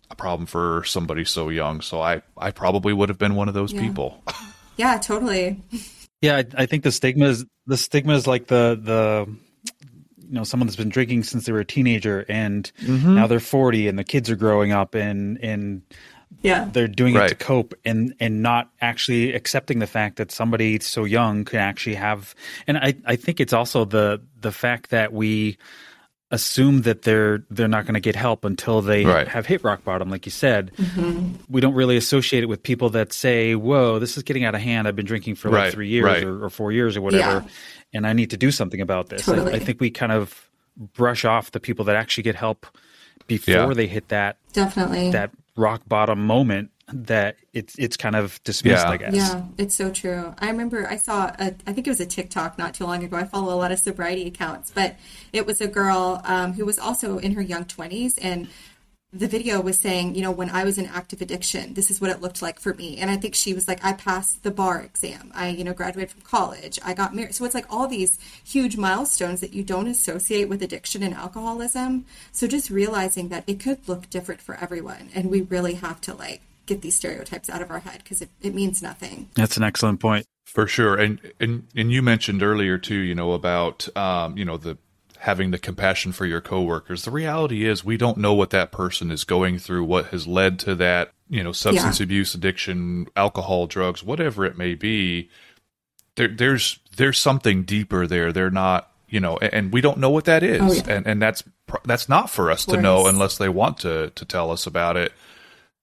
a 0.10 0.15
problem 0.15 0.45
for 0.45 0.84
somebody 0.86 1.23
so 1.25 1.49
young. 1.49 1.79
So 1.82 2.01
I, 2.01 2.21
I 2.38 2.51
probably 2.51 2.91
would 2.91 3.08
have 3.10 3.17
been 3.17 3.36
one 3.36 3.47
of 3.47 3.53
those 3.53 3.71
Yeah. 3.73 3.82
people. 3.82 4.23
Yeah, 4.75 4.97
totally. 4.97 5.62
Yeah, 6.23 6.38
I, 6.38 6.45
I 6.63 6.65
think 6.65 6.84
the 6.84 6.91
stigma 6.91 7.25
is 7.27 7.45
the 7.67 7.77
stigma 7.77 8.15
is 8.15 8.25
like 8.25 8.47
the 8.47 8.75
the 8.82 9.32
you 10.34 10.39
know 10.39 10.43
someone 10.43 10.65
that's 10.65 10.76
been 10.76 10.89
drinking 10.89 11.22
since 11.22 11.46
they 11.46 11.52
were 11.52 11.60
a 11.60 11.65
teenager 11.65 12.26
and 12.28 12.72
mm-hmm. 12.82 13.13
now 13.13 13.28
they're 13.28 13.39
40 13.39 13.88
and 13.88 14.00
the 14.00 14.04
kids 14.04 14.32
are 14.32 14.36
growing 14.36 14.72
up 14.72 14.96
and 14.96 15.38
and 15.43 15.84
Yeah. 16.41 16.67
they're 16.74 16.88
doing 16.88 17.15
it 17.15 17.28
to 17.28 17.36
cope 17.36 17.76
and 17.86 18.15
and 18.19 18.41
not 18.41 18.72
actually 18.82 19.34
accepting 19.34 19.78
the 19.78 19.86
fact 19.86 20.15
that 20.15 20.32
somebody 20.32 20.80
so 20.80 21.04
young 21.06 21.46
can 21.46 21.60
actually 21.60 21.98
have 21.98 22.34
and 22.65 22.78
I 22.80 22.96
I 23.06 23.15
think 23.15 23.39
it's 23.39 23.54
also 23.54 23.86
the 23.86 24.24
the 24.41 24.52
fact 24.52 24.89
that 24.89 25.13
we 25.13 25.60
assume 26.34 26.82
that 26.82 27.04
they're 27.04 27.43
they're 27.52 27.67
not 27.67 27.86
going 27.86 27.93
to 27.93 28.00
get 28.00 28.15
help 28.15 28.43
until 28.43 28.82
they 28.82 29.06
Right. 29.06 29.28
have 29.28 29.46
hit 29.46 29.63
rock 29.63 29.84
bottom 29.84 30.10
like 30.10 30.26
you 30.26 30.32
said 30.32 30.72
mm-hmm. 30.76 31.34
we 31.48 31.62
don't 31.62 31.76
really 31.76 31.96
associate 31.96 32.41
it 32.43 32.48
with 32.48 32.63
people 32.63 32.89
that 32.89 33.13
say 33.13 33.54
whoa 33.54 34.00
this 34.00 34.17
is 34.17 34.24
getting 34.24 34.43
out 34.43 34.56
of 34.56 34.62
hand 34.62 34.88
i've 34.88 34.96
been 34.96 35.06
drinking 35.06 35.36
for 35.36 35.50
like 35.52 35.72
three 35.72 35.89
years 35.89 36.06
right. 36.06 36.24
or, 36.24 36.43
or 36.46 36.50
four 36.50 36.72
years 36.72 36.98
or 36.98 37.02
whatever 37.02 37.46
Yeah. 37.46 37.52
and 37.93 38.08
i 38.08 38.13
need 38.13 38.32
to 38.32 38.38
do 38.38 38.50
something 38.50 38.82
about 38.82 39.10
this 39.10 39.30
I, 39.30 39.46
I 39.54 39.60
think 39.60 39.80
we 39.80 39.91
kind 39.91 40.12
of 40.12 40.50
brush 40.76 41.24
off 41.24 41.52
the 41.52 41.60
people 41.60 41.86
that 41.86 41.96
actually 41.96 42.24
get 42.24 42.36
help 42.36 42.65
before 43.28 43.54
Yeah. 43.54 43.74
they 43.74 43.86
hit 43.88 44.08
that 44.08 44.38
Definitely. 44.54 45.12
that 45.12 45.30
rock 45.56 45.84
bottom 45.88 46.26
moment 46.26 46.72
that 46.91 47.38
it's 47.54 47.76
it's 47.78 47.96
kind 47.96 48.15
of 48.15 48.43
dismissed 48.43 48.86
Yeah. 48.86 48.91
i 48.91 48.98
guess 48.98 49.13
Yeah, 49.15 49.43
it's 49.58 49.76
so 49.76 49.89
true. 49.89 50.34
I 50.38 50.50
remember 50.50 50.88
I 50.88 50.98
saw 50.98 51.28
a, 51.39 51.54
I 51.65 51.74
think 51.74 51.88
it 51.88 51.89
was 51.89 52.02
a 52.02 52.06
TikTok 52.06 52.58
not 52.58 52.74
too 52.74 52.86
long 52.86 53.04
ago. 53.04 53.15
I 53.15 53.24
follow 53.24 53.54
a 53.54 53.58
lot 53.58 53.72
of 53.72 53.80
sobriety 53.80 54.28
accounts, 54.28 54.72
but 54.72 54.98
it 55.32 55.46
was 55.46 55.62
a 55.62 55.67
girl 55.67 56.22
um, 56.26 56.54
who 56.54 56.65
was 56.65 56.78
also 56.78 57.19
in 57.19 57.34
her 57.34 57.41
young 57.41 57.65
20s 57.65 58.15
and 58.22 58.48
the 59.13 59.28
video 59.28 59.62
was 59.62 59.78
saying, 59.78 60.15
you 60.15 60.24
know, 60.24 60.32
when 60.32 60.50
I 60.50 60.63
was 60.63 60.80
in 60.80 60.88
active 60.88 61.22
addiction, 61.22 61.76
this 61.76 61.91
is 61.91 62.02
what 62.02 62.10
it 62.10 62.19
looked 62.19 62.41
like 62.41 62.60
for 62.60 62.74
me. 62.74 62.98
And 62.98 63.12
I 63.12 63.15
think 63.15 63.36
she 63.36 63.54
was 63.54 63.67
like, 63.67 63.86
I 63.86 63.93
passed 63.93 64.41
the 64.41 64.50
bar 64.50 64.82
exam. 64.82 65.32
I, 65.36 65.50
you 65.50 65.63
know, 65.63 65.72
graduated 65.74 66.10
from 66.10 66.22
college. 66.22 66.80
I 66.84 66.96
got 66.96 67.15
married. 67.15 67.36
So 67.36 67.46
it's 67.46 67.54
like 67.54 67.72
all 67.72 67.88
these 67.88 68.17
huge 68.43 68.76
milestones 68.76 69.39
that 69.41 69.54
you 69.54 69.62
don't 69.63 69.88
associate 69.88 70.50
with 70.50 70.63
addiction 70.63 71.04
and 71.04 71.13
alcoholism. 71.13 72.06
So 72.32 72.48
just 72.48 72.72
realizing 72.72 73.30
that 73.30 73.43
it 73.46 73.60
could 73.60 73.88
look 73.88 74.10
different 74.10 74.41
for 74.41 74.56
everyone. 74.56 75.10
And 75.13 75.30
we 75.30 75.41
really 75.43 75.76
have 75.76 76.02
to 76.02 76.15
like 76.15 76.41
get 76.65 76.82
these 76.82 76.95
stereotypes 76.95 77.49
out 77.49 77.62
of 77.62 77.69
our 77.71 77.80
head 77.80 77.99
because 78.04 78.21
it, 78.21 78.30
it 78.41 78.54
means 78.54 78.82
nothing. 78.82 79.30
that's 79.36 79.58
an 79.58 79.63
excellent 79.63 79.99
point 79.99 80.26
For 80.45 80.67
sure, 80.67 80.95
and 80.95 81.19
and 81.39 81.67
and 81.76 81.91
you 81.91 82.02
mentioned 82.02 82.43
earlier 82.43 82.78
too, 82.78 82.95
you 82.95 83.15
know 83.15 83.34
about 83.34 83.88
um, 83.97 84.38
you 84.38 84.45
know 84.45 84.58
the 84.58 84.78
having 85.19 85.52
the 85.52 85.58
compassion 85.58 86.12
for 86.12 86.26
your 86.26 86.41
coworkers. 86.41 87.06
The 87.06 87.12
reality 87.12 87.65
is, 87.65 87.86
we 87.86 87.95
don't 87.95 88.17
know 88.17 88.34
what 88.34 88.49
that 88.49 88.71
person 88.73 89.10
is 89.10 89.23
going 89.23 89.58
through, 89.58 89.86
what 89.86 90.08
has 90.08 90.28
led 90.28 90.60
to 90.60 90.76
that, 90.76 91.12
you 91.30 91.41
know, 91.41 91.54
substance 91.54 92.02
abuse, 92.02 92.36
addiction, 92.36 93.08
alcohol, 93.15 93.65
drugs, 93.65 94.04
whatever 94.04 94.43
it 94.45 94.58
may 94.58 94.76
be. 94.76 95.30
There, 96.17 96.28
there's 96.28 96.80
there's 96.97 97.17
something 97.17 97.63
deeper 97.63 98.06
there. 98.06 98.32
They're 98.34 98.52
not, 98.52 98.91
you 99.08 99.19
know, 99.21 99.38
and, 99.38 99.54
and 99.54 99.73
we 99.73 99.82
don't 99.82 99.97
know 99.97 100.10
what 100.12 100.26
that 100.26 100.43
is, 100.43 100.62
Oh, 100.62 100.73
yeah. 100.73 100.84
and 100.97 101.08
and 101.08 101.21
that's 101.21 101.43
that's 101.86 102.08
not 102.10 102.30
for 102.30 102.52
us 102.52 102.65
to 102.65 102.80
know 102.80 103.08
unless 103.08 103.38
they 103.38 103.49
want 103.49 103.78
to 103.80 104.12
to 104.13 104.26
tell 104.26 104.52
us 104.52 104.67
about 104.67 104.97
it. 104.97 105.13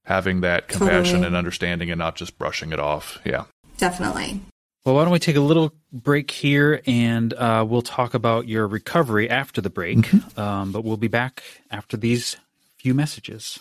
Having 0.05 0.41
that 0.41 0.69
compassion 0.69 1.05
Totally. 1.05 1.27
and 1.27 1.37
understanding, 1.37 1.91
and 1.91 1.99
not 1.99 2.17
just 2.17 2.39
brushing 2.39 2.73
it 2.73 2.81
off. 2.81 3.19
Yeah. 3.25 3.45
Definitely. 3.77 4.41
Well, 4.85 4.95
why 4.95 5.05
don't 5.05 5.13
we 5.13 5.19
take 5.19 5.37
a 5.37 5.41
little 5.41 5.75
break 5.93 6.31
here 6.31 6.81
and 6.87 7.35
uh, 7.35 7.67
we'll 7.69 7.83
talk 7.83 8.15
about 8.15 8.49
your 8.49 8.67
recovery 8.67 9.29
after 9.29 9.61
the 9.61 9.71
break. 9.71 10.09
Um, 10.39 10.73
but 10.73 10.85
we'll 10.85 10.97
be 10.97 11.09
back 11.09 11.43
after 11.71 11.99
these 11.99 12.37
few 12.77 12.95
messages. 12.95 13.59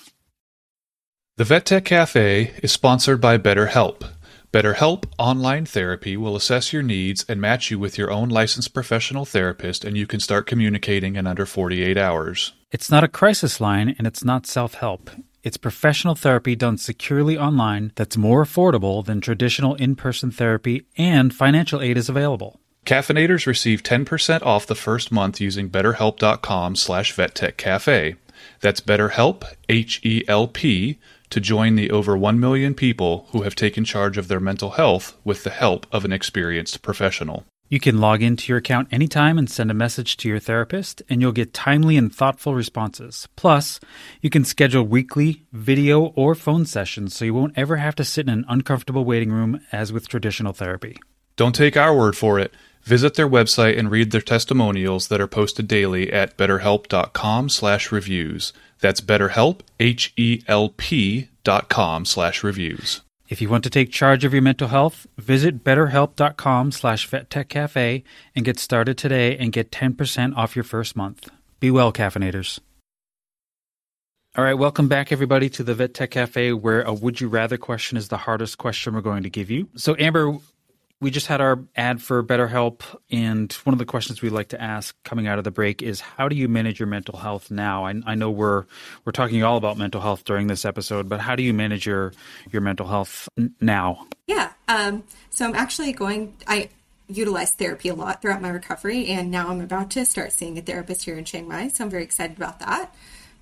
The 1.35 1.43
Vet 1.43 1.65
Tech 1.65 1.83
Cafe 1.83 2.53
is 2.63 2.71
sponsored 2.71 3.19
by 3.19 3.37
BetterHelp. 3.37 4.09
BetterHelp 4.53 5.05
Online 5.17 5.65
Therapy 5.65 6.15
will 6.15 6.35
assess 6.35 6.71
your 6.71 6.83
needs 6.83 7.25
and 7.27 7.41
match 7.41 7.69
you 7.69 7.77
with 7.77 7.97
your 7.97 8.11
own 8.11 8.29
licensed 8.29 8.73
professional 8.73 9.25
therapist, 9.25 9.83
and 9.83 9.97
you 9.97 10.07
can 10.07 10.19
start 10.19 10.47
communicating 10.47 11.15
in 11.15 11.27
under 11.27 11.45
48 11.45 11.97
hours. 11.97 12.53
It's 12.71 12.89
not 12.89 13.03
a 13.03 13.07
crisis 13.07 13.59
line 13.59 13.93
and 13.97 14.07
it's 14.07 14.23
not 14.23 14.47
self 14.47 14.75
help. 14.75 15.09
It's 15.41 15.55
professional 15.55 16.15
therapy 16.15 16.55
done 16.55 16.77
securely 16.77 17.37
online 17.37 17.93
that's 17.95 18.17
more 18.17 18.43
affordable 18.43 19.05
than 19.05 19.21
traditional 19.21 19.75
in 19.75 19.95
person 19.95 20.31
therapy, 20.31 20.85
and 20.97 21.33
financial 21.33 21.81
aid 21.81 21.97
is 21.97 22.09
available. 22.09 22.59
Caffeinators 22.85 23.45
receive 23.45 23.81
10% 23.81 24.45
off 24.45 24.67
the 24.67 24.75
first 24.75 25.13
month 25.13 25.39
using 25.39 25.69
betterhelp.com 25.69 26.75
slash 26.75 27.15
vettechcafe. 27.15 28.17
That's 28.59 28.81
BetterHelp, 28.81 29.43
H-E-L-P, 29.69 30.99
to 31.29 31.39
join 31.39 31.75
the 31.75 31.91
over 31.91 32.17
1 32.17 32.39
million 32.39 32.73
people 32.73 33.27
who 33.31 33.43
have 33.43 33.55
taken 33.55 33.85
charge 33.85 34.17
of 34.17 34.27
their 34.27 34.39
mental 34.39 34.71
health 34.71 35.15
with 35.23 35.43
the 35.43 35.51
help 35.51 35.85
of 35.91 36.03
an 36.03 36.11
experienced 36.11 36.81
professional. 36.81 37.45
You 37.71 37.79
can 37.79 37.99
log 37.99 38.23
into 38.23 38.49
your 38.49 38.57
account 38.57 38.87
anytime 38.91 39.37
and 39.37 39.47
send 39.47 39.69
a 39.69 39.75
message 39.75 40.17
to 40.17 40.27
your 40.27 40.39
therapist, 40.39 41.03
and 41.07 41.21
you'll 41.21 41.31
get 41.31 41.53
timely 41.53 41.97
and 41.97 42.13
thoughtful 42.13 42.55
responses. 42.55 43.27
Plus, 43.35 43.79
you 44.21 44.31
can 44.31 44.43
schedule 44.43 44.83
weekly 44.83 45.43
video 45.53 46.05
or 46.15 46.33
phone 46.33 46.65
sessions 46.65 47.15
so 47.15 47.25
you 47.25 47.33
won't 47.35 47.55
ever 47.55 47.75
have 47.75 47.93
to 47.93 48.03
sit 48.03 48.27
in 48.27 48.33
an 48.33 48.45
uncomfortable 48.49 49.05
waiting 49.05 49.31
room 49.31 49.61
as 49.71 49.93
with 49.93 50.07
traditional 50.07 50.51
therapy. 50.51 50.97
Don't 51.35 51.53
take 51.53 51.77
our 51.77 51.95
word 51.95 52.17
for 52.17 52.39
it. 52.39 52.55
Visit 52.81 53.13
their 53.13 53.29
website 53.29 53.77
and 53.77 53.91
read 53.91 54.09
their 54.09 54.19
testimonials 54.19 55.07
that 55.09 55.21
are 55.21 55.27
posted 55.27 55.67
daily 55.67 56.11
at 56.11 56.37
betterhelp.com 56.37 57.49
slash 57.49 57.91
reviews. 57.91 58.51
That's 58.79 58.99
betterhelp, 58.99 59.59
H-E-L-P 59.79 61.29
dot 61.43 61.69
com 61.69 62.05
slash 62.05 62.43
reviews. 62.43 63.01
If 63.29 63.41
you 63.41 63.49
want 63.49 63.63
to 63.65 63.69
take 63.69 63.91
charge 63.91 64.25
of 64.25 64.33
your 64.33 64.41
mental 64.41 64.69
health, 64.69 65.05
visit 65.19 65.63
betterhelp.com 65.63 66.71
slash 66.71 67.07
vettechcafe 67.07 68.03
and 68.35 68.43
get 68.43 68.57
started 68.57 68.97
today 68.97 69.37
and 69.37 69.53
get 69.53 69.71
10% 69.71 70.35
off 70.35 70.55
your 70.55 70.63
first 70.63 70.95
month. 70.95 71.29
Be 71.59 71.69
well, 71.69 71.93
caffeinators. 71.93 72.59
All 74.35 74.43
right, 74.43 74.55
welcome 74.55 74.87
back, 74.87 75.11
everybody, 75.11 75.47
to 75.49 75.63
the 75.63 75.75
Vet 75.75 75.93
Tech 75.93 76.11
Cafe, 76.11 76.53
where 76.53 76.81
a 76.81 76.93
would 76.93 77.21
you 77.21 77.27
rather 77.27 77.57
question 77.57 77.97
is 77.97 78.07
the 78.07 78.17
hardest 78.17 78.57
question 78.57 78.95
we're 78.95 79.01
going 79.01 79.23
to 79.23 79.29
give 79.29 79.51
you. 79.51 79.69
So, 79.75 79.95
Amber, 79.99 80.37
we 81.01 81.11
just 81.11 81.27
had 81.27 81.39
our 81.39 81.59
ad 81.77 82.01
for 82.01 82.21
BetterHelp, 82.21 82.81
and 83.09 83.51
one 83.63 83.73
of 83.73 83.79
the 83.79 83.85
questions 83.85 84.21
we 84.21 84.29
like 84.29 84.49
to 84.49 84.61
ask 84.61 84.95
coming 85.03 85.27
out 85.27 85.37
of 85.37 85.45
the 85.45 85.51
break 85.51 85.81
is, 85.81 86.01
how 86.01 86.27
do 86.27 86.35
you 86.35 86.49
manage 86.49 86.79
your 86.79 86.87
mental 86.87 87.17
health 87.17 87.49
now? 87.49 87.85
I, 87.85 88.01
I 88.05 88.15
know 88.15 88.29
we're 88.29 88.65
we're 89.05 89.13
talking 89.13 89.41
all 89.43 89.57
about 89.57 89.77
mental 89.77 90.01
health 90.01 90.25
during 90.25 90.47
this 90.47 90.65
episode, 90.65 91.07
but 91.07 91.21
how 91.21 91.35
do 91.35 91.43
you 91.43 91.53
manage 91.53 91.85
your 91.85 92.13
your 92.51 92.61
mental 92.61 92.85
health 92.85 93.29
n- 93.37 93.53
now? 93.61 94.07
Yeah, 94.27 94.51
um, 94.67 95.03
so 95.29 95.45
I'm 95.45 95.55
actually 95.55 95.93
going. 95.93 96.35
I 96.47 96.69
utilized 97.07 97.55
therapy 97.55 97.89
a 97.89 97.95
lot 97.95 98.21
throughout 98.21 98.41
my 98.41 98.49
recovery, 98.49 99.07
and 99.07 99.31
now 99.31 99.47
I'm 99.47 99.61
about 99.61 99.91
to 99.91 100.05
start 100.05 100.33
seeing 100.33 100.57
a 100.57 100.61
therapist 100.61 101.05
here 101.05 101.17
in 101.17 101.23
Chiang 101.23 101.47
Mai, 101.47 101.69
so 101.69 101.85
I'm 101.85 101.89
very 101.89 102.03
excited 102.03 102.35
about 102.35 102.59
that. 102.59 102.93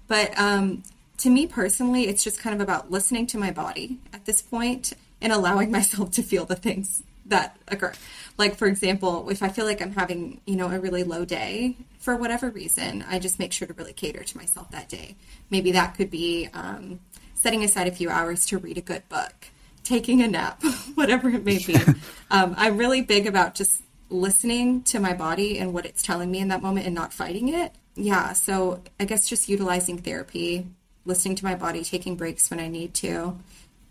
But 0.07 0.37
um, 0.39 0.83
to 1.17 1.29
me 1.31 1.47
personally, 1.47 2.07
it's 2.07 2.23
just 2.23 2.39
kind 2.39 2.53
of 2.53 2.61
about 2.61 2.91
listening 2.91 3.25
to 3.27 3.39
my 3.39 3.49
body 3.49 3.97
at 4.13 4.25
this 4.25 4.43
point 4.43 4.93
and 5.19 5.33
allowing 5.33 5.71
myself 5.79 6.11
to 6.11 6.21
feel 6.21 6.45
the 6.45 6.55
things 6.55 7.01
that 7.27 7.57
occur. 7.67 7.93
Like, 8.37 8.55
for 8.55 8.67
example, 8.67 9.29
if 9.29 9.41
I 9.41 9.49
feel 9.49 9.65
like 9.65 9.81
I'm 9.81 9.93
having, 9.93 10.41
you 10.45 10.55
know, 10.55 10.69
a 10.69 10.79
really 10.79 11.03
low 11.03 11.25
day 11.25 11.75
for 11.99 12.15
whatever 12.15 12.49
reason, 12.49 13.03
I 13.07 13.19
just 13.19 13.39
make 13.39 13.51
sure 13.51 13.67
to 13.67 13.73
really 13.73 13.93
cater 13.93 14.23
to 14.23 14.37
myself 14.37 14.71
that 14.71 14.89
day. 14.89 15.15
Maybe 15.49 15.71
that 15.71 15.95
could 15.95 16.11
be 16.11 16.49
um, 16.53 16.99
setting 17.35 17.63
aside 17.63 17.87
a 17.87 17.91
few 17.91 18.09
hours 18.09 18.45
to 18.47 18.57
read 18.57 18.77
a 18.77 18.81
good 18.81 19.07
book, 19.09 19.47
taking 19.83 20.21
a 20.21 20.27
nap, 20.27 20.61
whatever 20.95 21.29
it 21.29 21.43
may 21.43 21.57
be. 21.59 21.75
um, 22.31 22.53
I'm 22.57 22.77
really 22.77 23.01
big 23.01 23.27
about 23.27 23.55
just 23.55 23.81
listening 24.09 24.83
to 24.83 24.99
my 24.99 25.13
body 25.13 25.59
and 25.59 25.73
what 25.73 25.85
it's 25.85 26.01
telling 26.01 26.31
me 26.31 26.39
in 26.39 26.47
that 26.47 26.61
moment 26.61 26.85
and 26.85 26.95
not 26.95 27.13
fighting 27.13 27.49
it 27.49 27.73
yeah, 27.97 28.33
so 28.33 28.83
I 28.99 29.05
guess 29.05 29.27
just 29.27 29.49
utilizing 29.49 29.97
therapy, 29.97 30.67
listening 31.05 31.35
to 31.35 31.43
my 31.43 31.55
body, 31.55 31.83
taking 31.83 32.15
breaks 32.15 32.49
when 32.49 32.59
I 32.59 32.67
need 32.67 32.93
to, 32.95 33.37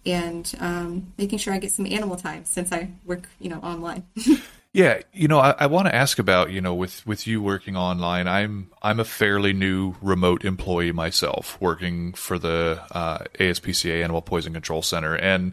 and 0.07 0.55
um, 0.61 1.12
making 1.19 1.38
sure 1.38 1.53
I 1.53 1.59
get 1.59 1.73
some 1.73 1.87
animal 1.87 2.16
time 2.16 2.45
since 2.45 2.73
I 2.73 2.90
work, 3.05 3.29
you 3.40 3.51
know, 3.51 3.59
online. 3.59 4.05
yeah, 4.73 5.01
you 5.12 5.27
know, 5.29 5.38
I, 5.38 5.55
I 5.59 5.66
want 5.66 5.88
to 5.88 5.95
ask 5.95 6.19
about 6.19 6.51
you 6.51 6.61
know 6.61 6.75
with 6.75 7.07
with 7.07 7.27
you 7.27 7.42
working 7.42 7.77
online. 7.77 8.29
I'm 8.29 8.71
I'm 8.83 9.01
a 9.01 9.05
fairly 9.05 9.53
new 9.53 9.95
remote 10.01 10.45
employee 10.45 10.92
myself, 10.92 11.61
working 11.61 12.12
for 12.12 12.38
the 12.38 12.83
uh, 12.92 13.19
ASPCA 13.38 14.03
Animal 14.03 14.23
Poison 14.23 14.53
Control 14.53 14.83
Center, 14.83 15.16
and 15.16 15.53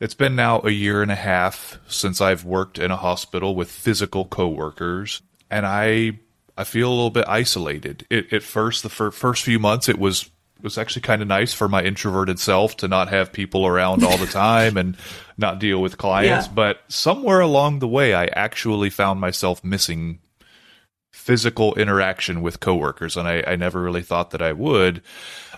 it's 0.00 0.14
been 0.14 0.34
now 0.34 0.60
a 0.64 0.70
year 0.70 1.02
and 1.02 1.12
a 1.12 1.16
half 1.16 1.78
since 1.86 2.20
I've 2.20 2.44
worked 2.44 2.78
in 2.78 2.90
a 2.90 2.96
hospital 2.96 3.54
with 3.54 3.70
physical 3.70 4.24
coworkers, 4.24 5.22
and 5.50 5.64
I 5.64 6.18
I 6.56 6.64
feel 6.64 6.88
a 6.88 6.94
little 6.94 7.10
bit 7.10 7.28
isolated. 7.28 8.06
It, 8.10 8.32
at 8.32 8.42
first, 8.42 8.82
the 8.82 8.88
fir- 8.88 9.10
first 9.10 9.42
few 9.42 9.58
months, 9.58 9.88
it 9.88 9.98
was 9.98 10.30
was 10.62 10.78
actually 10.78 11.02
kind 11.02 11.22
of 11.22 11.28
nice 11.28 11.52
for 11.52 11.68
my 11.68 11.82
introverted 11.82 12.38
self 12.38 12.76
to 12.78 12.88
not 12.88 13.08
have 13.08 13.32
people 13.32 13.66
around 13.66 14.04
all 14.04 14.16
the 14.16 14.26
time 14.26 14.76
and 14.76 14.96
not 15.36 15.58
deal 15.58 15.80
with 15.80 15.98
clients. 15.98 16.46
Yeah. 16.46 16.52
But 16.54 16.80
somewhere 16.88 17.40
along 17.40 17.78
the 17.78 17.88
way, 17.88 18.14
I 18.14 18.26
actually 18.26 18.90
found 18.90 19.20
myself 19.20 19.62
missing 19.64 20.20
physical 21.10 21.74
interaction 21.74 22.42
with 22.42 22.60
coworkers, 22.60 23.16
and 23.16 23.28
I, 23.28 23.44
I 23.46 23.56
never 23.56 23.80
really 23.80 24.02
thought 24.02 24.30
that 24.30 24.42
I 24.42 24.52
would. 24.52 25.02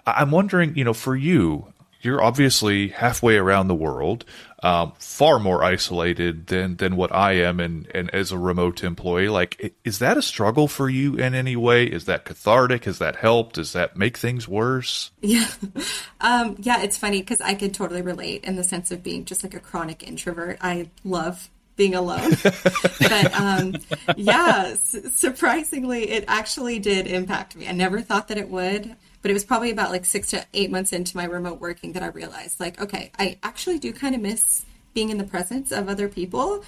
I'm 0.06 0.30
wondering, 0.30 0.76
you 0.76 0.84
know, 0.84 0.92
for 0.92 1.16
you, 1.16 1.72
you're 2.02 2.22
obviously 2.22 2.88
halfway 2.88 3.36
around 3.36 3.68
the 3.68 3.74
world, 3.74 4.24
um, 4.64 4.94
far 4.98 5.38
more 5.38 5.62
isolated 5.62 6.46
than 6.46 6.76
than 6.76 6.96
what 6.96 7.14
I 7.14 7.32
am, 7.32 7.60
and 7.60 7.86
and 7.94 8.12
as 8.14 8.32
a 8.32 8.38
remote 8.38 8.82
employee, 8.82 9.28
like, 9.28 9.74
is 9.84 9.98
that 9.98 10.16
a 10.16 10.22
struggle 10.22 10.68
for 10.68 10.88
you 10.88 11.16
in 11.16 11.34
any 11.34 11.54
way? 11.54 11.84
Is 11.84 12.06
that 12.06 12.24
cathartic? 12.24 12.84
Has 12.86 12.98
that 12.98 13.16
helped? 13.16 13.56
Does 13.56 13.74
that 13.74 13.98
make 13.98 14.16
things 14.16 14.48
worse? 14.48 15.10
Yeah, 15.20 15.48
um, 16.22 16.56
yeah, 16.58 16.82
it's 16.82 16.96
funny 16.96 17.20
because 17.20 17.42
I 17.42 17.54
can 17.54 17.72
totally 17.72 18.00
relate 18.00 18.44
in 18.44 18.56
the 18.56 18.64
sense 18.64 18.90
of 18.90 19.02
being 19.02 19.26
just 19.26 19.44
like 19.44 19.52
a 19.52 19.60
chronic 19.60 20.02
introvert. 20.02 20.56
I 20.62 20.88
love 21.04 21.50
being 21.76 21.94
alone. 21.94 22.30
but 22.42 23.34
um, 23.34 23.74
yeah, 24.16 24.70
s- 24.72 24.96
surprisingly, 25.14 26.08
it 26.08 26.24
actually 26.26 26.78
did 26.78 27.06
impact 27.06 27.54
me. 27.54 27.68
I 27.68 27.72
never 27.72 28.00
thought 28.00 28.28
that 28.28 28.38
it 28.38 28.48
would. 28.48 28.96
But 29.24 29.30
it 29.30 29.34
was 29.34 29.44
probably 29.44 29.70
about 29.70 29.90
like 29.90 30.04
six 30.04 30.28
to 30.28 30.44
eight 30.52 30.70
months 30.70 30.92
into 30.92 31.16
my 31.16 31.24
remote 31.24 31.58
working 31.58 31.94
that 31.94 32.02
I 32.02 32.08
realized, 32.08 32.60
like, 32.60 32.78
okay, 32.78 33.10
I 33.18 33.38
actually 33.42 33.78
do 33.78 33.90
kind 33.90 34.14
of 34.14 34.20
miss 34.20 34.66
being 34.92 35.08
in 35.08 35.16
the 35.16 35.24
presence 35.24 35.72
of 35.72 35.88
other 35.88 36.10
people. 36.10 36.62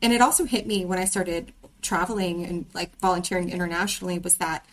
And 0.00 0.12
it 0.12 0.20
also 0.20 0.44
hit 0.44 0.68
me 0.68 0.84
when 0.84 1.00
I 1.00 1.04
started 1.04 1.52
traveling 1.82 2.44
and 2.44 2.66
like 2.74 2.96
volunteering 3.00 3.50
internationally 3.50 4.20
was 4.20 4.36
that 4.36 4.64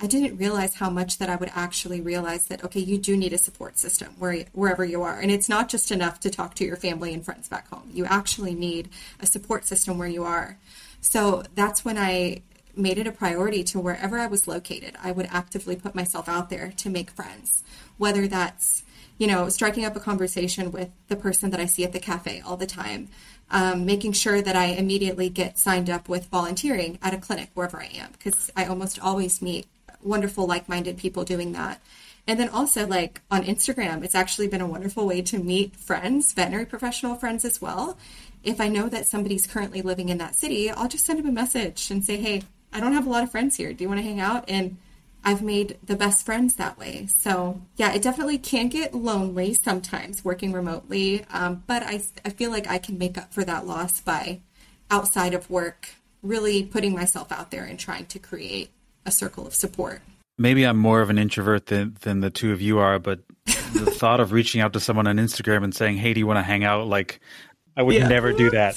I 0.00 0.06
didn't 0.06 0.36
realize 0.36 0.74
how 0.74 0.90
much 0.90 1.16
that 1.16 1.30
I 1.30 1.36
would 1.36 1.50
actually 1.54 2.02
realize 2.02 2.48
that 2.48 2.62
okay, 2.62 2.80
you 2.80 2.98
do 2.98 3.16
need 3.16 3.32
a 3.32 3.38
support 3.38 3.78
system 3.78 4.14
where 4.18 4.44
wherever 4.52 4.84
you 4.84 5.00
are, 5.02 5.18
and 5.18 5.30
it's 5.30 5.48
not 5.48 5.70
just 5.70 5.90
enough 5.92 6.20
to 6.20 6.28
talk 6.28 6.54
to 6.56 6.64
your 6.66 6.76
family 6.76 7.14
and 7.14 7.24
friends 7.24 7.48
back 7.48 7.68
home. 7.68 7.88
You 7.94 8.04
actually 8.04 8.54
need 8.54 8.90
a 9.18 9.24
support 9.24 9.64
system 9.64 9.96
where 9.96 10.08
you 10.08 10.24
are. 10.24 10.58
So 11.00 11.44
that's 11.54 11.86
when 11.86 11.96
I 11.96 12.42
made 12.76 12.98
it 12.98 13.06
a 13.06 13.12
priority 13.12 13.62
to 13.64 13.80
wherever 13.80 14.18
I 14.18 14.26
was 14.26 14.48
located, 14.48 14.96
I 15.02 15.12
would 15.12 15.28
actively 15.30 15.76
put 15.76 15.94
myself 15.94 16.28
out 16.28 16.50
there 16.50 16.72
to 16.78 16.90
make 16.90 17.10
friends, 17.10 17.62
whether 17.98 18.26
that's, 18.26 18.82
you 19.18 19.26
know, 19.26 19.48
striking 19.48 19.84
up 19.84 19.96
a 19.96 20.00
conversation 20.00 20.72
with 20.72 20.90
the 21.08 21.16
person 21.16 21.50
that 21.50 21.60
I 21.60 21.66
see 21.66 21.84
at 21.84 21.92
the 21.92 22.00
cafe 22.00 22.40
all 22.40 22.56
the 22.56 22.66
time, 22.66 23.08
um, 23.50 23.84
making 23.84 24.12
sure 24.12 24.40
that 24.40 24.56
I 24.56 24.66
immediately 24.66 25.28
get 25.28 25.58
signed 25.58 25.90
up 25.90 26.08
with 26.08 26.26
volunteering 26.26 26.98
at 27.02 27.14
a 27.14 27.18
clinic 27.18 27.50
wherever 27.54 27.80
I 27.80 27.90
am, 27.94 28.12
because 28.12 28.50
I 28.56 28.64
almost 28.64 28.98
always 28.98 29.42
meet 29.42 29.66
wonderful, 30.02 30.46
like 30.46 30.68
minded 30.68 30.96
people 30.96 31.24
doing 31.24 31.52
that. 31.52 31.80
And 32.26 32.38
then 32.38 32.48
also, 32.48 32.86
like 32.86 33.20
on 33.30 33.42
Instagram, 33.42 34.04
it's 34.04 34.14
actually 34.14 34.46
been 34.46 34.60
a 34.60 34.66
wonderful 34.66 35.06
way 35.06 35.22
to 35.22 35.38
meet 35.38 35.74
friends, 35.76 36.32
veterinary 36.32 36.66
professional 36.66 37.16
friends 37.16 37.44
as 37.44 37.60
well. 37.60 37.98
If 38.44 38.60
I 38.60 38.68
know 38.68 38.88
that 38.88 39.06
somebody's 39.06 39.46
currently 39.46 39.82
living 39.82 40.08
in 40.08 40.18
that 40.18 40.36
city, 40.36 40.70
I'll 40.70 40.88
just 40.88 41.04
send 41.04 41.18
them 41.18 41.28
a 41.28 41.32
message 41.32 41.90
and 41.90 42.04
say, 42.04 42.16
hey, 42.16 42.42
I 42.72 42.80
don't 42.80 42.92
have 42.92 43.06
a 43.06 43.10
lot 43.10 43.22
of 43.22 43.30
friends 43.30 43.56
here. 43.56 43.72
Do 43.72 43.84
you 43.84 43.88
want 43.88 44.00
to 44.00 44.04
hang 44.04 44.20
out? 44.20 44.44
And 44.48 44.78
I've 45.24 45.42
made 45.42 45.78
the 45.84 45.94
best 45.94 46.26
friends 46.26 46.56
that 46.56 46.78
way. 46.78 47.06
So, 47.06 47.60
yeah, 47.76 47.92
it 47.92 48.02
definitely 48.02 48.38
can 48.38 48.68
get 48.68 48.94
lonely 48.94 49.54
sometimes 49.54 50.24
working 50.24 50.52
remotely. 50.52 51.24
Um, 51.30 51.62
but 51.66 51.82
I, 51.82 52.02
I 52.24 52.30
feel 52.30 52.50
like 52.50 52.68
I 52.68 52.78
can 52.78 52.98
make 52.98 53.16
up 53.16 53.32
for 53.32 53.44
that 53.44 53.66
loss 53.66 54.00
by 54.00 54.40
outside 54.90 55.34
of 55.34 55.48
work, 55.48 55.90
really 56.22 56.64
putting 56.64 56.94
myself 56.94 57.30
out 57.30 57.50
there 57.50 57.64
and 57.64 57.78
trying 57.78 58.06
to 58.06 58.18
create 58.18 58.70
a 59.06 59.12
circle 59.12 59.46
of 59.46 59.54
support. 59.54 60.02
Maybe 60.38 60.64
I'm 60.64 60.78
more 60.78 61.02
of 61.02 61.10
an 61.10 61.18
introvert 61.18 61.66
than, 61.66 61.96
than 62.00 62.20
the 62.20 62.30
two 62.30 62.52
of 62.52 62.60
you 62.60 62.78
are, 62.78 62.98
but 62.98 63.20
the 63.46 63.90
thought 63.94 64.18
of 64.18 64.32
reaching 64.32 64.60
out 64.60 64.72
to 64.72 64.80
someone 64.80 65.06
on 65.06 65.18
Instagram 65.18 65.62
and 65.62 65.74
saying, 65.74 65.98
hey, 65.98 66.14
do 66.14 66.20
you 66.20 66.26
want 66.26 66.38
to 66.38 66.42
hang 66.42 66.64
out? 66.64 66.88
Like, 66.88 67.20
I 67.76 67.82
would 67.82 67.94
yeah. 67.94 68.08
never 68.08 68.32
do 68.32 68.50
that. 68.50 68.76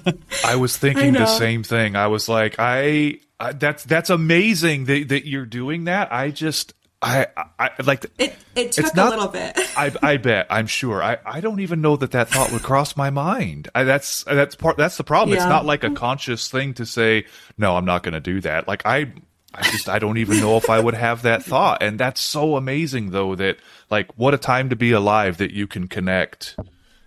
I 0.44 0.56
was 0.56 0.76
thinking 0.76 1.16
I 1.16 1.20
the 1.20 1.26
same 1.26 1.62
thing. 1.62 1.96
I 1.96 2.08
was 2.08 2.28
like, 2.28 2.56
I 2.58 3.20
uh, 3.40 3.52
that's 3.56 3.84
that's 3.84 4.10
amazing 4.10 4.84
that, 4.86 5.08
that 5.08 5.26
you're 5.26 5.46
doing 5.46 5.84
that. 5.84 6.12
I 6.12 6.30
just 6.30 6.74
I, 7.04 7.26
I 7.58 7.70
like 7.84 8.06
it. 8.18 8.34
It 8.56 8.72
took 8.72 8.96
not, 8.96 9.08
a 9.08 9.10
little 9.10 9.28
bit. 9.28 9.52
I, 9.76 9.92
I 10.02 10.16
bet. 10.16 10.46
I'm 10.48 10.66
sure. 10.66 11.02
I, 11.02 11.18
I 11.26 11.40
don't 11.40 11.60
even 11.60 11.82
know 11.82 11.96
that 11.96 12.12
that 12.12 12.30
thought 12.30 12.50
would 12.50 12.62
cross 12.62 12.96
my 12.96 13.10
mind. 13.10 13.68
I, 13.74 13.84
that's 13.84 14.24
that's 14.24 14.54
part. 14.54 14.78
That's 14.78 14.96
the 14.96 15.04
problem. 15.04 15.36
Yeah. 15.36 15.42
It's 15.42 15.48
not 15.48 15.66
like 15.66 15.84
a 15.84 15.90
conscious 15.90 16.48
thing 16.48 16.74
to 16.74 16.86
say. 16.86 17.26
No, 17.58 17.76
I'm 17.76 17.84
not 17.84 18.02
going 18.02 18.14
to 18.14 18.20
do 18.20 18.40
that. 18.42 18.66
Like 18.66 18.86
I, 18.86 19.12
I 19.52 19.62
just 19.70 19.88
I 19.88 19.98
don't 19.98 20.16
even 20.16 20.40
know 20.40 20.56
if 20.56 20.70
I 20.70 20.80
would 20.80 20.94
have 20.94 21.22
that 21.22 21.42
thought. 21.42 21.82
And 21.82 22.00
that's 22.00 22.22
so 22.22 22.56
amazing, 22.56 23.10
though. 23.10 23.34
That 23.34 23.58
like 23.90 24.10
what 24.16 24.32
a 24.32 24.38
time 24.38 24.70
to 24.70 24.76
be 24.76 24.92
alive 24.92 25.36
that 25.38 25.50
you 25.50 25.66
can 25.66 25.88
connect 25.88 26.56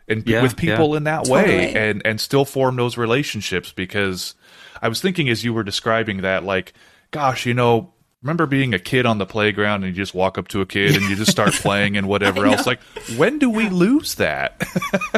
and 0.07 0.27
yeah, 0.27 0.41
with 0.41 0.55
people 0.55 0.91
yeah. 0.91 0.97
in 0.97 1.03
that 1.03 1.25
totally. 1.25 1.41
way 1.41 1.75
and 1.75 2.01
and 2.05 2.19
still 2.21 2.45
form 2.45 2.75
those 2.75 2.97
relationships 2.97 3.71
because 3.71 4.35
I 4.81 4.89
was 4.89 5.01
thinking 5.01 5.29
as 5.29 5.43
you 5.43 5.53
were 5.53 5.63
describing 5.63 6.21
that, 6.21 6.43
like, 6.43 6.73
gosh, 7.11 7.45
you 7.45 7.53
know, 7.53 7.93
remember 8.21 8.45
being 8.45 8.73
a 8.73 8.79
kid 8.79 9.05
on 9.05 9.17
the 9.17 9.25
playground 9.25 9.83
and 9.83 9.95
you 9.95 10.01
just 10.01 10.13
walk 10.13 10.37
up 10.37 10.47
to 10.49 10.61
a 10.61 10.65
kid 10.65 10.95
and 10.95 11.05
you 11.09 11.15
just 11.15 11.31
start 11.31 11.53
playing 11.53 11.97
and 11.97 12.07
whatever 12.07 12.45
else. 12.45 12.65
Like, 12.65 12.81
when 13.15 13.39
do 13.39 13.49
we 13.49 13.69
lose 13.69 14.15
that? 14.15 14.61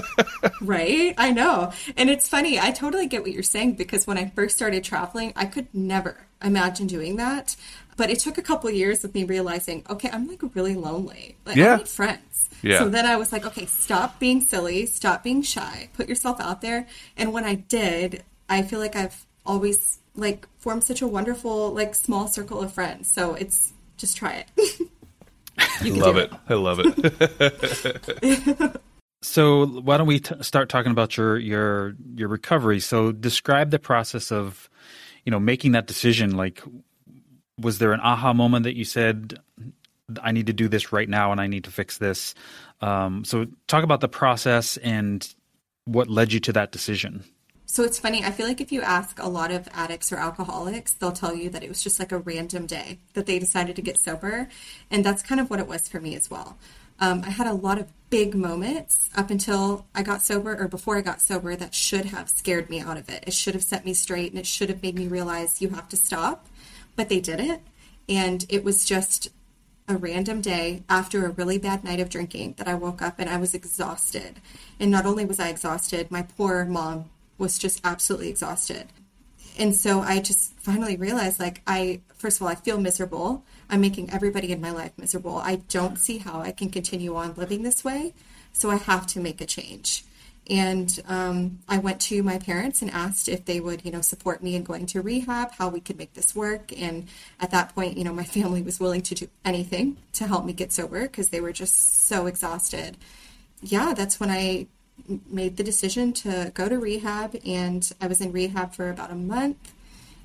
right? 0.61 1.13
I 1.17 1.31
know. 1.31 1.71
And 1.97 2.09
it's 2.09 2.27
funny. 2.27 2.59
I 2.59 2.71
totally 2.71 3.07
get 3.07 3.21
what 3.21 3.31
you're 3.31 3.43
saying 3.43 3.75
because 3.75 4.05
when 4.05 4.17
I 4.17 4.29
first 4.29 4.55
started 4.55 4.83
traveling, 4.83 5.33
I 5.35 5.45
could 5.45 5.67
never 5.73 6.27
imagine 6.43 6.87
doing 6.87 7.15
that. 7.17 7.55
But 7.97 8.09
it 8.09 8.19
took 8.19 8.37
a 8.37 8.41
couple 8.41 8.69
years 8.69 9.03
of 9.03 9.13
me 9.13 9.23
realizing, 9.25 9.85
okay, 9.89 10.09
I'm 10.09 10.27
like 10.27 10.41
really 10.55 10.75
lonely. 10.75 11.35
Like, 11.45 11.57
yeah. 11.57 11.73
I 11.73 11.77
need 11.77 11.87
friends. 11.87 12.48
Yeah. 12.61 12.79
So 12.79 12.89
then 12.89 13.05
I 13.05 13.15
was 13.15 13.31
like, 13.31 13.45
okay, 13.45 13.65
stop 13.65 14.19
being 14.19 14.41
silly, 14.41 14.85
stop 14.85 15.23
being 15.23 15.41
shy, 15.41 15.89
put 15.93 16.09
yourself 16.09 16.39
out 16.39 16.61
there. 16.61 16.87
And 17.15 17.33
when 17.33 17.43
I 17.45 17.55
did, 17.55 18.23
I 18.47 18.63
feel 18.63 18.79
like 18.79 18.95
I've 18.95 19.25
always 19.45 19.99
like 20.15 20.47
formed 20.57 20.83
such 20.83 21.01
a 21.01 21.07
wonderful 21.07 21.71
like 21.71 21.95
small 21.95 22.27
circle 22.27 22.61
of 22.61 22.73
friends. 22.73 23.11
So 23.11 23.35
it's 23.35 23.73
just 23.97 24.17
try 24.17 24.45
it. 24.57 24.79
you 25.83 25.93
love 25.93 26.17
it. 26.17 26.31
it. 26.31 26.39
I 26.49 26.53
love 26.55 26.79
it. 26.81 26.91
so 29.21 29.65
why 29.65 29.97
don't 29.97 30.07
we 30.07 30.19
t- 30.19 30.35
start 30.41 30.69
talking 30.69 30.91
about 30.91 31.17
your 31.17 31.37
your 31.37 31.95
your 32.15 32.29
recovery? 32.29 32.79
So 32.79 33.11
describe 33.11 33.71
the 33.71 33.79
process 33.79 34.31
of 34.31 34.69
you 35.25 35.31
know 35.31 35.39
making 35.39 35.73
that 35.73 35.87
decision. 35.87 36.35
Like, 36.35 36.61
was 37.59 37.79
there 37.79 37.93
an 37.93 37.99
aha 38.01 38.33
moment 38.33 38.63
that 38.63 38.75
you 38.75 38.85
said? 38.85 39.39
I 40.21 40.31
need 40.31 40.47
to 40.47 40.53
do 40.53 40.67
this 40.67 40.91
right 40.91 41.07
now 41.07 41.31
and 41.31 41.39
I 41.39 41.47
need 41.47 41.65
to 41.65 41.71
fix 41.71 41.97
this. 41.97 42.35
Um, 42.81 43.23
so, 43.25 43.47
talk 43.67 43.83
about 43.83 44.01
the 44.01 44.07
process 44.07 44.77
and 44.77 45.27
what 45.85 46.09
led 46.09 46.31
you 46.31 46.39
to 46.41 46.53
that 46.53 46.71
decision. 46.71 47.23
So 47.71 47.83
it's 47.83 47.99
funny. 47.99 48.23
I 48.23 48.31
feel 48.31 48.47
like 48.47 48.61
if 48.61 48.71
you 48.71 48.81
ask 48.81 49.19
a 49.21 49.29
lot 49.29 49.51
of 49.51 49.69
addicts 49.71 50.11
or 50.11 50.17
alcoholics, 50.17 50.93
they'll 50.93 51.11
tell 51.11 51.35
you 51.35 51.51
that 51.51 51.63
it 51.63 51.69
was 51.69 51.83
just 51.83 51.99
like 51.99 52.11
a 52.11 52.17
random 52.17 52.65
day 52.65 52.97
that 53.13 53.27
they 53.27 53.37
decided 53.37 53.75
to 53.75 53.83
get 53.83 53.99
sober. 53.99 54.49
And 54.89 55.05
that's 55.05 55.21
kind 55.21 55.39
of 55.39 55.51
what 55.51 55.59
it 55.59 55.67
was 55.67 55.87
for 55.87 55.99
me 55.99 56.15
as 56.15 56.31
well. 56.31 56.57
Um, 56.99 57.21
I 57.23 57.29
had 57.29 57.45
a 57.45 57.53
lot 57.53 57.77
of 57.77 57.87
big 58.09 58.33
moments 58.33 59.11
up 59.15 59.29
until 59.29 59.85
I 59.93 60.01
got 60.01 60.23
sober 60.23 60.55
or 60.59 60.67
before 60.67 60.97
I 60.97 61.01
got 61.01 61.21
sober 61.21 61.55
that 61.55 61.75
should 61.75 62.05
have 62.05 62.31
scared 62.31 62.71
me 62.71 62.79
out 62.79 62.97
of 62.97 63.07
it. 63.07 63.23
It 63.27 63.33
should 63.33 63.53
have 63.53 63.63
set 63.63 63.85
me 63.85 63.93
straight 63.93 64.31
and 64.31 64.39
it 64.39 64.47
should 64.47 64.69
have 64.69 64.81
made 64.81 64.95
me 64.95 65.07
realize 65.07 65.61
you 65.61 65.69
have 65.69 65.87
to 65.89 65.95
stop. 65.95 66.47
But 66.95 67.07
they 67.07 67.19
didn't. 67.19 67.61
And 68.09 68.47
it 68.49 68.63
was 68.63 68.83
just 68.83 69.29
a 69.89 69.97
random 69.97 70.39
day 70.39 70.83
after 70.87 71.25
a 71.25 71.31
really 71.31 71.57
bad 71.57 71.83
night 71.83 71.99
of 71.99 72.09
drinking 72.09 72.53
that 72.57 72.67
I 72.67 72.75
woke 72.75 73.01
up 73.01 73.15
and 73.17 73.27
I 73.27 73.37
was 73.37 73.55
exhausted. 73.55 74.39
And 74.79 74.91
not 74.91 75.05
only 75.05 75.25
was 75.25 75.39
I 75.39 75.49
exhausted, 75.49 76.11
my 76.11 76.21
poor 76.21 76.63
mom 76.63 77.09
was 77.39 77.57
just 77.57 77.81
absolutely 77.83 78.29
exhausted. 78.29 78.87
And 79.57 79.75
so 79.75 80.01
I 80.01 80.19
just 80.19 80.53
finally 80.59 80.95
realized 80.95 81.39
like 81.39 81.61
I 81.65 82.01
first 82.15 82.37
of 82.37 82.43
all 82.43 82.49
I 82.49 82.55
feel 82.55 82.79
miserable. 82.79 83.43
I'm 83.69 83.81
making 83.81 84.11
everybody 84.11 84.51
in 84.51 84.61
my 84.61 84.71
life 84.71 84.91
miserable. 84.97 85.37
I 85.37 85.55
don't 85.55 85.97
see 85.97 86.19
how 86.19 86.39
I 86.39 86.51
can 86.51 86.69
continue 86.69 87.15
on 87.15 87.33
living 87.33 87.63
this 87.63 87.83
way. 87.83 88.13
So 88.53 88.69
I 88.69 88.77
have 88.77 89.07
to 89.07 89.19
make 89.19 89.41
a 89.41 89.45
change. 89.45 90.05
And 90.49 91.01
um, 91.07 91.59
I 91.67 91.77
went 91.77 92.01
to 92.01 92.23
my 92.23 92.39
parents 92.39 92.81
and 92.81 92.89
asked 92.89 93.29
if 93.29 93.45
they 93.45 93.59
would, 93.59 93.85
you 93.85 93.91
know, 93.91 94.01
support 94.01 94.41
me 94.41 94.55
in 94.55 94.63
going 94.63 94.87
to 94.87 95.01
rehab, 95.01 95.51
how 95.53 95.69
we 95.69 95.79
could 95.79 95.97
make 95.97 96.13
this 96.13 96.35
work. 96.35 96.71
And 96.79 97.07
at 97.39 97.51
that 97.51 97.75
point, 97.75 97.97
you 97.97 98.03
know, 98.03 98.13
my 98.13 98.23
family 98.37 98.61
was 98.61 98.79
willing 98.79 99.01
to 99.03 99.15
do 99.15 99.27
anything 99.45 99.97
to 100.13 100.27
help 100.27 100.45
me 100.45 100.53
get 100.53 100.71
sober 100.71 101.01
because 101.03 101.29
they 101.29 101.41
were 101.41 101.53
just 101.53 102.07
so 102.07 102.25
exhausted. 102.25 102.97
Yeah, 103.61 103.93
that's 103.93 104.19
when 104.19 104.29
I 104.29 104.67
made 105.29 105.57
the 105.57 105.63
decision 105.63 106.13
to 106.13 106.51
go 106.53 106.67
to 106.67 106.77
rehab, 106.77 107.35
and 107.45 107.89
I 108.01 108.07
was 108.07 108.21
in 108.21 108.31
rehab 108.31 108.73
for 108.73 108.89
about 108.89 109.11
a 109.11 109.15
month. 109.15 109.73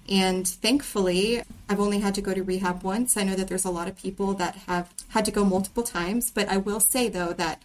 And 0.08 0.46
thankfully, 0.46 1.42
I've 1.68 1.80
only 1.80 2.00
had 2.00 2.14
to 2.16 2.20
go 2.20 2.34
to 2.34 2.42
rehab 2.42 2.82
once. 2.82 3.16
I 3.16 3.24
know 3.24 3.34
that 3.34 3.48
there's 3.48 3.64
a 3.64 3.70
lot 3.70 3.88
of 3.88 3.96
people 3.96 4.34
that 4.34 4.56
have 4.66 4.92
had 5.08 5.24
to 5.24 5.30
go 5.30 5.44
multiple 5.44 5.82
times, 5.82 6.30
but 6.30 6.48
I 6.48 6.58
will 6.58 6.80
say 6.80 7.08
though 7.08 7.32
that 7.34 7.62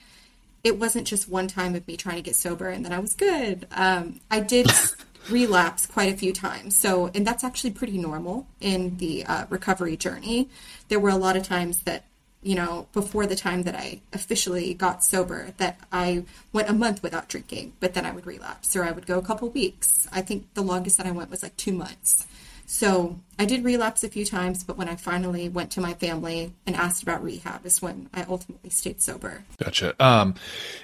it 0.64 0.78
wasn't 0.78 1.08
just 1.08 1.30
one 1.30 1.48
time 1.48 1.76
of 1.76 1.88
me 1.88 1.98
trying 1.98 2.18
to 2.18 2.22
get 2.22 2.36
sober 2.36 2.68
and 2.68 2.84
then 2.84 2.94
I 2.94 3.00
was 3.00 3.16
good. 3.16 3.68
Um, 3.72 4.20
I 4.30 4.40
did 4.40 4.72
relapse 5.30 5.86
quite 5.86 6.14
a 6.14 6.18
few 6.18 6.34
times. 6.34 6.78
So, 6.78 7.12
and 7.14 7.26
that's 7.26 7.44
actually 7.44 7.72
pretty 7.72 7.98
normal 7.98 8.48
in 8.60 8.98
the 8.98 9.26
uh, 9.26 9.46
recovery 9.50 9.98
journey. 9.98 10.50
There 10.90 11.00
were 11.00 11.10
a 11.10 11.18
lot 11.18 11.38
of 11.38 11.44
times 11.44 11.84
that 11.84 12.06
you 12.42 12.56
know, 12.56 12.88
before 12.94 13.26
the 13.26 13.36
time 13.36 13.64
that 13.64 13.76
I 13.76 14.00
officially 14.14 14.74
got 14.74 15.04
sober, 15.04 15.54
that 15.58 15.80
I 15.92 16.24
went 16.54 16.70
a 16.70 16.74
month 16.74 17.04
without 17.04 17.28
drinking, 17.28 17.74
but 17.82 17.94
then 17.94 18.06
I 18.06 18.12
would 18.12 18.26
relapse 18.26 18.76
or 18.76 18.84
I 18.84 18.92
would 18.92 19.06
go 19.06 19.18
a 19.18 19.22
couple 19.22 19.50
weeks. 19.50 20.08
I 20.12 20.22
think 20.22 20.54
the 20.54 20.62
longest 20.62 20.98
that 20.98 21.06
I 21.06 21.12
went 21.12 21.30
was 21.30 21.44
like 21.44 21.58
two 21.58 21.74
months. 21.74 22.26
So 22.70 23.20
I 23.40 23.46
did 23.46 23.64
relapse 23.64 24.04
a 24.04 24.10
few 24.10 24.24
times, 24.24 24.64
but 24.64 24.78
when 24.78 24.88
I 24.88 24.96
finally 24.96 25.50
went 25.50 25.72
to 25.72 25.82
my 25.82 25.96
family 25.96 26.54
and 26.68 26.76
asked 26.76 27.02
about 27.02 27.24
rehab 27.24 27.66
is 27.66 27.82
when 27.82 28.12
I 28.14 28.28
ultimately 28.30 28.70
stayed 28.70 29.02
sober. 29.02 29.44
Gotcha. 29.58 29.96
Um, 30.00 30.36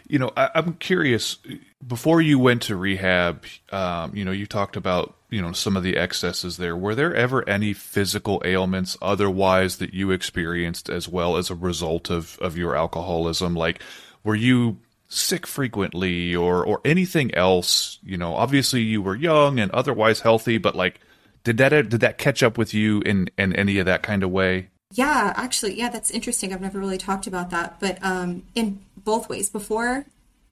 you 0.08 0.18
know, 0.18 0.32
I, 0.36 0.50
am 0.56 0.74
curious. 0.74 1.38
Before 1.86 2.22
you 2.22 2.40
went 2.40 2.64
to 2.64 2.76
rehab, 2.76 3.46
um, 3.72 4.16
you 4.16 4.26
know, 4.26 4.32
you 4.32 4.48
talked 4.48 4.76
about 4.76 5.16
you 5.30 5.40
know 5.40 5.52
some 5.52 5.78
of 5.78 5.84
the 5.84 5.96
excesses 5.96 6.58
there. 6.58 6.76
Were 6.76 6.96
there 6.96 7.14
ever 7.14 7.48
any 7.48 7.72
physical 7.72 8.42
ailments 8.44 8.98
otherwise 9.00 9.78
that 9.78 9.94
you 9.94 10.10
experienced 10.10 10.90
as 10.90 11.08
well 11.08 11.38
as 11.38 11.52
a 11.52 11.56
result 11.56 12.10
of 12.10 12.40
of 12.40 12.58
your 12.58 12.76
alcoholism? 12.76 13.54
Like, 13.54 13.80
were 14.24 14.34
you 14.34 14.80
sick 15.08 15.46
frequently 15.46 16.36
or 16.36 16.66
or 16.66 16.82
anything 16.84 17.32
else? 17.36 18.00
You 18.02 18.18
know, 18.18 18.34
obviously 18.34 18.82
you 18.82 19.04
were 19.04 19.16
young 19.16 19.60
and 19.60 19.70
otherwise 19.70 20.22
healthy, 20.22 20.58
but 20.58 20.74
like 20.76 21.00
did 21.46 21.58
that 21.58 21.70
did 21.90 22.02
that 22.02 22.18
catch 22.18 22.44
up 22.44 22.58
with 22.58 22.74
you 22.74 23.02
in 23.02 23.30
in 23.38 23.56
any 23.56 23.78
of 23.78 23.86
that 23.86 24.04
kind 24.04 24.24
of 24.24 24.32
way? 24.32 24.68
Yeah, 24.92 25.34
actually, 25.36 25.78
yeah, 25.78 25.90
that's 25.90 26.12
interesting. 26.12 26.54
I've 26.54 26.62
never 26.62 26.80
really 26.80 26.98
talked 26.98 27.28
about 27.28 27.50
that, 27.52 27.80
but 27.80 27.98
um, 28.04 28.44
in 28.56 28.80
both 28.98 29.30
ways, 29.30 29.50
before, 29.50 30.06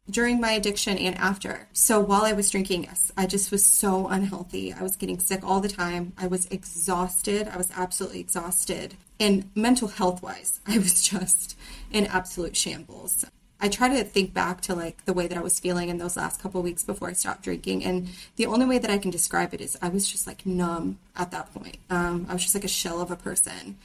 during 0.09 0.39
my 0.39 0.51
addiction, 0.51 0.97
and 0.97 1.15
after. 1.17 1.67
So 1.73 1.99
while 1.99 2.23
I 2.25 2.33
was 2.33 2.49
drinking, 2.49 2.83
yes, 2.83 3.11
I 3.17 3.25
just 3.25 3.51
was 3.51 3.65
so 3.65 4.07
unhealthy. 4.07 4.73
I 4.73 4.83
was 4.83 4.95
getting 4.95 5.19
sick 5.19 5.43
all 5.43 5.61
the 5.61 5.69
time. 5.69 6.13
I 6.17 6.27
was 6.27 6.45
exhausted. 6.47 7.47
I 7.47 7.57
was 7.57 7.71
absolutely 7.75 8.19
exhausted. 8.19 8.95
And 9.19 9.49
mental 9.55 9.87
health 9.87 10.21
wise, 10.21 10.59
I 10.67 10.77
was 10.77 11.01
just 11.01 11.57
in 11.91 12.05
absolute 12.07 12.55
shambles. 12.55 13.25
I 13.63 13.69
try 13.69 13.87
to 13.87 14.03
think 14.03 14.33
back 14.33 14.59
to 14.63 14.75
like 14.75 15.05
the 15.05 15.13
way 15.13 15.25
that 15.25 15.37
I 15.37 15.41
was 15.41 15.57
feeling 15.57 15.87
in 15.87 15.97
those 15.97 16.17
last 16.17 16.41
couple 16.41 16.61
weeks 16.61 16.83
before 16.83 17.07
I 17.07 17.13
stopped 17.13 17.43
drinking, 17.43 17.85
and 17.85 18.09
the 18.35 18.45
only 18.45 18.65
way 18.65 18.77
that 18.77 18.91
I 18.91 18.97
can 18.97 19.09
describe 19.09 19.53
it 19.53 19.61
is 19.61 19.77
I 19.81 19.87
was 19.87 20.05
just 20.11 20.27
like 20.27 20.45
numb 20.45 20.99
at 21.15 21.31
that 21.31 21.53
point. 21.53 21.77
Um, 21.89 22.25
I 22.27 22.33
was 22.33 22.43
just 22.43 22.55
like 22.55 22.65
a 22.65 22.67
shell 22.67 22.99
of 22.99 23.09
a 23.09 23.15
person. 23.15 23.77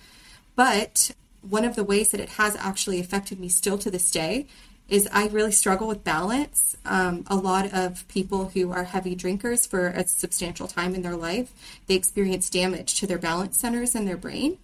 But 0.57 1.13
one 1.49 1.65
of 1.65 1.77
the 1.77 1.85
ways 1.85 2.11
that 2.11 2.19
it 2.19 2.31
has 2.31 2.57
actually 2.57 2.99
affected 2.99 3.39
me 3.39 3.49
still 3.49 3.79
to 3.79 3.89
this 3.89 4.11
day 4.11 4.47
is 4.89 5.09
I 5.13 5.29
really 5.29 5.53
struggle 5.53 5.87
with 5.87 6.03
balance. 6.03 6.77
Um, 6.85 7.25
a 7.29 7.37
lot 7.37 7.73
of 7.73 8.09
people 8.09 8.49
who 8.49 8.73
are 8.73 8.83
heavy 8.83 9.15
drinkers 9.15 9.65
for 9.65 9.87
a 9.87 10.09
substantial 10.09 10.67
time 10.67 10.93
in 10.97 11.03
their 11.03 11.15
life, 11.15 11.53
they 11.87 11.95
experience 11.95 12.51
damage 12.51 12.99
to 12.99 13.07
their 13.07 13.19
balance 13.19 13.57
centers 13.57 13.95
in 13.95 14.07
their 14.07 14.17
brain, 14.17 14.59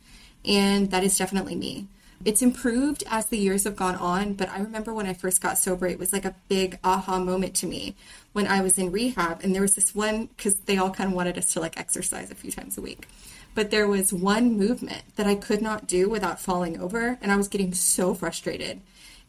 and 0.44 0.90
that 0.90 1.04
is 1.04 1.16
definitely 1.16 1.54
me. 1.54 1.86
It's 2.24 2.42
improved 2.42 3.04
as 3.08 3.26
the 3.26 3.38
years 3.38 3.64
have 3.64 3.76
gone 3.76 3.96
on, 3.96 4.34
but 4.34 4.48
I 4.48 4.58
remember 4.58 4.94
when 4.94 5.06
I 5.06 5.12
first 5.12 5.40
got 5.40 5.58
sober, 5.58 5.86
it 5.86 5.98
was 5.98 6.12
like 6.12 6.24
a 6.24 6.34
big 6.48 6.78
aha 6.82 7.18
moment 7.18 7.54
to 7.56 7.66
me 7.66 7.94
when 8.32 8.46
I 8.46 8.60
was 8.62 8.78
in 8.78 8.92
rehab. 8.92 9.40
And 9.42 9.54
there 9.54 9.62
was 9.62 9.74
this 9.74 9.94
one, 9.94 10.26
because 10.36 10.54
they 10.56 10.78
all 10.78 10.90
kind 10.90 11.10
of 11.10 11.16
wanted 11.16 11.38
us 11.38 11.52
to 11.52 11.60
like 11.60 11.78
exercise 11.78 12.30
a 12.30 12.34
few 12.34 12.50
times 12.50 12.78
a 12.78 12.82
week. 12.82 13.08
But 13.54 13.70
there 13.70 13.86
was 13.86 14.12
one 14.12 14.56
movement 14.58 15.02
that 15.16 15.26
I 15.26 15.36
could 15.36 15.62
not 15.62 15.86
do 15.86 16.08
without 16.08 16.40
falling 16.40 16.80
over, 16.80 17.18
and 17.22 17.30
I 17.30 17.36
was 17.36 17.48
getting 17.48 17.72
so 17.72 18.14
frustrated. 18.14 18.80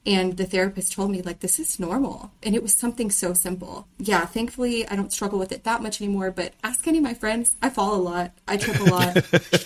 And 0.08 0.38
the 0.38 0.46
therapist 0.46 0.94
told 0.94 1.10
me, 1.10 1.24
like, 1.24 1.40
this 1.40 1.58
is 1.58 1.80
normal. 1.80 2.32
And 2.44 2.54
it 2.54 2.62
was 2.62 2.76
something 2.76 3.10
so 3.10 3.34
simple. 3.34 3.88
Yeah, 3.98 4.26
thankfully, 4.26 4.88
I 4.88 4.96
don't 4.96 5.12
struggle 5.12 5.40
with 5.40 5.52
it 5.52 5.64
that 5.64 5.82
much 5.82 6.00
anymore. 6.00 6.30
But 6.30 6.54
ask 6.64 6.88
any 6.88 7.00
of 7.00 7.04
my 7.04 7.16
friends. 7.16 7.56
I 7.62 7.70
fall 7.72 7.96
a 7.96 7.98
lot. 7.98 8.32
I 8.48 8.58
trip 8.58 8.80
a 8.80 8.84
lot. 8.84 9.18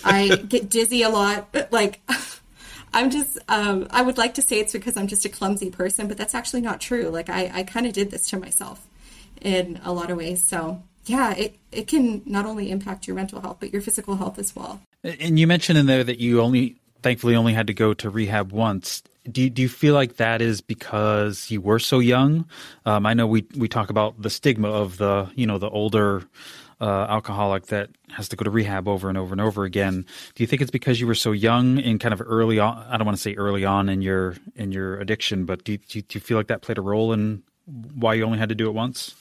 I 0.04 0.36
get 0.48 0.70
dizzy 0.70 1.02
a 1.02 1.10
lot. 1.10 1.54
Like, 1.70 2.00
I'm 2.92 3.10
just, 3.10 3.38
um, 3.48 3.86
I 3.90 4.02
would 4.02 4.18
like 4.18 4.34
to 4.34 4.42
say 4.42 4.58
it's 4.58 4.72
because 4.72 4.96
I'm 4.96 5.06
just 5.06 5.24
a 5.24 5.28
clumsy 5.28 5.70
person, 5.70 6.08
but 6.08 6.16
that's 6.16 6.34
actually 6.34 6.60
not 6.60 6.80
true. 6.80 7.08
Like 7.08 7.28
I, 7.28 7.50
I 7.54 7.62
kind 7.62 7.86
of 7.86 7.92
did 7.92 8.10
this 8.10 8.28
to 8.30 8.38
myself 8.38 8.86
in 9.40 9.80
a 9.84 9.92
lot 9.92 10.10
of 10.10 10.18
ways. 10.18 10.42
So 10.46 10.82
yeah, 11.06 11.34
it, 11.34 11.56
it 11.72 11.86
can 11.86 12.22
not 12.26 12.46
only 12.46 12.70
impact 12.70 13.06
your 13.06 13.16
mental 13.16 13.40
health, 13.40 13.58
but 13.60 13.72
your 13.72 13.82
physical 13.82 14.16
health 14.16 14.38
as 14.38 14.54
well. 14.54 14.80
And 15.02 15.38
you 15.38 15.46
mentioned 15.46 15.78
in 15.78 15.86
there 15.86 16.04
that 16.04 16.18
you 16.18 16.40
only, 16.40 16.76
thankfully, 17.02 17.36
only 17.36 17.54
had 17.54 17.68
to 17.68 17.74
go 17.74 17.94
to 17.94 18.10
rehab 18.10 18.52
once. 18.52 19.02
Do 19.30 19.42
you, 19.42 19.50
do 19.50 19.62
you 19.62 19.68
feel 19.68 19.94
like 19.94 20.16
that 20.16 20.42
is 20.42 20.60
because 20.60 21.50
you 21.50 21.60
were 21.60 21.78
so 21.78 22.00
young? 22.00 22.46
Um, 22.86 23.06
I 23.06 23.14
know 23.14 23.26
we, 23.26 23.46
we 23.56 23.68
talk 23.68 23.90
about 23.90 24.20
the 24.20 24.30
stigma 24.30 24.68
of 24.70 24.96
the, 24.98 25.30
you 25.34 25.46
know, 25.46 25.58
the 25.58 25.70
older 25.70 26.24
uh, 26.80 27.06
alcoholic 27.08 27.66
that 27.66 27.90
has 28.08 28.28
to 28.30 28.36
go 28.36 28.44
to 28.44 28.50
rehab 28.50 28.88
over 28.88 29.08
and 29.08 29.18
over 29.18 29.32
and 29.32 29.40
over 29.40 29.64
again. 29.64 30.06
Do 30.34 30.42
you 30.42 30.46
think 30.46 30.62
it's 30.62 30.70
because 30.70 31.00
you 31.00 31.06
were 31.06 31.14
so 31.14 31.32
young 31.32 31.78
and 31.78 32.00
kind 32.00 32.12
of 32.12 32.22
early 32.24 32.58
on? 32.58 32.84
I 32.88 32.96
don't 32.96 33.04
want 33.04 33.16
to 33.16 33.22
say 33.22 33.34
early 33.34 33.64
on 33.64 33.88
in 33.88 34.02
your 34.02 34.36
in 34.56 34.72
your 34.72 34.98
addiction, 34.98 35.44
but 35.44 35.64
do 35.64 35.72
you, 35.72 35.78
do 35.78 36.04
you 36.10 36.20
feel 36.20 36.36
like 36.36 36.48
that 36.48 36.62
played 36.62 36.78
a 36.78 36.82
role 36.82 37.12
in 37.12 37.42
why 37.94 38.14
you 38.14 38.24
only 38.24 38.38
had 38.38 38.48
to 38.48 38.54
do 38.54 38.66
it 38.66 38.72
once? 38.72 39.14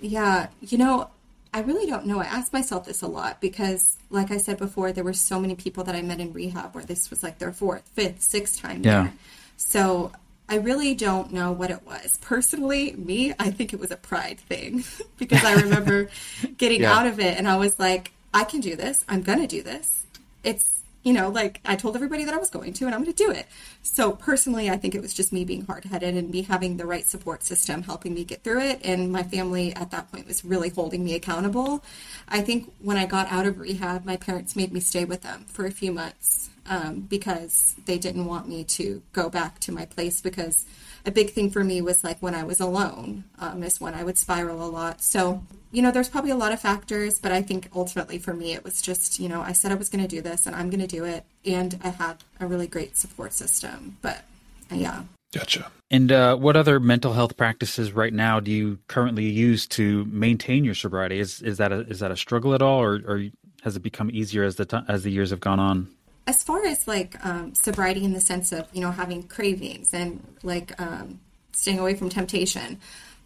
Yeah, 0.00 0.48
you 0.60 0.78
know, 0.78 1.10
I 1.52 1.60
really 1.60 1.86
don't 1.86 2.06
know. 2.06 2.20
I 2.20 2.24
ask 2.24 2.52
myself 2.52 2.86
this 2.86 3.02
a 3.02 3.06
lot 3.06 3.40
because, 3.40 3.98
like 4.08 4.30
I 4.30 4.38
said 4.38 4.56
before, 4.56 4.92
there 4.92 5.04
were 5.04 5.12
so 5.12 5.40
many 5.40 5.54
people 5.54 5.84
that 5.84 5.94
I 5.94 6.02
met 6.02 6.20
in 6.20 6.32
rehab 6.32 6.74
where 6.74 6.84
this 6.84 7.10
was 7.10 7.22
like 7.22 7.38
their 7.38 7.52
fourth, 7.52 7.86
fifth, 7.88 8.22
sixth 8.22 8.60
time 8.60 8.82
yeah. 8.84 9.02
there. 9.02 9.12
So 9.56 10.12
I 10.50 10.56
really 10.56 10.96
don't 10.96 11.32
know 11.32 11.52
what 11.52 11.70
it 11.70 11.86
was. 11.86 12.18
Personally, 12.20 12.92
me, 12.92 13.32
I 13.38 13.52
think 13.52 13.72
it 13.72 13.78
was 13.78 13.92
a 13.92 13.96
pride 13.96 14.40
thing 14.40 14.82
because 15.16 15.44
I 15.44 15.54
remember 15.54 16.10
getting 16.58 16.82
yeah. 16.82 16.92
out 16.92 17.06
of 17.06 17.20
it 17.20 17.38
and 17.38 17.46
I 17.46 17.56
was 17.56 17.78
like, 17.78 18.10
I 18.34 18.42
can 18.42 18.60
do 18.60 18.74
this. 18.74 19.04
I'm 19.08 19.22
going 19.22 19.38
to 19.38 19.46
do 19.46 19.62
this. 19.62 20.04
It's, 20.42 20.82
you 21.04 21.12
know, 21.12 21.28
like 21.28 21.60
I 21.64 21.76
told 21.76 21.94
everybody 21.94 22.24
that 22.24 22.34
I 22.34 22.36
was 22.36 22.50
going 22.50 22.72
to 22.74 22.86
and 22.86 22.94
I'm 22.94 23.04
going 23.04 23.14
to 23.14 23.24
do 23.24 23.30
it. 23.30 23.46
So 23.82 24.10
personally, 24.10 24.68
I 24.68 24.76
think 24.76 24.96
it 24.96 25.00
was 25.00 25.14
just 25.14 25.32
me 25.32 25.44
being 25.44 25.66
hard 25.66 25.84
headed 25.84 26.16
and 26.16 26.30
me 26.30 26.42
having 26.42 26.78
the 26.78 26.86
right 26.86 27.06
support 27.06 27.44
system 27.44 27.84
helping 27.84 28.12
me 28.12 28.24
get 28.24 28.42
through 28.42 28.62
it. 28.62 28.80
And 28.82 29.12
my 29.12 29.22
family 29.22 29.72
at 29.76 29.92
that 29.92 30.10
point 30.10 30.26
was 30.26 30.44
really 30.44 30.70
holding 30.70 31.04
me 31.04 31.14
accountable. 31.14 31.84
I 32.28 32.40
think 32.40 32.72
when 32.80 32.96
I 32.96 33.06
got 33.06 33.30
out 33.30 33.46
of 33.46 33.60
rehab, 33.60 34.04
my 34.04 34.16
parents 34.16 34.56
made 34.56 34.72
me 34.72 34.80
stay 34.80 35.04
with 35.04 35.22
them 35.22 35.44
for 35.46 35.64
a 35.64 35.70
few 35.70 35.92
months 35.92 36.49
um, 36.70 37.00
because 37.00 37.74
they 37.84 37.98
didn't 37.98 38.24
want 38.24 38.48
me 38.48 38.62
to 38.62 39.02
go 39.12 39.28
back 39.28 39.58
to 39.58 39.72
my 39.72 39.84
place 39.84 40.20
because 40.20 40.64
a 41.04 41.10
big 41.10 41.30
thing 41.30 41.50
for 41.50 41.64
me 41.64 41.82
was 41.82 42.04
like 42.04 42.18
when 42.20 42.34
I 42.34 42.44
was 42.44 42.60
alone 42.60 43.24
um, 43.40 43.62
is 43.64 43.80
when 43.80 43.92
I 43.92 44.04
would 44.04 44.16
spiral 44.16 44.64
a 44.64 44.70
lot. 44.70 45.02
So, 45.02 45.42
you 45.72 45.82
know, 45.82 45.90
there's 45.90 46.08
probably 46.08 46.30
a 46.30 46.36
lot 46.36 46.52
of 46.52 46.60
factors, 46.60 47.18
but 47.18 47.32
I 47.32 47.42
think 47.42 47.68
ultimately 47.74 48.18
for 48.18 48.32
me, 48.32 48.54
it 48.54 48.62
was 48.62 48.80
just, 48.80 49.18
you 49.18 49.28
know, 49.28 49.40
I 49.40 49.52
said 49.52 49.72
I 49.72 49.74
was 49.74 49.88
going 49.88 50.02
to 50.02 50.08
do 50.08 50.22
this 50.22 50.46
and 50.46 50.54
I'm 50.54 50.70
going 50.70 50.80
to 50.80 50.86
do 50.86 51.04
it. 51.04 51.24
And 51.44 51.78
I 51.82 51.88
had 51.88 52.22
a 52.38 52.46
really 52.46 52.68
great 52.68 52.96
support 52.96 53.32
system. 53.32 53.98
But 54.00 54.22
uh, 54.70 54.76
yeah. 54.76 55.02
Gotcha. 55.32 55.72
And 55.90 56.12
uh, 56.12 56.36
what 56.36 56.56
other 56.56 56.78
mental 56.78 57.14
health 57.14 57.36
practices 57.36 57.92
right 57.92 58.12
now 58.12 58.38
do 58.38 58.52
you 58.52 58.78
currently 58.86 59.24
use 59.24 59.66
to 59.68 60.04
maintain 60.04 60.64
your 60.64 60.74
sobriety? 60.74 61.18
Is 61.18 61.40
is 61.42 61.58
that 61.58 61.72
a, 61.72 61.80
is 61.88 62.00
that 62.00 62.10
a 62.10 62.16
struggle 62.16 62.52
at 62.52 62.62
all, 62.62 62.80
or, 62.80 63.00
or 63.06 63.24
has 63.62 63.76
it 63.76 63.80
become 63.80 64.10
easier 64.12 64.42
as 64.42 64.56
the 64.56 64.64
t- 64.64 64.80
as 64.88 65.04
the 65.04 65.10
years 65.10 65.30
have 65.30 65.38
gone 65.38 65.60
on? 65.60 65.88
As 66.30 66.42
far 66.42 66.64
as 66.64 66.86
like 66.86 67.12
um, 67.26 67.54
sobriety 67.54 68.04
in 68.04 68.12
the 68.12 68.20
sense 68.20 68.52
of 68.52 68.62
you 68.72 68.80
know 68.80 68.92
having 68.92 69.22
cravings 69.24 69.92
and 69.92 70.22
like 70.42 70.68
um, 70.80 71.20
staying 71.52 71.78
away 71.78 71.94
from 71.94 72.08
temptation 72.08 72.78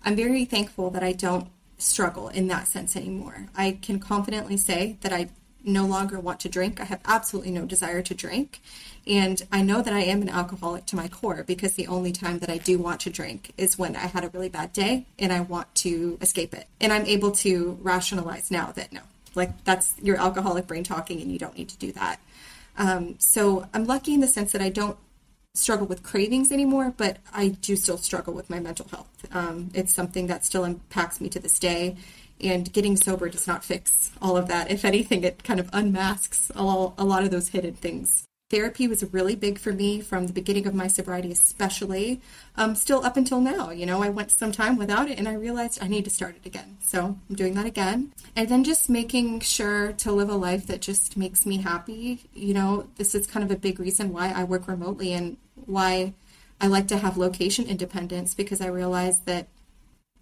i'm 0.05 0.16
very 0.16 0.44
thankful 0.44 0.90
that 0.90 1.02
i 1.02 1.12
don't 1.12 1.48
struggle 1.78 2.28
in 2.28 2.46
that 2.48 2.68
sense 2.68 2.96
anymore. 2.96 3.46
I 3.57 3.78
can 3.82 3.98
confidently 3.98 4.57
say 4.57 4.96
that 5.02 5.12
i 5.12 5.28
no 5.66 5.86
longer 5.86 6.20
want 6.20 6.40
to 6.40 6.48
drink. 6.50 6.78
I 6.78 6.84
have 6.84 7.00
absolutely 7.07 7.50
no 7.50 7.64
desire 7.64 8.02
to 8.02 8.14
drink. 8.14 8.61
And 9.07 9.42
i 9.52 9.61
know 9.62 9.82
that 9.82 9.94
i 9.94 10.00
am 10.00 10.22
an 10.22 10.28
alcoholic 10.28 10.86
to 10.86 10.96
my 10.96 11.09
core 11.09 11.42
because 11.42 11.74
the 11.74 11.86
only 11.86 12.12
time 12.12 12.38
that 12.40 12.50
i 12.50 12.59
do 12.59 12.78
want 12.78 13.00
to 13.00 13.11
drink 13.11 13.52
is 13.57 13.78
when 13.78 13.96
i 13.96 14.07
had 14.14 14.24
a 14.24 14.30
really 14.30 14.48
bad 14.48 14.72
day 14.72 15.07
and 15.18 15.32
i 15.32 15.40
want 15.40 15.74
to 15.76 16.18
escape 16.20 16.55
it. 16.55 16.66
And 16.80 16.92
i'm 16.92 17.07
able 17.07 17.32
to 17.46 17.78
rationalize 17.82 18.50
now 18.50 18.72
that 18.72 18.92
no 18.92 19.00
like 19.34 19.52
that's 19.64 19.94
your 20.00 20.16
alcoholic 20.16 20.66
brain 20.66 20.84
talking 20.84 21.20
and 21.20 21.30
you 21.30 21.38
don't 21.38 21.57
need 21.59 21.68
to 21.68 21.78
do 21.78 21.92
that 21.92 22.20
um, 22.77 23.16
so 23.18 23.66
I'm 23.72 23.87
lucky 23.87 24.14
in 24.14 24.20
the 24.20 24.27
sense 24.27 24.53
that 24.53 24.62
I 24.62 24.68
don't 24.68 24.97
struggle 25.55 25.87
with 25.87 26.03
cravings 26.03 26.51
anymore, 26.51 26.93
but 26.97 27.18
I 27.33 27.49
do 27.49 27.77
still 27.77 27.99
struggle 27.99 28.35
with 28.35 28.51
my 28.51 28.59
mental 28.59 28.89
health. 28.89 29.27
Um, 29.33 29.70
it's 29.72 29.93
something 29.93 30.27
that 30.27 30.45
still 30.45 30.64
impacts 30.64 31.20
me 31.20 31.29
to 31.31 31.39
this 31.39 31.59
day. 31.59 31.97
And 32.41 32.70
getting 32.72 32.97
sober 32.97 33.29
does 33.29 33.47
not 33.47 33.64
fix 33.64 34.11
all 34.20 34.37
of 34.37 34.49
that. 34.49 34.70
If 34.70 34.85
anything, 34.85 35.22
it 35.22 35.45
kind 35.45 35.61
of 35.61 35.70
unmasks 35.72 36.51
a 36.57 36.62
lot 36.62 37.22
of 37.22 37.31
those 37.31 37.49
hidden 37.49 37.75
things 37.75 38.27
therapy 38.55 38.86
was 38.86 39.02
really 39.12 39.34
big 39.34 39.59
for 39.59 39.72
me 39.72 40.00
from 40.00 40.28
the 40.28 40.32
beginning 40.32 40.64
of 40.64 40.74
my 40.74 40.86
sobriety, 40.86 41.32
especially. 41.32 42.20
Um, 42.57 42.76
still 42.76 43.05
up 43.05 43.16
until 43.16 43.40
now, 43.40 43.70
you 43.70 43.84
know, 43.84 44.00
I 44.00 44.11
went 44.11 44.30
some 44.30 44.52
time 44.52 44.76
without 44.76 45.11
it 45.11 45.18
and 45.18 45.26
I 45.26 45.34
realized 45.34 45.82
I 45.82 45.88
need 45.88 46.05
to 46.05 46.11
start 46.11 46.36
it 46.36 46.46
again. 46.46 46.76
So 46.80 47.18
I'm 47.28 47.34
doing 47.34 47.55
that 47.55 47.66
again. 47.66 48.12
And 48.36 48.48
then 48.48 48.62
just 48.62 48.88
making 48.88 49.40
sure 49.40 49.92
to 49.94 50.12
live 50.12 50.28
a 50.28 50.36
life 50.36 50.68
that 50.68 50.80
just 50.80 51.16
makes 51.16 51.44
me 51.44 51.57
happy. 51.57 52.28
You 52.32 52.55
know, 52.55 52.86
this 52.94 53.12
is 53.16 53.26
kind 53.26 53.42
of 53.42 53.50
a 53.50 53.59
big 53.59 53.80
reason 53.80 54.12
why 54.12 54.30
I 54.30 54.44
work 54.44 54.68
remotely 54.68 55.12
and 55.12 55.36
why 55.57 56.14
I 56.61 56.68
like 56.68 56.86
to 56.88 56.98
have 56.98 57.16
location 57.16 57.66
independence 57.66 58.34
because 58.34 58.61
I 58.61 58.68
realize 58.68 59.22
that 59.22 59.48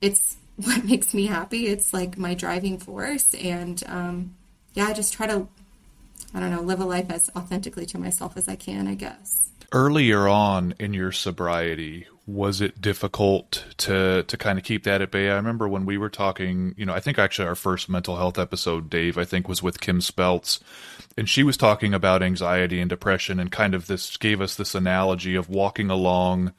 it's 0.00 0.38
what 0.56 0.84
makes 0.86 1.12
me 1.12 1.26
happy. 1.26 1.66
It's 1.66 1.92
like 1.92 2.16
my 2.16 2.32
driving 2.32 2.78
force. 2.78 3.34
And 3.34 3.82
um, 3.86 4.36
yeah, 4.72 4.86
I 4.86 4.94
just 4.94 5.12
try 5.12 5.26
to 5.26 5.48
I 6.34 6.40
don't 6.40 6.50
know, 6.50 6.62
live 6.62 6.80
a 6.80 6.84
life 6.84 7.10
as 7.10 7.30
authentically 7.36 7.86
to 7.86 7.98
myself 7.98 8.36
as 8.36 8.48
I 8.48 8.56
can, 8.56 8.86
I 8.86 8.94
guess. 8.94 9.50
Earlier 9.72 10.28
on 10.28 10.74
in 10.78 10.92
your 10.92 11.12
sobriety, 11.12 12.06
was 12.26 12.60
it 12.60 12.80
difficult 12.80 13.64
to 13.78 14.22
to 14.22 14.36
kind 14.36 14.58
of 14.58 14.64
keep 14.64 14.84
that 14.84 15.02
at 15.02 15.10
bay? 15.10 15.30
I 15.30 15.36
remember 15.36 15.66
when 15.66 15.86
we 15.86 15.98
were 15.98 16.08
talking, 16.08 16.74
you 16.76 16.86
know, 16.86 16.94
I 16.94 17.00
think 17.00 17.18
actually 17.18 17.48
our 17.48 17.54
first 17.54 17.88
mental 17.88 18.16
health 18.16 18.38
episode, 18.38 18.88
Dave, 18.88 19.18
I 19.18 19.24
think 19.24 19.48
was 19.48 19.62
with 19.62 19.80
Kim 19.80 20.00
Speltz, 20.00 20.60
and 21.16 21.28
she 21.28 21.42
was 21.42 21.56
talking 21.56 21.94
about 21.94 22.22
anxiety 22.22 22.80
and 22.80 22.88
depression 22.88 23.40
and 23.40 23.50
kind 23.50 23.74
of 23.74 23.86
this 23.86 24.16
gave 24.16 24.40
us 24.40 24.54
this 24.54 24.74
analogy 24.74 25.34
of 25.34 25.48
walking 25.48 25.90
along 25.90 26.52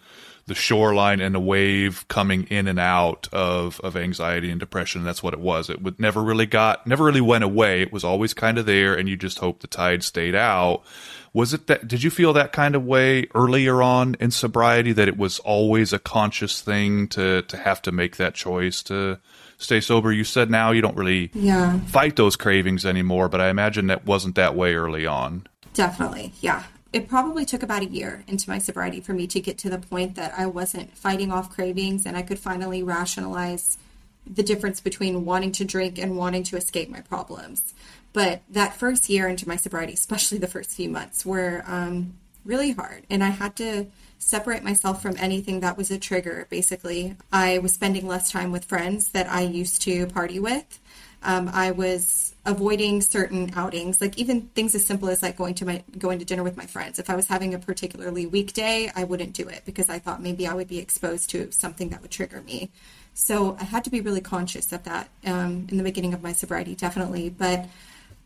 the 0.46 0.56
shoreline 0.56 1.22
and 1.22 1.36
a 1.36 1.39
wave 1.39 2.06
coming 2.10 2.44
in 2.50 2.68
and 2.68 2.80
out 2.80 3.30
of 3.32 3.80
of 3.82 3.96
anxiety 3.96 4.50
and 4.50 4.60
depression. 4.60 5.04
That's 5.04 5.24
what 5.24 5.34
it 5.34 5.39
was. 5.39 5.70
It 5.70 5.82
would 5.82 6.00
never 6.00 6.22
really 6.22 6.46
got 6.46 6.86
never 6.86 7.06
really 7.06 7.22
went 7.22 7.44
away. 7.44 7.82
It 7.82 7.94
was 7.94 8.04
always 8.04 8.34
kind 8.34 8.58
of 8.58 8.66
there, 8.66 8.94
and 8.94 9.08
you 9.08 9.16
just 9.16 9.39
hope 9.39 9.62
the 9.62 9.68
tide 9.68 10.04
stayed 10.04 10.36
out. 10.36 10.84
Was 11.32 11.54
it 11.54 11.68
that? 11.68 11.88
Did 11.88 12.04
you 12.04 12.10
feel 12.10 12.34
that 12.34 12.52
kind 12.52 12.76
of 12.76 12.84
way 12.84 13.28
earlier 13.34 13.82
on 13.82 14.16
in 14.20 14.32
sobriety? 14.32 14.91
That 14.91 15.08
it 15.08 15.18
was 15.18 15.39
always 15.39 15.94
a 15.94 16.00
conscious 16.00 16.62
thing 16.62 17.08
to 17.10 17.44
to 17.44 17.58
have 17.58 17.82
to 17.84 17.91
make 17.91 18.18
that 18.18 18.36
choice 18.36 18.84
to 18.84 19.20
stay 19.58 19.80
sober. 19.80 20.12
You 20.12 20.26
said 20.26 20.52
now 20.52 20.72
you 20.72 20.82
don't 20.82 20.98
really 20.98 21.32
yeah. 21.34 21.80
fight 21.86 22.18
those 22.18 22.36
cravings 22.36 22.86
anymore, 22.86 23.30
but 23.30 23.39
I 23.39 23.50
imagine 23.50 23.88
that 23.88 24.06
wasn't 24.06 24.36
that 24.36 24.56
way 24.56 24.76
early 24.76 25.06
on. 25.06 25.48
Definitely, 25.74 26.34
yeah 26.41 26.64
it 26.94 27.10
probably 27.10 27.44
took 27.44 27.64
about 27.64 27.82
a 27.82 27.88
year 27.88 28.24
into 28.28 28.50
my 28.50 28.60
sobriety 28.60 29.02
for 29.02 29.14
me 29.14 29.26
to 29.28 29.41
get 29.41 29.58
to 29.58 29.70
the 29.70 29.80
point 29.80 30.16
that 30.16 30.34
I 30.38 30.46
wasn't 30.46 30.96
fighting 30.96 31.32
off 31.32 31.50
cravings 31.50 32.06
and 32.06 32.16
I 32.16 32.22
could 32.22 32.39
finally 32.39 32.84
rationalize 32.84 33.78
the 34.26 34.44
difference 34.44 34.80
between 34.80 35.26
wanting 35.26 35.52
to 35.54 35.66
drink 35.66 35.98
and 35.98 36.16
wanting 36.16 36.44
to 36.44 36.56
escape 36.56 36.89
my 36.89 37.02
problems. 37.02 37.74
But 38.14 38.44
that 38.48 38.76
first 38.76 39.10
year 39.10 39.28
into 39.28 39.48
my 39.48 39.56
sobriety, 39.56 39.94
especially 39.94 40.38
the 40.38 40.48
first 40.48 40.70
few 40.70 40.88
months, 40.88 41.26
were 41.26 41.64
um, 41.66 42.14
really 42.46 42.72
hard. 42.72 43.04
And 43.10 43.24
I 43.24 43.30
had 43.30 43.56
to 43.58 43.88
separate 44.20 44.64
myself 44.64 45.02
from 45.02 45.18
anything 45.18 45.60
that 45.60 45.78
was 45.78 45.91
a 45.91 45.98
trigger, 45.98 46.48
basically. 46.50 47.18
I 47.32 47.58
was 47.58 47.74
spending 47.74 48.08
less 48.08 48.32
time 48.32 48.52
with 48.52 48.66
friends 48.66 49.10
that 49.10 49.28
I 49.30 49.41
used 49.41 49.82
to 49.82 50.08
party 50.08 50.39
with. 50.39 50.80
Um, 51.24 51.49
I 51.53 51.71
was 51.71 52.36
avoiding 52.45 53.01
certain 53.01 53.51
outings, 53.55 54.01
like 54.01 54.17
even 54.17 54.41
things 54.41 54.76
as 54.76 54.86
simple 54.86 55.09
as 55.09 55.21
like 55.21 55.38
going 55.38 55.55
to 55.55 55.65
my 55.65 55.84
going 55.97 56.19
to 56.19 56.26
dinner 56.26 56.43
with 56.43 56.57
my 56.57 56.65
friends. 56.65 56.99
If 56.99 57.09
I 57.09 57.15
was 57.15 57.28
having 57.28 57.53
a 57.53 57.59
particularly 57.59 58.26
weekday, 58.26 58.91
I 58.95 59.05
wouldn't 59.05 59.34
do 59.34 59.47
it 59.47 59.63
because 59.65 59.89
I 59.89 59.99
thought 59.99 60.21
maybe 60.21 60.45
I 60.47 60.53
would 60.53 60.67
be 60.67 60.80
exposed 60.80 61.30
to 61.32 61.51
something 61.51 61.89
that 61.89 62.01
would 62.01 62.11
trigger 62.11 62.41
me. 62.41 62.71
So 63.13 63.55
I 63.59 63.63
had 63.63 63.84
to 63.86 63.89
be 63.89 64.01
really 64.01 64.21
conscious 64.21 64.71
of 64.74 64.84
that 64.84 65.09
um, 65.26 65.67
in 65.69 65.78
the 65.78 65.84
beginning 65.84 66.13
of 66.13 66.24
my 66.24 66.34
sobriety, 66.34 66.76
definitely. 66.76 67.30
But 67.30 67.67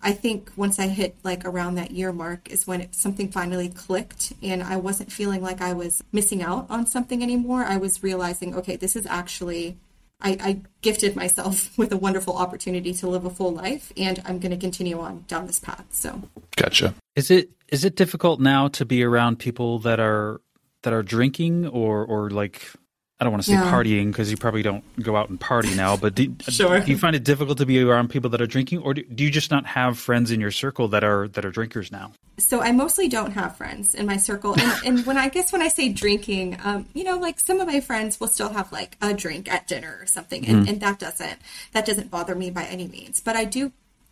I 0.01 0.13
think 0.13 0.51
once 0.55 0.79
I 0.79 0.87
hit 0.87 1.15
like 1.23 1.43
around 1.45 1.75
that 1.75 1.91
year 1.91 2.13
mark 2.13 2.49
is 2.49 2.67
when 2.67 2.81
it, 2.81 2.95
something 2.95 3.29
finally 3.29 3.69
clicked 3.69 4.33
and 4.43 4.63
I 4.63 4.77
wasn't 4.77 5.11
feeling 5.11 5.41
like 5.41 5.61
I 5.61 5.73
was 5.73 6.03
missing 6.11 6.41
out 6.41 6.67
on 6.69 6.85
something 6.85 7.23
anymore. 7.23 7.63
I 7.63 7.77
was 7.77 8.03
realizing, 8.03 8.55
okay, 8.55 8.75
this 8.75 8.95
is 8.95 9.05
actually 9.05 9.77
I, 10.19 10.37
I, 10.41 10.61
gifted 10.81 11.15
myself 11.15 11.77
with 11.77 11.91
a 11.91 11.97
wonderful 11.97 12.37
opportunity 12.37 12.93
to 12.93 13.07
live 13.07 13.25
a 13.25 13.29
full 13.29 13.51
life, 13.51 13.91
and 13.97 14.21
I'm 14.25 14.39
going 14.39 14.51
to 14.51 14.57
continue 14.57 14.99
on 14.99 15.25
down 15.27 15.47
this 15.47 15.59
path. 15.59 15.85
So, 15.91 16.23
gotcha. 16.55 16.95
Is 17.15 17.29
it 17.29 17.51
is 17.69 17.83
it 17.85 17.95
difficult 17.95 18.39
now 18.39 18.67
to 18.69 18.85
be 18.85 19.03
around 19.03 19.37
people 19.37 19.79
that 19.79 19.99
are 19.99 20.41
that 20.83 20.93
are 20.93 21.03
drinking 21.03 21.67
or 21.67 22.05
or 22.05 22.29
like 22.29 22.71
I 23.19 23.23
don't 23.23 23.33
want 23.33 23.43
to 23.43 23.49
say 23.49 23.55
yeah. 23.55 23.71
partying 23.71 24.07
because 24.07 24.29
you 24.29 24.37
probably 24.37 24.61
don't 24.61 24.83
go 25.01 25.15
out 25.15 25.29
and 25.29 25.39
party 25.39 25.73
now, 25.73 25.97
but 25.97 26.13
do, 26.13 26.35
sure. 26.47 26.79
do, 26.79 26.91
you 26.91 26.97
find 26.99 27.15
it 27.15 27.23
difficult 27.23 27.57
to 27.57 27.65
be 27.65 27.81
around 27.81 28.09
people 28.09 28.29
that 28.29 28.41
are 28.41 28.47
drinking, 28.47 28.79
or 28.79 28.93
do, 28.93 29.03
do, 29.03 29.23
you 29.23 29.31
just 29.31 29.49
not 29.49 29.65
have 29.65 29.97
friends 29.97 30.29
in 30.29 30.39
your 30.39 30.51
circle 30.51 30.87
that 30.89 31.03
are 31.03 31.27
that 31.29 31.43
are 31.43 31.49
drinkers 31.49 31.91
now? 31.91 32.11
So 32.37 32.61
I 32.61 32.71
mostly 32.71 33.07
don't 33.07 33.31
have 33.31 33.57
friends 33.57 33.95
in 33.95 34.05
my 34.05 34.17
circle, 34.17 34.53
and, 34.53 34.73
and 34.85 35.05
when 35.07 35.17
I 35.17 35.29
guess 35.29 35.51
when 35.51 35.63
I 35.63 35.67
say 35.67 35.89
drinking, 35.89 36.59
um, 36.63 36.85
you 36.93 37.03
know, 37.03 37.17
like 37.17 37.39
some 37.39 37.59
of 37.59 37.65
my 37.65 37.79
friends 37.79 38.19
will 38.19 38.27
still 38.27 38.49
have 38.49 38.71
like 38.71 38.97
a 39.01 39.15
drink 39.15 39.51
at 39.51 39.67
dinner 39.67 39.97
or 39.99 40.05
something, 40.05 40.47
and, 40.47 40.67
mm. 40.67 40.69
and 40.69 40.81
that 40.81 40.99
doesn't 40.99 41.39
that 41.71 41.87
doesn't 41.87 42.11
bother 42.11 42.35
me 42.35 42.51
by 42.51 42.65
any 42.65 42.87
means. 42.87 43.19
But 43.19 43.35
I 43.35 43.45
do 43.45 43.71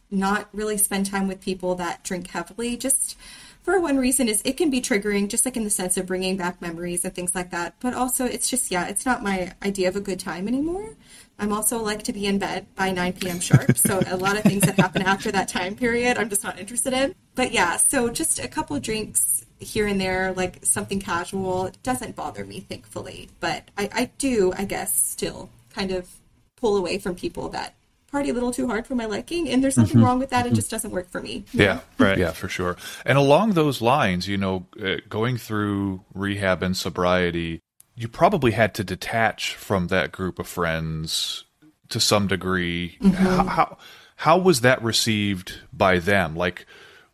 not 0.10 0.49
really 0.51 0.78
spend 0.78 1.06
time 1.06 1.28
with 1.28 1.41
people 1.41 1.76
that 1.76 2.03
drink 2.03 2.32
heavily, 2.32 2.76
just 2.76 3.18
for 3.66 3.80
one 3.80 3.97
reason 3.97 4.30
is 4.30 4.43
it 4.45 4.57
can 4.57 4.70
be 4.70 4.80
triggering 4.80 5.28
just 5.28 5.43
like 5.43 5.57
in 5.57 5.63
the 5.63 5.72
sense 5.72 5.97
of 5.97 6.05
bringing 6.05 6.38
back 6.38 6.61
memories 6.61 7.03
and 7.03 7.16
things 7.16 7.34
like 7.34 7.49
that. 7.49 7.74
But 7.80 7.95
also 7.95 8.24
it's 8.24 8.47
just 8.47 8.70
yeah 8.70 8.88
it's 8.88 9.05
not 9.07 9.24
my 9.24 9.53
idea 9.63 9.88
of 9.89 9.95
a 9.95 9.99
good 9.99 10.20
time 10.20 10.47
anymore. 10.47 10.95
I'm 11.39 11.51
also 11.51 11.82
like 11.82 12.03
to 12.03 12.13
be 12.13 12.28
in 12.28 12.38
bed 12.38 12.68
by 12.76 12.91
9 12.91 13.13
p.m 13.13 13.39
sharp. 13.39 13.76
So 13.76 14.01
a 14.05 14.18
lot 14.18 14.38
of 14.38 14.43
things 14.43 14.63
that 14.63 14.78
happen 14.80 15.01
after 15.01 15.32
that 15.32 15.47
time 15.47 15.76
period 15.76 16.18
i'm 16.20 16.30
just 16.30 16.43
not 16.43 16.59
interested 16.59 16.93
in. 16.93 17.16
But 17.34 17.51
yeah 17.51 17.78
so 17.78 18.09
just 18.09 18.38
a 18.39 18.47
couple 18.47 18.80
drinks 18.80 19.43
here 19.57 19.88
and 19.88 19.99
there 19.99 20.32
like 20.34 20.63
something 20.63 20.99
casual. 20.99 21.66
It 21.66 21.82
doesn't 21.82 22.16
bother 22.16 22.45
me 22.45 22.59
thankfully. 22.59 23.30
But 23.39 23.70
I, 23.80 23.89
I 23.91 24.11
do 24.20 24.53
i 24.55 24.63
guess 24.66 24.95
still 24.95 25.49
kind 25.74 25.89
of 25.91 26.07
pull 26.55 26.78
away 26.78 26.99
from 26.99 27.16
people 27.16 27.49
that 27.49 27.74
party 28.16 28.30
a 28.30 28.34
little 28.34 28.53
too 28.53 28.66
hard 28.66 28.88
for 28.88 28.95
my 28.95 29.05
liking, 29.05 29.49
and 29.49 29.61
there's 29.61 29.76
something 29.76 29.97
mm-hmm. 29.97 30.05
wrong 30.05 30.20
with 30.20 30.30
that. 30.30 30.47
It 30.47 30.53
just 30.53 30.72
doesn't 30.72 30.91
work 30.91 31.09
for 31.09 31.20
me. 31.22 31.43
Yeah, 31.51 31.82
right. 31.97 32.18
Yeah, 32.18 32.32
for 32.32 32.47
sure. 32.47 32.78
And 33.05 33.18
along 33.18 33.53
those 33.53 33.82
lines, 33.82 34.26
you 34.26 34.38
know, 34.38 34.68
uh, 34.82 34.97
going 35.09 35.36
through 35.36 36.05
rehab 36.13 36.63
and 36.63 36.78
sobriety, 36.78 37.59
you 37.93 38.07
probably 38.07 38.51
had 38.51 38.74
to 38.76 38.86
detach 38.86 39.53
from 39.55 39.88
that 39.88 40.13
group 40.13 40.39
of 40.39 40.47
friends 40.47 41.43
to 41.89 41.99
some 41.99 42.28
degree. 42.28 42.97
Mm-hmm. 43.01 43.16
How, 43.16 43.43
how, 43.43 43.78
how 44.16 44.38
was 44.38 44.61
that 44.61 44.82
received 44.82 45.59
by 45.74 45.99
them? 45.99 46.38
Like, 46.38 46.66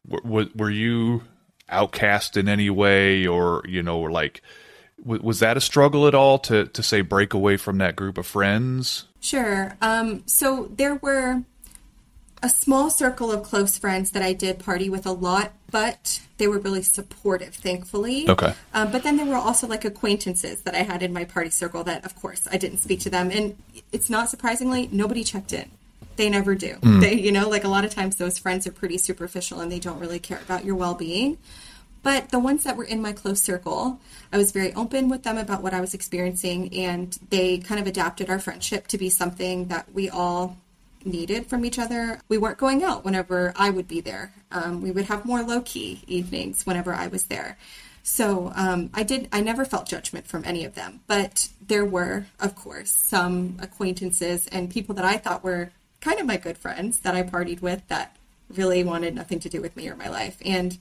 were, 0.07 0.49
were 0.55 0.69
you 0.69 1.23
outcast 1.67 2.37
in 2.37 2.47
any 2.47 2.69
way, 2.69 3.25
or 3.25 3.63
you 3.67 3.81
know, 3.81 4.01
like? 4.01 4.43
was 5.03 5.39
that 5.39 5.57
a 5.57 5.61
struggle 5.61 6.05
at 6.07 6.13
all 6.13 6.37
to 6.37 6.67
to 6.67 6.83
say 6.83 7.01
break 7.01 7.33
away 7.33 7.57
from 7.57 7.79
that 7.79 7.95
group 7.95 8.19
of 8.19 8.27
friends? 8.27 9.07
Sure. 9.21 9.77
Um, 9.81 10.23
so 10.25 10.69
there 10.75 10.95
were 10.95 11.43
a 12.43 12.49
small 12.49 12.89
circle 12.89 13.31
of 13.31 13.43
close 13.43 13.77
friends 13.77 14.11
that 14.11 14.23
I 14.23 14.33
did 14.33 14.59
party 14.59 14.89
with 14.89 15.05
a 15.05 15.11
lot, 15.11 15.53
but 15.69 16.19
they 16.37 16.47
were 16.47 16.57
really 16.57 16.81
supportive, 16.81 17.53
thankfully. 17.53 18.27
Okay. 18.27 18.53
Um, 18.73 18.91
but 18.91 19.03
then 19.03 19.17
there 19.17 19.27
were 19.27 19.35
also 19.35 19.67
like 19.67 19.85
acquaintances 19.85 20.63
that 20.63 20.73
I 20.73 20.79
had 20.79 21.03
in 21.03 21.13
my 21.13 21.23
party 21.23 21.51
circle 21.51 21.83
that, 21.83 22.03
of 22.03 22.15
course, 22.15 22.47
I 22.51 22.57
didn't 22.57 22.79
speak 22.79 22.99
to 23.01 23.11
them. 23.11 23.29
And 23.29 23.55
it's 23.91 24.09
not 24.09 24.29
surprisingly, 24.29 24.89
nobody 24.91 25.23
checked 25.23 25.53
in. 25.53 25.69
They 26.15 26.29
never 26.29 26.55
do. 26.55 26.77
They, 26.99 27.13
you 27.13 27.31
know, 27.31 27.47
like 27.47 27.63
a 27.63 27.69
lot 27.69 27.85
of 27.85 27.91
times 27.91 28.15
those 28.15 28.37
friends 28.37 28.67
are 28.67 28.71
pretty 28.71 28.97
superficial 28.97 29.61
and 29.61 29.71
they 29.71 29.79
don't 29.79 29.99
really 29.99 30.19
care 30.19 30.39
about 30.39 30.65
your 30.65 30.75
well 30.75 30.95
being. 30.95 31.37
But 32.03 32.29
the 32.29 32.39
ones 32.39 32.63
that 32.63 32.77
were 32.77 32.83
in 32.83 33.01
my 33.01 33.13
close 33.13 33.41
circle, 33.41 33.99
I 34.33 34.37
was 34.37 34.51
very 34.51 34.73
open 34.73 35.07
with 35.07 35.23
them 35.23 35.37
about 35.37 35.61
what 35.61 35.73
I 35.73 35.81
was 35.81 35.93
experiencing, 35.93 36.73
and 36.73 37.17
they 37.29 37.59
kind 37.59 37.79
of 37.79 37.87
adapted 37.87 38.29
our 38.29 38.39
friendship 38.39 38.87
to 38.87 38.97
be 38.97 39.09
something 39.09 39.67
that 39.67 39.93
we 39.93 40.09
all 40.09 40.57
needed 41.05 41.47
from 41.47 41.65
each 41.65 41.79
other. 41.79 42.19
We 42.27 42.37
weren't 42.37 42.57
going 42.57 42.83
out 42.83 43.05
whenever 43.05 43.53
I 43.55 43.69
would 43.69 43.87
be 43.87 44.01
there. 44.01 44.33
Um, 44.51 44.81
we 44.81 44.91
would 44.91 45.05
have 45.05 45.25
more 45.25 45.43
low 45.43 45.61
key 45.61 46.01
evenings 46.07 46.65
whenever 46.65 46.93
I 46.93 47.07
was 47.07 47.25
there. 47.25 47.57
So 48.03 48.51
um, 48.55 48.89
I 48.93 49.03
did. 49.03 49.27
I 49.31 49.41
never 49.41 49.63
felt 49.63 49.87
judgment 49.87 50.25
from 50.25 50.43
any 50.43 50.65
of 50.65 50.73
them, 50.73 51.01
but 51.05 51.49
there 51.65 51.85
were, 51.85 52.25
of 52.39 52.55
course, 52.55 52.89
some 52.91 53.57
acquaintances 53.61 54.47
and 54.47 54.71
people 54.71 54.95
that 54.95 55.05
I 55.05 55.17
thought 55.17 55.43
were 55.43 55.71
kind 55.99 56.19
of 56.19 56.25
my 56.25 56.37
good 56.37 56.57
friends 56.57 56.99
that 57.01 57.13
I 57.13 57.21
partied 57.21 57.61
with 57.61 57.87
that 57.89 58.15
really 58.49 58.83
wanted 58.83 59.13
nothing 59.13 59.39
to 59.41 59.49
do 59.49 59.61
with 59.61 59.77
me 59.77 59.87
or 59.87 59.95
my 59.95 60.09
life, 60.09 60.37
and 60.43 60.79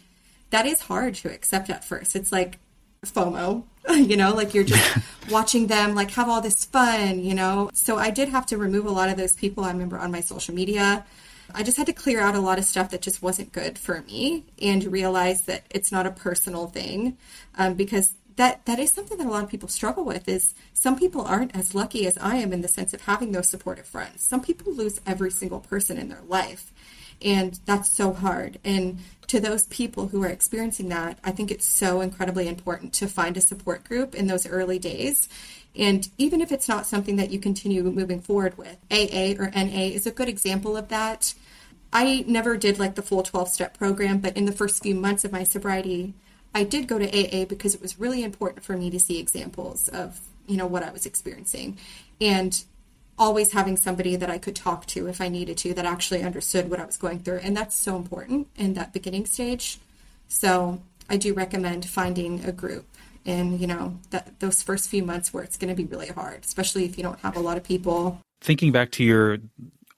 that 0.51 0.67
is 0.67 0.83
hard 0.83 1.15
to 1.17 1.33
accept 1.33 1.71
at 1.71 1.85
first. 1.85 2.15
It's 2.15 2.33
like 2.33 2.59
FOMO, 3.07 3.65
you 3.91 4.17
know, 4.17 4.35
like 4.35 4.53
you're 4.55 4.65
just 4.65 4.99
watching 5.31 5.69
them 5.69 5.95
like 5.95 6.11
have 6.13 6.29
all 6.29 6.41
this 6.41 6.65
fun, 6.65 7.21
you 7.21 7.35
know. 7.35 7.71
So 7.73 7.97
I 7.97 8.11
did 8.11 8.29
have 8.29 8.47
to 8.47 8.59
remove 8.59 8.87
a 8.87 8.91
lot 8.91 9.09
of 9.09 9.17
those 9.17 9.35
people 9.35 9.65
I 9.65 9.71
remember 9.71 9.99
on 9.99 10.11
my 10.11 10.21
social 10.21 10.55
media. 10.55 11.05
I 11.53 11.63
just 11.65 11.77
had 11.77 11.87
to 11.87 11.93
clear 11.93 12.21
out 12.21 12.37
a 12.37 12.41
lot 12.41 12.59
of 12.59 12.65
stuff 12.65 12.91
that 12.91 13.03
just 13.03 13.23
wasn't 13.23 13.53
good 13.53 13.77
for 13.77 14.03
me 14.03 14.45
and 14.63 14.85
realize 14.85 15.43
that 15.43 15.65
it's 15.71 15.91
not 15.91 16.07
a 16.07 16.13
personal 16.13 16.69
thing 16.69 17.17
um, 17.59 17.75
because 17.75 18.15
that 18.37 18.65
that 18.67 18.79
is 18.79 18.93
something 18.93 19.19
that 19.19 19.27
a 19.27 19.31
lot 19.31 19.43
of 19.43 19.51
people 19.51 19.69
struggle 19.69 20.05
with 20.05 20.29
is 20.29 20.55
some 20.73 20.97
people 20.97 21.23
aren't 21.23 21.57
as 21.57 21.75
lucky 21.75 22.07
as 22.07 22.17
I 22.19 22.37
am 22.37 22.53
in 22.53 22.61
the 22.61 22.69
sense 22.69 22.95
of 22.95 23.03
having 23.03 23.33
those 23.33 23.51
supportive 23.51 23.87
friends. 23.87 24.27
Some 24.29 24.43
people 24.43 24.73
lose 24.73 25.01
every 25.07 25.31
single 25.31 25.61
person 25.61 25.99
in 25.99 26.09
their 26.09 26.23
life 26.27 26.73
and 27.23 27.59
that's 27.67 27.95
so 27.95 28.13
hard. 28.13 28.59
And 28.65 28.99
to 29.31 29.39
those 29.39 29.63
people 29.67 30.09
who 30.09 30.25
are 30.25 30.29
experiencing 30.29 30.89
that, 30.89 31.17
I 31.23 31.31
think 31.31 31.53
it's 31.53 31.65
so 31.65 32.01
incredibly 32.01 32.49
important 32.49 32.93
to 32.95 33.07
find 33.07 33.37
a 33.37 33.41
support 33.41 33.85
group 33.85 34.17
in 34.17 34.27
those 34.27 34.45
early 34.45 34.81
days. 34.81 35.29
And 35.79 36.09
even 36.19 36.41
if 36.41 36.51
it's 36.51 36.69
not 36.69 36.85
something 36.85 37.15
that 37.15 37.31
you 37.31 37.39
continue 37.39 37.85
moving 37.85 38.21
forward 38.21 38.59
with, 38.59 38.77
AA 38.91 39.41
or 39.41 39.49
NA 39.55 39.85
is 39.95 40.05
a 40.05 40.11
good 40.11 40.29
example 40.29 40.77
of 40.77 40.89
that. 40.89 41.33
I 41.93 42.25
never 42.27 42.57
did 42.57 42.81
like 42.81 42.97
the 42.97 43.03
full 43.03 43.23
12 43.23 43.49
step 43.51 43.79
program, 43.79 44.19
but 44.19 44.37
in 44.37 44.47
the 44.47 44.53
first 44.53 44.83
few 44.83 44.97
months 44.97 45.25
of 45.25 45.31
my 45.31 45.45
sobriety, 45.45 46.15
I 46.53 46.65
did 46.65 46.89
go 46.89 46.99
to 46.99 47.07
AA 47.07 47.45
because 47.45 47.77
it 47.77 47.81
was 47.81 48.01
really 48.01 48.25
important 48.25 48.65
for 48.65 48.77
me 48.77 48.91
to 48.91 48.99
see 48.99 49.21
examples 49.21 49.87
of, 49.91 50.19
you 50.49 50.57
know, 50.57 50.67
what 50.67 50.83
I 50.83 50.91
was 50.91 51.07
experiencing. 51.07 51.79
And 52.21 52.65
always 53.21 53.53
having 53.53 53.77
somebody 53.77 54.17
that 54.17 54.31
I 54.31 54.39
could 54.39 54.57
talk 54.57 54.87
to 54.87 55.07
if 55.07 55.21
I 55.21 55.29
needed 55.29 55.59
to 55.59 55.75
that 55.75 55.85
actually 55.85 56.23
understood 56.23 56.71
what 56.71 56.81
I 56.81 56.87
was 56.87 56.97
going 56.97 57.21
through. 57.21 57.41
And 57.43 57.55
that's 57.55 57.77
so 57.77 57.97
important 57.97 58.49
in 58.57 58.73
that 58.75 58.95
beginning 58.95 59.27
stage. 59.27 59.79
So 60.29 60.81
I 61.11 61.19
do 61.19 61.35
recommend 61.35 61.85
finding 61.85 62.43
a 62.47 62.51
group 62.51 62.87
in, 63.27 63.59
you 63.59 63.67
know, 63.67 63.99
that 64.09 64.41
those 64.41 64.63
first 64.63 64.89
few 64.89 65.05
months 65.05 65.35
where 65.35 65.45
it's 65.45 65.59
going 65.59 65.69
to 65.69 65.81
be 65.81 65.85
really 65.85 66.09
hard, 66.09 66.45
especially 66.45 66.87
if 66.87 66.97
you 66.97 67.05
don't 67.05 67.21
have 67.21 67.37
a 67.37 67.41
lot 67.41 67.59
of 67.59 67.63
people. 67.63 68.19
Thinking 68.41 68.73
back 68.73 68.91
to 68.93 69.05
your 69.05 69.37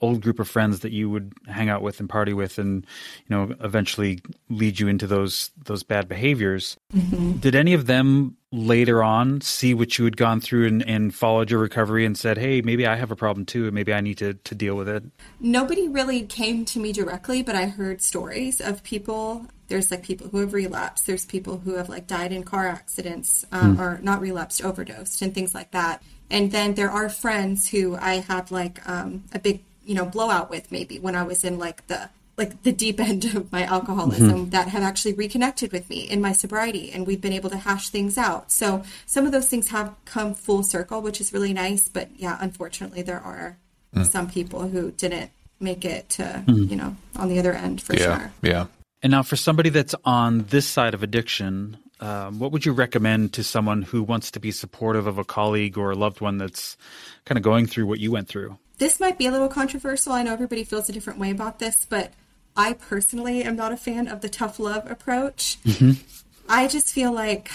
old 0.01 0.21
group 0.21 0.41
of 0.41 0.49
friends 0.49 0.81
that 0.81 0.91
you 0.91 1.09
would 1.09 1.33
hang 1.47 1.69
out 1.69 1.81
with 1.81 2.01
and 2.01 2.09
party 2.09 2.33
with 2.33 2.59
and 2.59 2.85
you 3.29 3.37
know 3.37 3.55
eventually 3.61 4.21
lead 4.51 4.81
you 4.81 4.89
into 4.89 5.07
those 5.07 5.53
those 5.65 5.85
bad 5.85 6.09
behaviors 6.09 6.77
mm-hmm. 6.93 7.35
did 7.35 7.55
any 7.55 7.73
of 7.73 7.87
them 7.87 8.37
later 8.53 9.03
on 9.03 9.41
see 9.41 9.73
what 9.73 9.99
you 9.99 10.05
had 10.05 10.17
gone 10.17 10.41
through 10.41 10.67
and, 10.67 10.87
and, 10.87 11.15
followed 11.15 11.51
your 11.51 11.59
recovery 11.59 12.05
and 12.05 12.17
said 12.17 12.37
hey 12.37 12.61
maybe 12.61 12.87
i 12.87 12.95
have 12.97 13.11
a 13.11 13.17
problem 13.17 13.47
too 13.47 13.65
and 13.65 13.75
maybe 13.75 13.93
i 13.93 14.01
need 14.01 14.19
to, 14.19 14.35
to 14.35 14.55
deal 14.55 14.77
with 14.77 14.89
it. 14.89 15.03
Nobody 15.41 15.89
really 15.89 16.23
came 16.23 16.65
to 16.67 16.79
me 16.79 16.93
directly 16.93 17.43
but 17.43 17.55
i 17.55 17.67
heard 17.67 18.03
stories 18.03 18.61
of 18.61 18.83
people. 18.83 19.47
There's 19.69 19.91
like 19.91 20.03
people 20.03 20.29
who 20.29 20.39
have 20.39 20.53
relapsed. 20.53 21.07
There's 21.07 21.25
people 21.25 21.59
who 21.59 21.77
have 21.77 21.89
like 21.89 22.07
died 22.07 22.31
in 22.31 22.45
car 22.45 22.69
accidents 22.69 23.47
um, 23.53 23.79
mm. 23.79 23.81
or 23.81 24.01
not 24.03 24.21
relapsed 24.21 24.63
overdosed 24.63 25.23
and 25.23 25.35
things 25.35 25.55
like 25.55 25.71
that. 25.71 26.03
And 26.31 26.53
then 26.53 26.75
there 26.75 26.91
are 26.91 27.09
friends 27.09 27.69
who 27.69 27.97
i 27.97 28.17
had 28.17 28.51
like 28.51 28.87
um, 28.89 29.25
a 29.33 29.39
big 29.39 29.63
you 29.85 29.95
know 29.95 30.05
blowout 30.05 30.51
with 30.51 30.71
maybe 30.71 30.99
when 30.99 31.15
I 31.15 31.23
was 31.23 31.45
in 31.45 31.59
like 31.59 31.87
the 31.87 32.11
like 32.37 32.63
the 32.63 32.73
deep 32.73 32.99
end 32.99 33.25
of 33.25 33.53
my 33.53 33.65
alcoholism 33.65 34.31
mm-hmm. 34.31 34.51
that 34.51 34.69
have 34.69 34.83
actually 34.83 35.13
reconnected 35.13 35.73
with 35.73 35.89
me 35.91 36.01
in 36.09 36.21
my 36.21 36.33
sobriety 36.33 36.91
and 36.91 37.07
we've 37.07 37.21
been 37.21 37.33
able 37.33 37.51
to 37.51 37.59
hash 37.59 37.91
things 37.91 38.17
out. 38.17 38.51
So 38.51 38.83
some 39.07 39.27
of 39.27 39.33
those 39.33 39.49
things 39.49 39.69
have 39.69 39.95
come 40.05 40.35
full 40.35 40.63
circle, 40.63 41.03
which 41.03 41.21
is 41.21 41.33
really 41.33 41.53
nice. 41.53 41.89
But 41.89 42.09
yeah, 42.17 42.39
unfortunately 42.41 43.03
there 43.03 43.21
are 43.21 43.59
mm. 43.95 44.07
some 44.07 44.29
people 44.29 44.69
who 44.69 44.93
didn't 44.93 45.31
make 45.61 45.85
it 45.85 46.09
to, 46.11 46.43
mm. 46.47 46.71
you 46.71 46.77
know, 46.77 46.97
on 47.17 47.29
the 47.29 47.39
other 47.39 47.53
end 47.53 47.83
for 47.83 47.95
yeah, 47.95 48.19
sure. 48.19 48.33
Yeah. 48.43 48.67
And 49.03 49.11
now 49.11 49.23
for 49.23 49.37
somebody 49.37 49.69
that's 49.69 49.95
on 50.05 50.45
this 50.45 50.67
side 50.67 50.95
of 50.95 51.03
addiction, 51.03 51.77
um, 52.01 52.39
what 52.39 52.53
would 52.53 52.65
you 52.65 52.73
recommend 52.73 53.35
to 53.35 53.45
someone 53.45 53.83
who 53.83 54.03
wants 54.03 54.31
to 54.33 54.41
be 54.41 54.53
supportive 54.53 55.07
of 55.07 55.19
a 55.19 55.25
colleague 55.25 55.77
or 55.77 55.91
a 55.91 55.97
loved 55.97 56.21
one 56.21 56.39
that's 56.39 56.77
kind 57.25 57.37
of 57.37 57.45
going 57.45 57.67
through 57.67 57.87
what 57.87 58.01
you 58.01 58.11
went 58.11 58.29
through? 58.29 58.59
this 58.83 58.99
might 58.99 59.17
be 59.17 59.27
a 59.27 59.31
little 59.31 59.49
controversial. 59.49 60.13
I 60.13 60.25
know 60.25 60.33
everybody 60.33 60.65
feels 60.65 60.89
a 60.89 60.93
different 60.93 61.21
way 61.21 61.31
about 61.31 61.61
this, 61.61 61.87
but 61.89 62.13
I 62.57 62.75
personally 62.75 63.43
am 63.43 63.57
not 63.57 63.73
a 63.73 63.77
fan 63.77 64.09
of 64.09 64.21
the 64.21 64.29
tough 64.29 64.59
love 64.59 64.91
approach. 64.91 65.59
Mm-hmm. 65.65 66.03
I 66.49 66.69
just 66.69 66.93
feel 66.93 67.13
like, 67.13 67.51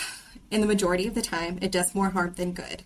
in 0.50 0.62
the 0.62 0.68
majority 0.68 1.08
of 1.08 1.14
the 1.14 1.22
time, 1.22 1.60
it 1.62 1.72
does 1.72 1.94
more 1.94 2.10
harm 2.10 2.34
than 2.36 2.54
good. 2.54 2.84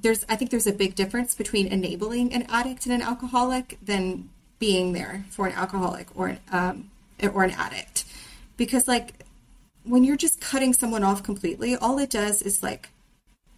There's, 0.00 0.24
I 0.28 0.36
think, 0.36 0.50
there's 0.50 0.66
a 0.66 0.72
big 0.72 0.94
difference 0.94 1.34
between 1.34 1.66
enabling 1.66 2.32
an 2.32 2.46
addict 2.48 2.86
and 2.86 2.94
an 2.94 3.02
alcoholic 3.02 3.78
than 3.82 4.30
being 4.58 4.92
there 4.92 5.24
for 5.28 5.46
an 5.48 5.52
alcoholic 5.54 6.06
or 6.14 6.28
an 6.28 6.38
um, 6.52 6.90
or 7.34 7.42
an 7.42 7.50
addict, 7.50 8.04
because 8.56 8.86
like 8.86 9.24
when 9.84 10.04
you're 10.04 10.16
just 10.16 10.40
cutting 10.40 10.72
someone 10.72 11.02
off 11.02 11.22
completely, 11.22 11.74
all 11.76 11.98
it 11.98 12.10
does 12.10 12.42
is 12.42 12.62
like 12.62 12.88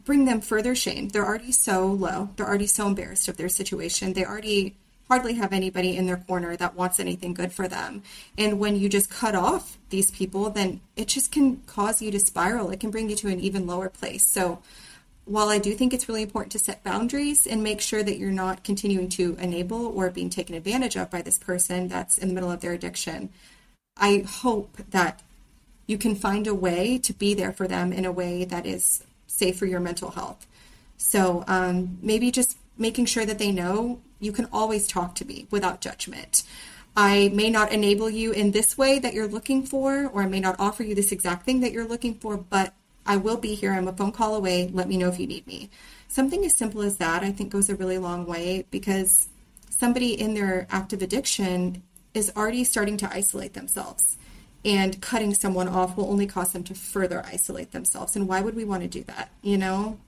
bring 0.05 0.25
them 0.25 0.41
further 0.41 0.75
shame. 0.75 1.09
They're 1.09 1.27
already 1.27 1.53
so 1.53 1.87
low. 1.87 2.31
They're 2.37 2.49
already 2.49 2.67
so 2.67 2.87
embarrassed 2.87 3.29
of 3.29 3.37
their 3.37 3.49
situation. 3.49 4.15
They 4.15 4.25
already 4.25 4.77
hardly 5.09 5.35
have 5.35 5.53
anybody 5.53 5.97
in 5.97 6.07
their 6.07 6.17
corner 6.17 6.57
that 6.57 6.75
wants 6.75 6.99
anything 6.99 7.35
good 7.35 7.53
for 7.53 7.69
them. 7.69 8.03
And 8.39 8.59
when 8.59 8.77
you 8.77 8.89
just 8.89 9.11
cut 9.11 9.35
off 9.35 9.79
these 9.91 10.11
people, 10.11 10.51
then 10.51 10.81
it 10.97 11.09
just 11.09 11.31
can 11.31 11.59
cause 11.67 12.01
you 12.01 12.11
to 12.11 12.19
spiral. 12.19 12.71
It 12.71 12.81
can 12.81 12.91
bring 12.91 13.11
you 13.11 13.17
to 13.17 13.29
an 13.29 13.41
even 13.41 13.67
lower 13.67 13.89
place. 13.89 14.27
So 14.27 14.61
while 15.27 15.49
I 15.49 15.59
do 15.59 15.75
think 15.75 15.93
it's 15.93 16.09
really 16.09 16.23
important 16.23 16.53
to 16.53 16.59
set 16.59 16.85
boundaries 16.85 17.47
and 17.47 17.63
make 17.63 17.81
sure 17.81 18.03
that 18.03 18.19
you're 18.19 18.31
not 18.31 18.65
continuing 18.65 19.09
to 19.11 19.37
enable 19.41 19.87
or 19.87 20.11
being 20.11 20.31
taken 20.31 20.55
advantage 20.55 20.97
of 20.97 21.11
by 21.11 21.23
this 21.23 21.39
person 21.39 21.89
that's 21.89 22.19
in 22.19 22.29
the 22.29 22.35
middle 22.35 22.51
of 22.51 22.61
their 22.61 22.73
addiction, 22.73 23.31
I 23.97 24.25
hope 24.27 24.77
that 24.91 25.23
you 25.87 25.99
can 25.99 26.15
find 26.15 26.47
a 26.47 26.55
way 26.55 26.99
to 26.99 27.13
be 27.13 27.35
there 27.35 27.53
for 27.53 27.69
them 27.69 27.93
in 27.93 28.05
a 28.05 28.13
way 28.13 28.45
that 28.45 28.67
is 28.67 29.05
safe 29.27 29.59
for 29.59 29.67
your 29.67 29.81
mental 29.81 30.11
health. 30.11 30.47
So 30.97 31.45
um, 31.47 31.99
maybe 32.03 32.31
just 32.31 32.57
making 32.79 33.07
sure 33.07 33.27
that 33.27 33.39
they 33.39 33.53
know 33.53 34.01
you 34.25 34.33
can 34.33 34.49
always 34.53 34.87
talk 34.87 35.15
to 35.17 35.25
me 35.25 35.47
without 35.51 35.81
judgment. 35.81 36.45
I 36.97 37.31
may 37.35 37.51
not 37.51 37.73
enable 37.73 38.09
you 38.09 38.33
in 38.33 38.53
this 38.53 38.79
way 38.79 38.99
that 39.01 39.15
you're 39.15 39.27
looking 39.27 39.65
for, 39.65 40.07
or 40.07 40.23
I 40.23 40.27
may 40.27 40.41
not 40.41 40.57
offer 40.59 40.83
you 40.85 40.95
this 40.95 41.13
exact 41.13 41.45
thing 41.45 41.61
that 41.61 41.73
you're 41.73 41.87
looking 41.87 42.15
for, 42.15 42.37
but 42.37 42.73
I 43.05 43.17
will 43.17 43.37
be 43.37 43.55
here. 43.55 43.73
I'm 43.73 43.89
a 43.89 43.93
phone 43.93 44.13
call 44.13 44.35
away. 44.35 44.69
Let 44.73 44.89
me 44.89 44.97
know 44.97 45.09
if 45.09 45.19
you 45.19 45.27
need 45.27 45.47
me. 45.47 45.71
Something 46.09 46.45
as 46.45 46.57
simple 46.57 46.83
as 46.83 46.99
that, 46.99 47.23
I 47.23 47.33
think, 47.33 47.51
goes 47.51 47.69
a 47.69 47.75
really 47.75 47.99
long 47.99 48.27
way 48.27 48.65
because 48.71 49.29
somebody 49.69 50.19
in 50.19 50.35
their 50.35 50.67
active 50.71 51.03
addiction 51.03 51.83
is 52.15 52.33
already 52.37 52.63
starting 52.63 52.97
to 52.99 53.13
isolate 53.13 53.55
themselves 53.55 54.17
and 54.65 55.01
cutting 55.03 55.35
someone 55.35 55.69
off 55.69 55.97
will 55.97 56.11
only 56.11 56.27
cause 56.27 56.53
them 56.53 56.65
to 56.65 56.75
further 56.75 57.25
isolate 57.27 57.73
themselves. 57.73 58.17
And 58.17 58.27
why 58.29 58.41
would 58.41 58.57
we 58.57 58.65
want 58.65 58.83
to 58.83 58.89
do 58.89 59.03
that? 59.05 59.31
You 59.43 59.59
know? 59.59 59.99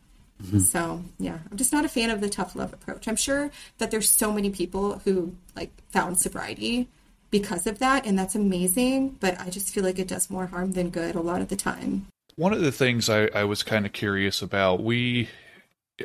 Mm-hmm. 0.43 0.59
So 0.59 1.03
yeah, 1.19 1.39
I'm 1.51 1.57
just 1.57 1.73
not 1.73 1.85
a 1.85 1.89
fan 1.89 2.11
of 2.11 2.21
the 2.21 2.29
tough 2.29 2.55
love 2.55 2.73
approach. 2.73 3.09
I'm 3.09 3.17
sure 3.17 3.51
that 3.79 3.91
there's 3.91 4.09
so 4.09 4.33
many 4.33 4.51
people 4.51 4.99
who 5.01 5.35
like 5.55 5.71
found 5.91 6.19
sobriety 6.19 6.89
because 7.31 7.67
of 7.67 7.79
that, 7.79 8.07
and 8.07 8.19
that's 8.19 8.35
amazing. 8.35 9.17
But 9.21 9.41
I 9.41 9.51
just 9.51 9.71
feel 9.71 9.85
like 9.85 9.99
it 9.99 10.09
does 10.09 10.31
more 10.31 10.47
harm 10.47 10.73
than 10.73 10.91
good 10.91 11.15
a 11.15 11.21
lot 11.21 11.41
of 11.41 11.49
the 11.49 11.57
time. 11.57 12.07
One 12.37 12.53
of 12.53 12.61
the 12.61 12.73
things 12.73 13.09
I, 13.09 13.29
I 13.35 13.45
was 13.45 13.63
kind 13.63 13.87
of 13.87 13.93
curious 13.93 14.43
about, 14.43 14.83
we 14.83 15.29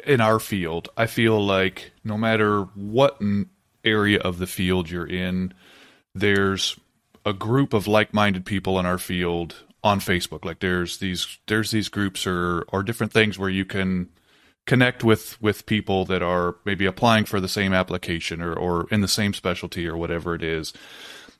in 0.05 0.21
our 0.21 0.39
field, 0.39 0.89
I 0.95 1.05
feel 1.05 1.43
like 1.45 1.91
no 2.03 2.17
matter 2.17 2.63
what 2.75 3.19
area 3.84 4.19
of 4.19 4.38
the 4.38 4.47
field 4.47 4.89
you're 4.89 5.07
in, 5.07 5.53
there's 6.15 6.79
a 7.25 7.34
group 7.34 7.73
of 7.73 7.88
like-minded 7.88 8.45
people 8.45 8.79
in 8.79 8.86
our 8.86 8.97
field 8.97 9.63
on 9.84 9.99
Facebook. 9.99 10.45
Like 10.45 10.59
there's 10.59 10.97
these 10.97 11.38
there's 11.47 11.71
these 11.71 11.89
groups 11.89 12.25
or 12.25 12.63
or 12.69 12.84
different 12.84 13.11
things 13.11 13.38
where 13.38 13.49
you 13.49 13.65
can 13.65 14.09
connect 14.66 15.03
with 15.03 15.41
with 15.41 15.66
people 15.66 16.05
that 16.05 16.22
are 16.22 16.55
maybe 16.66 16.86
applying 16.86 17.26
for 17.26 17.39
the 17.39 17.47
same 17.47 17.74
application 17.74 18.41
or 18.41 18.53
or 18.53 18.88
in 18.91 19.01
the 19.01 19.07
same 19.07 19.34
specialty 19.34 19.88
or 19.88 19.97
whatever 19.97 20.36
it 20.36 20.43
is. 20.43 20.74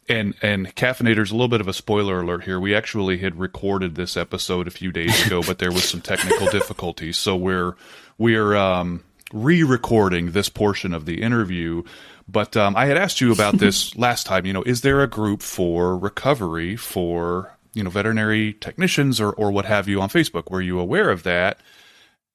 And 0.10 0.36
and 0.42 0.76
caffeinator's 0.76 1.32
a 1.32 1.36
little 1.36 1.48
bit 1.48 1.62
of 1.62 1.68
a 1.68 1.74
spoiler 1.74 2.22
alert 2.22 2.44
here. 2.44 2.60
We 2.60 2.76
actually 2.76 3.20
had 3.20 3.40
recorded 3.40 3.96
this 3.96 4.18
episode 4.18 4.68
a 4.68 4.72
few 4.72 4.92
days 4.92 5.26
ago, 5.26 5.44
but 5.44 5.60
there 5.60 5.72
was 5.72 5.84
some 5.84 6.02
technical 6.02 6.48
difficulties, 6.52 7.18
so 7.18 7.36
we're 7.36 7.76
we're 8.18 8.56
um, 8.56 9.04
re-recording 9.32 10.32
this 10.32 10.50
portion 10.50 10.94
of 10.94 11.06
the 11.06 11.22
interview. 11.22 11.84
But 12.28 12.56
um, 12.58 12.76
I 12.76 12.86
had 12.86 12.98
asked 12.98 13.22
you 13.22 13.32
about 13.32 13.58
this 13.58 13.96
last 13.98 14.26
time. 14.26 14.46
You 14.46 14.54
know, 14.54 14.64
is 14.64 14.82
there 14.82 15.02
a 15.02 15.08
group 15.08 15.42
for 15.44 15.98
recovery 15.98 16.76
for 16.76 17.56
you 17.74 17.84
know 17.84 17.92
veterinary 17.92 18.54
technicians 18.54 19.22
or 19.22 19.32
or 19.34 19.52
what 19.52 19.66
have 19.66 19.88
you 19.88 20.02
on 20.02 20.10
Facebook? 20.10 20.50
Were 20.50 20.62
you 20.62 20.80
aware 20.80 21.12
of 21.12 21.24
that? 21.24 21.60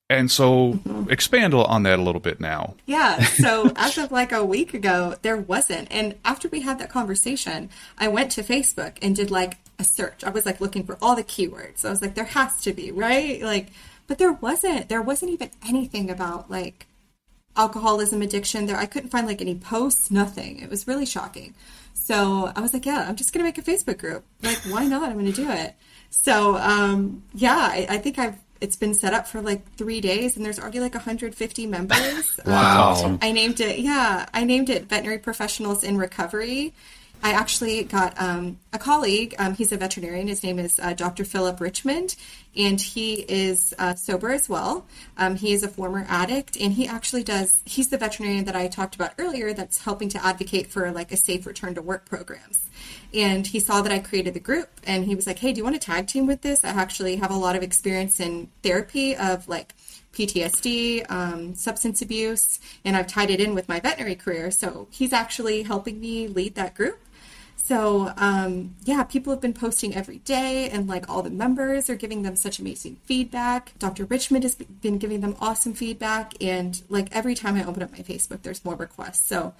And 0.09 0.31
so 0.31 0.75
mm-hmm. 0.75 1.11
expand 1.11 1.53
on 1.53 1.83
that 1.83 1.99
a 1.99 2.03
little 2.03 2.21
bit 2.21 2.41
now. 2.41 2.75
Yeah. 2.87 3.25
So 3.25 3.73
as 3.77 3.99
of 3.99 4.13
like 4.13 4.33
a 4.33 4.45
week 4.45 4.73
ago, 4.73 5.17
there 5.23 5.37
wasn't. 5.37 5.89
And 5.91 6.15
after 6.25 6.49
we 6.49 6.61
had 6.61 6.79
that 6.79 6.91
conversation, 6.91 7.71
I 7.99 8.09
went 8.09 8.31
to 8.33 8.43
Facebook 8.43 8.99
and 9.03 9.17
did 9.17 9.31
like 9.31 9.59
a 9.79 9.85
search. 9.85 10.23
I 10.23 10.31
was 10.31 10.47
like 10.47 10.61
looking 10.61 10.85
for 10.85 10.97
all 11.03 11.17
the 11.17 11.25
keywords. 11.25 11.85
I 11.85 11.91
was 11.91 12.03
like, 12.03 12.15
there 12.15 12.25
has 12.25 12.61
to 12.63 12.73
be, 12.73 12.93
right? 12.93 13.43
Like, 13.43 13.69
but 14.07 14.19
there 14.19 14.33
wasn't. 14.33 14.89
There 14.89 15.03
wasn't 15.03 15.33
even 15.33 15.51
anything 15.67 16.09
about 16.09 16.51
like 16.51 16.87
alcoholism 17.57 18.23
addiction 18.23 18.67
there. 18.67 18.77
I 18.77 18.87
couldn't 18.87 19.11
find 19.11 19.27
like 19.27 19.41
any 19.41 19.57
posts, 19.57 20.11
nothing. 20.11 20.61
It 20.61 20.71
was 20.71 20.87
really 20.87 21.07
shocking. 21.07 21.55
So 21.95 22.53
I 22.55 22.61
was 22.61 22.73
like, 22.73 22.87
yeah, 22.87 23.07
I'm 23.09 23.17
just 23.17 23.33
going 23.33 23.41
to 23.41 23.49
make 23.49 23.59
a 23.59 23.63
Facebook 23.69 23.99
group. 23.99 24.25
Like, 24.41 24.59
why 24.69 24.85
not? 24.85 25.09
I'm 25.09 25.15
going 25.15 25.27
to 25.27 25.33
do 25.33 25.51
it. 25.51 25.75
So, 26.11 26.57
um, 26.57 27.25
yeah, 27.35 27.57
I, 27.57 27.87
I 27.89 27.99
think 27.99 28.19
I've 28.21 28.39
it's 28.61 28.77
been 28.77 28.95
set 28.95 29.15
up 29.15 29.27
for 29.27 29.41
like 29.41 29.71
three 29.77 30.01
days 30.01 30.37
and 30.37 30.45
there's 30.45 30.59
already 30.59 30.81
like 30.81 30.95
150 30.95 31.67
members. 31.67 32.41
wow. 32.47 32.95
Um, 33.05 33.19
I 33.23 33.33
named 33.33 33.61
it, 33.61 33.79
yeah, 33.79 34.27
I 34.33 34.45
named 34.45 34.71
it 34.71 34.89
Veterinary 34.89 35.19
Professionals 35.19 35.85
in 35.85 35.99
Recovery. 35.99 36.73
I 37.23 37.33
actually 37.33 37.83
got 37.85 38.21
um, 38.21 38.59
a 38.73 38.79
colleague. 38.79 39.35
Um, 39.39 39.55
he's 39.55 39.73
a 39.73 39.77
veterinarian. 39.77 40.29
His 40.29 40.43
name 40.43 40.59
is 40.59 40.79
uh, 40.79 40.93
Dr. 40.93 41.25
Philip 41.25 41.61
Richmond, 41.61 42.15
and 42.57 42.81
he 42.81 43.15
is 43.29 43.75
uh, 43.79 43.95
sober 43.95 44.31
as 44.31 44.49
well. 44.49 44.87
Um, 45.17 45.37
he 45.37 45.53
is 45.53 45.63
a 45.63 45.69
former 45.69 46.07
addict, 46.09 46.57
and 46.57 46.73
he 46.73 46.87
actually 46.87 47.23
does. 47.23 47.61
He's 47.65 47.89
the 47.89 47.99
veterinarian 47.99 48.45
that 48.47 48.57
I 48.57 48.69
talked 48.69 48.95
about 48.95 49.13
earlier. 49.19 49.53
That's 49.53 49.83
helping 49.83 50.09
to 50.11 50.25
advocate 50.25 50.69
for 50.69 50.91
like 50.91 51.13
a 51.13 51.17
safe 51.17 51.47
return 51.47 51.75
to 51.75 51.83
work 51.83 52.07
programs. 52.07 52.65
And 53.13 53.47
he 53.47 53.61
saw 53.61 53.83
that 53.83 53.93
I 53.93 53.99
created 53.99 54.35
the 54.35 54.41
group, 54.41 54.69
and 54.85 55.05
he 55.05 55.15
was 55.15 55.27
like, 55.27 55.39
"Hey, 55.39 55.53
do 55.53 55.59
you 55.59 55.65
want 55.65 55.81
to 55.81 55.85
tag 55.85 56.07
team 56.07 56.27
with 56.27 56.43
this? 56.43 56.65
I 56.65 56.69
actually 56.69 57.17
have 57.17 57.31
a 57.31 57.37
lot 57.37 57.57
of 57.57 57.63
experience 57.63 58.21
in 58.21 58.49
therapy 58.63 59.17
of 59.17 59.49
like." 59.49 59.75
PTSD, 60.13 61.05
um, 61.11 61.55
substance 61.55 62.01
abuse, 62.01 62.59
and 62.87 62.97
I've 62.97 63.07
tied 63.07 63.29
it 63.29 63.39
in 63.39 63.55
with 63.55 63.69
my 63.69 63.81
veterinary 63.81 64.15
career. 64.15 64.51
So 64.51 64.89
he's 64.91 65.13
actually 65.13 65.63
helping 65.63 66.01
me 66.01 66.27
lead 66.27 66.55
that 66.55 66.75
group. 66.75 66.99
So, 67.57 68.13
um, 68.17 68.77
yeah, 68.85 69.03
people 69.03 69.33
have 69.33 69.41
been 69.41 69.55
posting 69.55 69.95
every 69.95 70.19
day, 70.19 70.71
and 70.71 70.87
like 70.87 71.09
all 71.09 71.23
the 71.23 71.31
members 71.31 71.91
are 71.91 71.97
giving 71.97 72.23
them 72.23 72.37
such 72.37 72.59
amazing 72.59 72.99
feedback. 73.05 73.73
Dr. 73.79 74.05
Richmond 74.05 74.45
has 74.45 74.55
been 74.55 74.99
giving 74.99 75.21
them 75.21 75.35
awesome 75.41 75.75
feedback, 75.75 76.35
and 76.41 76.81
like 76.89 77.09
every 77.15 77.35
time 77.35 77.57
I 77.57 77.65
open 77.65 77.83
up 77.83 77.91
my 77.91 77.99
Facebook, 77.99 78.43
there's 78.43 78.65
more 78.65 78.77
requests. 78.77 79.27
So, 79.27 79.55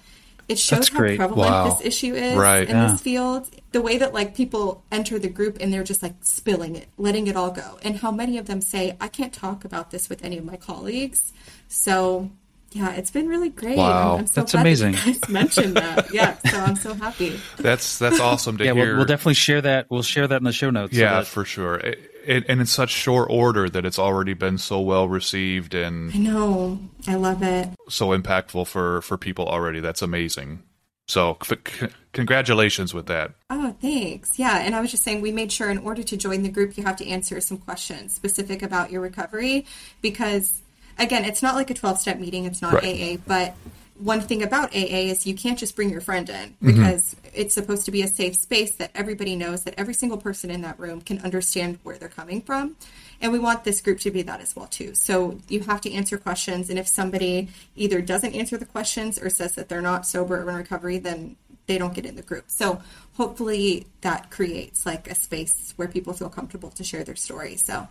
it 0.47 0.57
shows 0.57 0.79
That's 0.79 0.89
how 0.89 0.99
great. 0.99 1.17
prevalent 1.17 1.51
wow. 1.51 1.69
this 1.69 1.85
issue 1.85 2.13
is 2.13 2.37
right. 2.37 2.67
in 2.67 2.75
yeah. 2.75 2.91
this 2.91 3.01
field. 3.01 3.49
The 3.73 3.81
way 3.81 3.97
that 3.97 4.13
like 4.13 4.33
people 4.33 4.83
enter 4.91 5.19
the 5.19 5.27
group 5.27 5.57
and 5.59 5.73
they're 5.73 5.83
just 5.83 6.01
like 6.01 6.13
spilling 6.21 6.77
it, 6.77 6.87
letting 6.97 7.27
it 7.27 7.35
all 7.35 7.51
go, 7.51 7.77
and 7.83 7.97
how 7.97 8.11
many 8.11 8.37
of 8.37 8.47
them 8.47 8.61
say, 8.61 8.95
"I 9.01 9.09
can't 9.09 9.33
talk 9.33 9.65
about 9.65 9.91
this 9.91 10.07
with 10.07 10.23
any 10.23 10.37
of 10.37 10.45
my 10.45 10.55
colleagues." 10.55 11.33
So 11.67 12.29
yeah, 12.71 12.93
it's 12.93 13.11
been 13.11 13.27
really 13.27 13.49
great. 13.49 13.77
Wow, 13.77 14.13
I'm, 14.13 14.19
I'm 14.19 14.27
so 14.27 14.41
that's 14.41 14.53
amazing. 14.53 14.93
That 14.93 15.05
you 15.05 15.13
guys 15.13 15.29
mentioned 15.29 15.77
that. 15.77 16.13
Yeah, 16.13 16.37
so 16.49 16.59
I'm 16.59 16.75
so 16.75 16.93
happy. 16.93 17.39
That's 17.57 17.97
that's 17.97 18.19
awesome 18.19 18.57
to 18.57 18.65
yeah, 18.65 18.73
hear. 18.73 18.87
We'll, 18.87 18.97
we'll, 18.97 19.05
definitely 19.05 19.35
share 19.35 19.61
that. 19.61 19.87
We'll 19.89 20.03
share 20.03 20.27
that 20.27 20.37
in 20.37 20.43
the 20.43 20.51
show 20.51 20.69
notes. 20.69 20.93
Yeah, 20.93 21.11
so 21.11 21.15
that... 21.19 21.27
for 21.27 21.45
sure. 21.45 21.75
It, 21.77 22.11
it, 22.25 22.45
and 22.49 22.59
in 22.59 22.65
such 22.65 22.89
short 22.89 23.29
order 23.31 23.69
that 23.69 23.85
it's 23.85 23.97
already 23.97 24.33
been 24.33 24.57
so 24.57 24.81
well 24.81 25.07
received 25.07 25.73
and 25.73 26.11
I 26.13 26.17
know, 26.17 26.79
I 27.07 27.15
love 27.15 27.41
it. 27.41 27.69
So 27.89 28.09
impactful 28.09 28.67
for 28.67 29.01
for 29.01 29.17
people 29.17 29.47
already. 29.47 29.79
That's 29.79 30.01
amazing. 30.01 30.63
So, 31.07 31.37
c- 31.41 31.87
congratulations 32.11 32.93
with 32.93 33.05
that. 33.05 33.31
Oh, 33.49 33.73
thanks. 33.81 34.37
Yeah, 34.37 34.57
and 34.57 34.75
I 34.75 34.81
was 34.81 34.91
just 34.91 35.03
saying 35.03 35.21
we 35.21 35.31
made 35.31 35.53
sure 35.53 35.69
in 35.69 35.77
order 35.77 36.03
to 36.03 36.17
join 36.17 36.43
the 36.43 36.49
group, 36.49 36.77
you 36.77 36.83
have 36.83 36.97
to 36.97 37.07
answer 37.07 37.39
some 37.39 37.57
questions 37.57 38.13
specific 38.13 38.61
about 38.61 38.91
your 38.91 38.99
recovery 38.99 39.65
because 40.01 40.61
again, 40.99 41.25
it's 41.25 41.43
not 41.43 41.55
like 41.55 41.69
a 41.69 41.73
12 41.73 41.99
step 41.99 42.19
meeting, 42.19 42.45
it's 42.45 42.61
not 42.61 42.73
right. 42.73 43.17
AA, 43.17 43.21
but 43.25 43.55
one 43.99 44.21
thing 44.21 44.43
about 44.43 44.75
AA 44.75 45.09
is 45.09 45.25
you 45.25 45.33
can't 45.33 45.57
just 45.57 45.75
bring 45.75 45.89
your 45.89 46.01
friend 46.01 46.29
in 46.29 46.49
mm-hmm. 46.49 46.67
because 46.67 47.15
mm-hmm. 47.15 47.29
it's 47.33 47.55
supposed 47.55 47.85
to 47.85 47.91
be 47.91 48.03
a 48.03 48.07
safe 48.07 48.35
space 48.35 48.75
that 48.75 48.91
everybody 48.93 49.35
knows 49.35 49.63
that 49.63 49.73
every 49.77 49.93
single 49.93 50.17
person 50.17 50.51
in 50.51 50.61
that 50.61 50.79
room 50.79 51.01
can 51.01 51.19
understand 51.19 51.79
where 51.83 51.97
they're 51.97 52.09
coming 52.09 52.41
from. 52.41 52.75
And 53.19 53.31
we 53.31 53.39
want 53.39 53.63
this 53.63 53.81
group 53.81 53.99
to 54.01 54.11
be 54.11 54.21
that 54.21 54.41
as 54.41 54.55
well 54.55 54.67
too. 54.67 54.93
So 54.93 55.39
you 55.47 55.61
have 55.61 55.81
to 55.81 55.91
answer 55.91 56.17
questions 56.17 56.69
and 56.69 56.77
if 56.77 56.87
somebody 56.87 57.49
either 57.75 58.01
doesn't 58.01 58.35
answer 58.35 58.57
the 58.57 58.65
questions 58.65 59.17
or 59.17 59.29
says 59.29 59.55
that 59.55 59.69
they're 59.69 59.81
not 59.81 60.05
sober 60.05 60.43
or 60.43 60.49
in 60.49 60.55
recovery, 60.55 60.99
then 60.99 61.35
they 61.65 61.79
don't 61.79 61.95
get 61.95 62.05
in 62.05 62.15
the 62.15 62.21
group. 62.21 62.45
So 62.47 62.81
hopefully 63.15 63.87
that 64.01 64.29
creates 64.29 64.85
like 64.85 65.09
a 65.09 65.15
space 65.15 65.73
where 65.75 65.87
people 65.87 66.13
feel 66.13 66.29
comfortable 66.29 66.69
to 66.71 66.83
share 66.83 67.03
their 67.03 67.15
story. 67.15 67.55
So 67.55 67.87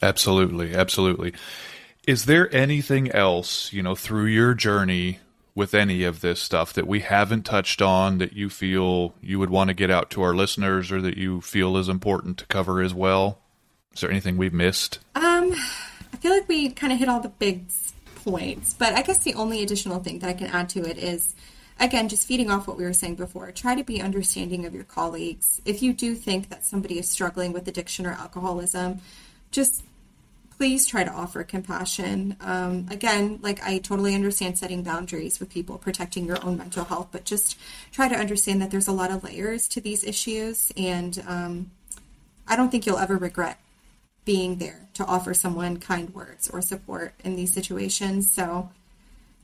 Absolutely, 0.00 0.74
absolutely. 0.74 1.34
Is 2.08 2.24
there 2.24 2.48
anything 2.56 3.10
else, 3.10 3.70
you 3.70 3.82
know, 3.82 3.94
through 3.94 4.24
your 4.24 4.54
journey 4.54 5.18
with 5.54 5.74
any 5.74 6.04
of 6.04 6.22
this 6.22 6.40
stuff 6.40 6.72
that 6.72 6.86
we 6.86 7.00
haven't 7.00 7.42
touched 7.42 7.82
on 7.82 8.16
that 8.16 8.32
you 8.32 8.48
feel 8.48 9.14
you 9.20 9.38
would 9.38 9.50
want 9.50 9.68
to 9.68 9.74
get 9.74 9.90
out 9.90 10.08
to 10.12 10.22
our 10.22 10.34
listeners 10.34 10.90
or 10.90 11.02
that 11.02 11.18
you 11.18 11.42
feel 11.42 11.76
is 11.76 11.86
important 11.86 12.38
to 12.38 12.46
cover 12.46 12.80
as 12.80 12.94
well? 12.94 13.40
Is 13.92 14.00
there 14.00 14.10
anything 14.10 14.38
we've 14.38 14.54
missed? 14.54 15.00
Um, 15.14 15.52
I 16.10 16.16
feel 16.16 16.32
like 16.32 16.48
we 16.48 16.70
kind 16.70 16.94
of 16.94 16.98
hit 16.98 17.10
all 17.10 17.20
the 17.20 17.28
big 17.28 17.66
points, 18.24 18.72
but 18.72 18.94
I 18.94 19.02
guess 19.02 19.18
the 19.18 19.34
only 19.34 19.62
additional 19.62 20.02
thing 20.02 20.20
that 20.20 20.30
I 20.30 20.32
can 20.32 20.46
add 20.46 20.70
to 20.70 20.88
it 20.88 20.96
is 20.96 21.34
again, 21.78 22.08
just 22.08 22.26
feeding 22.26 22.50
off 22.50 22.66
what 22.66 22.78
we 22.78 22.84
were 22.84 22.94
saying 22.94 23.16
before, 23.16 23.52
try 23.52 23.74
to 23.74 23.84
be 23.84 24.00
understanding 24.00 24.64
of 24.64 24.74
your 24.74 24.84
colleagues. 24.84 25.60
If 25.66 25.82
you 25.82 25.92
do 25.92 26.14
think 26.14 26.48
that 26.48 26.64
somebody 26.64 26.98
is 26.98 27.10
struggling 27.10 27.52
with 27.52 27.68
addiction 27.68 28.06
or 28.06 28.12
alcoholism, 28.12 29.02
just 29.50 29.82
please 30.58 30.86
try 30.86 31.04
to 31.04 31.10
offer 31.10 31.44
compassion. 31.44 32.36
Um, 32.40 32.86
again, 32.90 33.38
like 33.42 33.62
I 33.62 33.78
totally 33.78 34.14
understand 34.16 34.58
setting 34.58 34.82
boundaries 34.82 35.38
with 35.38 35.50
people, 35.50 35.78
protecting 35.78 36.26
your 36.26 36.44
own 36.44 36.58
mental 36.58 36.84
health, 36.84 37.08
but 37.12 37.24
just 37.24 37.56
try 37.92 38.08
to 38.08 38.16
understand 38.16 38.60
that 38.60 38.72
there's 38.72 38.88
a 38.88 38.92
lot 38.92 39.12
of 39.12 39.22
layers 39.22 39.68
to 39.68 39.80
these 39.80 40.02
issues. 40.02 40.72
And 40.76 41.22
um, 41.28 41.70
I 42.48 42.56
don't 42.56 42.70
think 42.70 42.86
you'll 42.86 42.98
ever 42.98 43.16
regret 43.16 43.60
being 44.24 44.56
there 44.56 44.88
to 44.94 45.04
offer 45.04 45.32
someone 45.32 45.76
kind 45.76 46.12
words 46.12 46.50
or 46.50 46.60
support 46.60 47.14
in 47.22 47.36
these 47.36 47.52
situations. 47.52 48.30
So, 48.30 48.70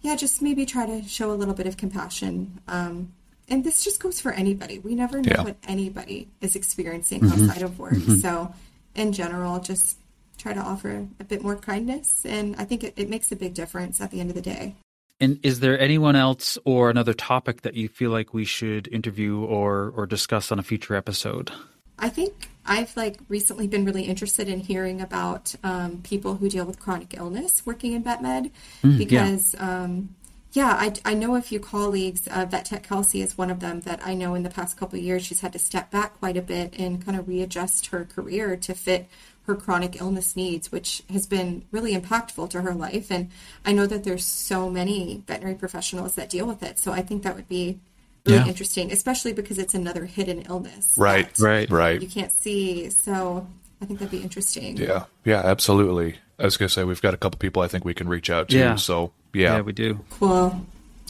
yeah, 0.02 0.16
just 0.16 0.42
maybe 0.42 0.66
try 0.66 0.84
to 0.84 1.04
show 1.04 1.30
a 1.30 1.38
little 1.38 1.54
bit 1.54 1.68
of 1.68 1.76
compassion. 1.76 2.60
Um, 2.66 3.12
and 3.48 3.62
this 3.62 3.84
just 3.84 4.02
goes 4.02 4.20
for 4.20 4.32
anybody. 4.32 4.80
We 4.80 4.96
never 4.96 5.22
know 5.22 5.32
yeah. 5.36 5.44
what 5.44 5.56
anybody 5.68 6.28
is 6.40 6.56
experiencing 6.56 7.20
mm-hmm. 7.20 7.44
outside 7.44 7.62
of 7.62 7.78
work. 7.78 7.92
Mm-hmm. 7.92 8.16
So, 8.16 8.52
in 8.96 9.12
general, 9.12 9.60
just 9.60 9.96
try 10.38 10.52
to 10.52 10.60
offer 10.60 11.06
a 11.20 11.24
bit 11.24 11.42
more 11.42 11.56
kindness. 11.56 12.24
And 12.24 12.56
I 12.56 12.64
think 12.64 12.84
it, 12.84 12.94
it 12.96 13.08
makes 13.08 13.30
a 13.32 13.36
big 13.36 13.54
difference 13.54 14.00
at 14.00 14.10
the 14.10 14.20
end 14.20 14.30
of 14.30 14.36
the 14.36 14.42
day. 14.42 14.76
And 15.20 15.38
is 15.42 15.60
there 15.60 15.78
anyone 15.78 16.16
else 16.16 16.58
or 16.64 16.90
another 16.90 17.14
topic 17.14 17.62
that 17.62 17.74
you 17.74 17.88
feel 17.88 18.10
like 18.10 18.34
we 18.34 18.44
should 18.44 18.88
interview 18.88 19.38
or 19.38 19.92
or 19.96 20.06
discuss 20.06 20.50
on 20.50 20.58
a 20.58 20.62
future 20.62 20.96
episode? 20.96 21.52
I 21.98 22.08
think 22.08 22.50
I've 22.66 22.96
like 22.96 23.20
recently 23.28 23.68
been 23.68 23.84
really 23.84 24.02
interested 24.02 24.48
in 24.48 24.60
hearing 24.60 25.00
about 25.00 25.54
um, 25.62 26.00
people 26.02 26.36
who 26.36 26.48
deal 26.48 26.64
with 26.64 26.80
chronic 26.80 27.14
illness 27.16 27.64
working 27.64 27.92
in 27.92 28.02
vet 28.02 28.22
med 28.22 28.50
mm, 28.82 28.98
because 28.98 29.54
yeah. 29.54 29.82
Um, 29.82 30.14
yeah, 30.54 30.76
I, 30.78 30.92
I 31.04 31.14
know 31.14 31.34
a 31.34 31.42
few 31.42 31.58
colleagues. 31.58 32.28
Uh, 32.28 32.46
Vet 32.46 32.66
Tech 32.66 32.84
Kelsey 32.84 33.20
is 33.20 33.36
one 33.36 33.50
of 33.50 33.58
them 33.58 33.80
that 33.80 34.00
I 34.06 34.14
know 34.14 34.34
in 34.34 34.44
the 34.44 34.50
past 34.50 34.76
couple 34.76 34.96
of 34.96 35.04
years 35.04 35.24
she's 35.24 35.40
had 35.40 35.52
to 35.54 35.58
step 35.58 35.90
back 35.90 36.16
quite 36.20 36.36
a 36.36 36.42
bit 36.42 36.74
and 36.78 37.04
kind 37.04 37.18
of 37.18 37.26
readjust 37.26 37.86
her 37.86 38.04
career 38.04 38.56
to 38.58 38.72
fit 38.72 39.08
her 39.46 39.54
chronic 39.54 40.00
illness 40.00 40.36
needs, 40.36 40.72
which 40.72 41.02
has 41.12 41.26
been 41.26 41.64
really 41.70 41.94
impactful 41.94 42.50
to 42.50 42.62
her 42.62 42.74
life. 42.74 43.10
And 43.10 43.30
I 43.64 43.72
know 43.72 43.86
that 43.86 44.04
there's 44.04 44.24
so 44.24 44.70
many 44.70 45.22
veterinary 45.26 45.54
professionals 45.54 46.14
that 46.14 46.30
deal 46.30 46.46
with 46.46 46.62
it. 46.62 46.78
So 46.78 46.92
I 46.92 47.02
think 47.02 47.22
that 47.22 47.36
would 47.36 47.48
be 47.48 47.78
really 48.24 48.38
yeah. 48.38 48.46
interesting, 48.46 48.90
especially 48.90 49.32
because 49.34 49.58
it's 49.58 49.74
another 49.74 50.06
hidden 50.06 50.42
illness. 50.48 50.94
Right, 50.96 51.28
right, 51.38 51.70
right. 51.70 52.00
You 52.00 52.08
can't 52.08 52.32
see. 52.32 52.88
So 52.88 53.46
I 53.82 53.84
think 53.84 53.98
that'd 53.98 54.10
be 54.10 54.22
interesting. 54.22 54.78
Yeah, 54.78 55.04
yeah, 55.24 55.42
absolutely. 55.44 56.16
I 56.38 56.44
was 56.44 56.56
going 56.56 56.68
to 56.68 56.72
say, 56.72 56.84
we've 56.84 57.02
got 57.02 57.14
a 57.14 57.18
couple 57.18 57.38
people 57.38 57.62
I 57.62 57.68
think 57.68 57.84
we 57.84 57.94
can 57.94 58.08
reach 58.08 58.30
out 58.30 58.48
to. 58.48 58.56
Yeah. 58.56 58.76
So, 58.76 59.12
yeah. 59.32 59.56
Yeah, 59.56 59.60
we 59.60 59.72
do. 59.72 60.00
Cool. 60.10 60.66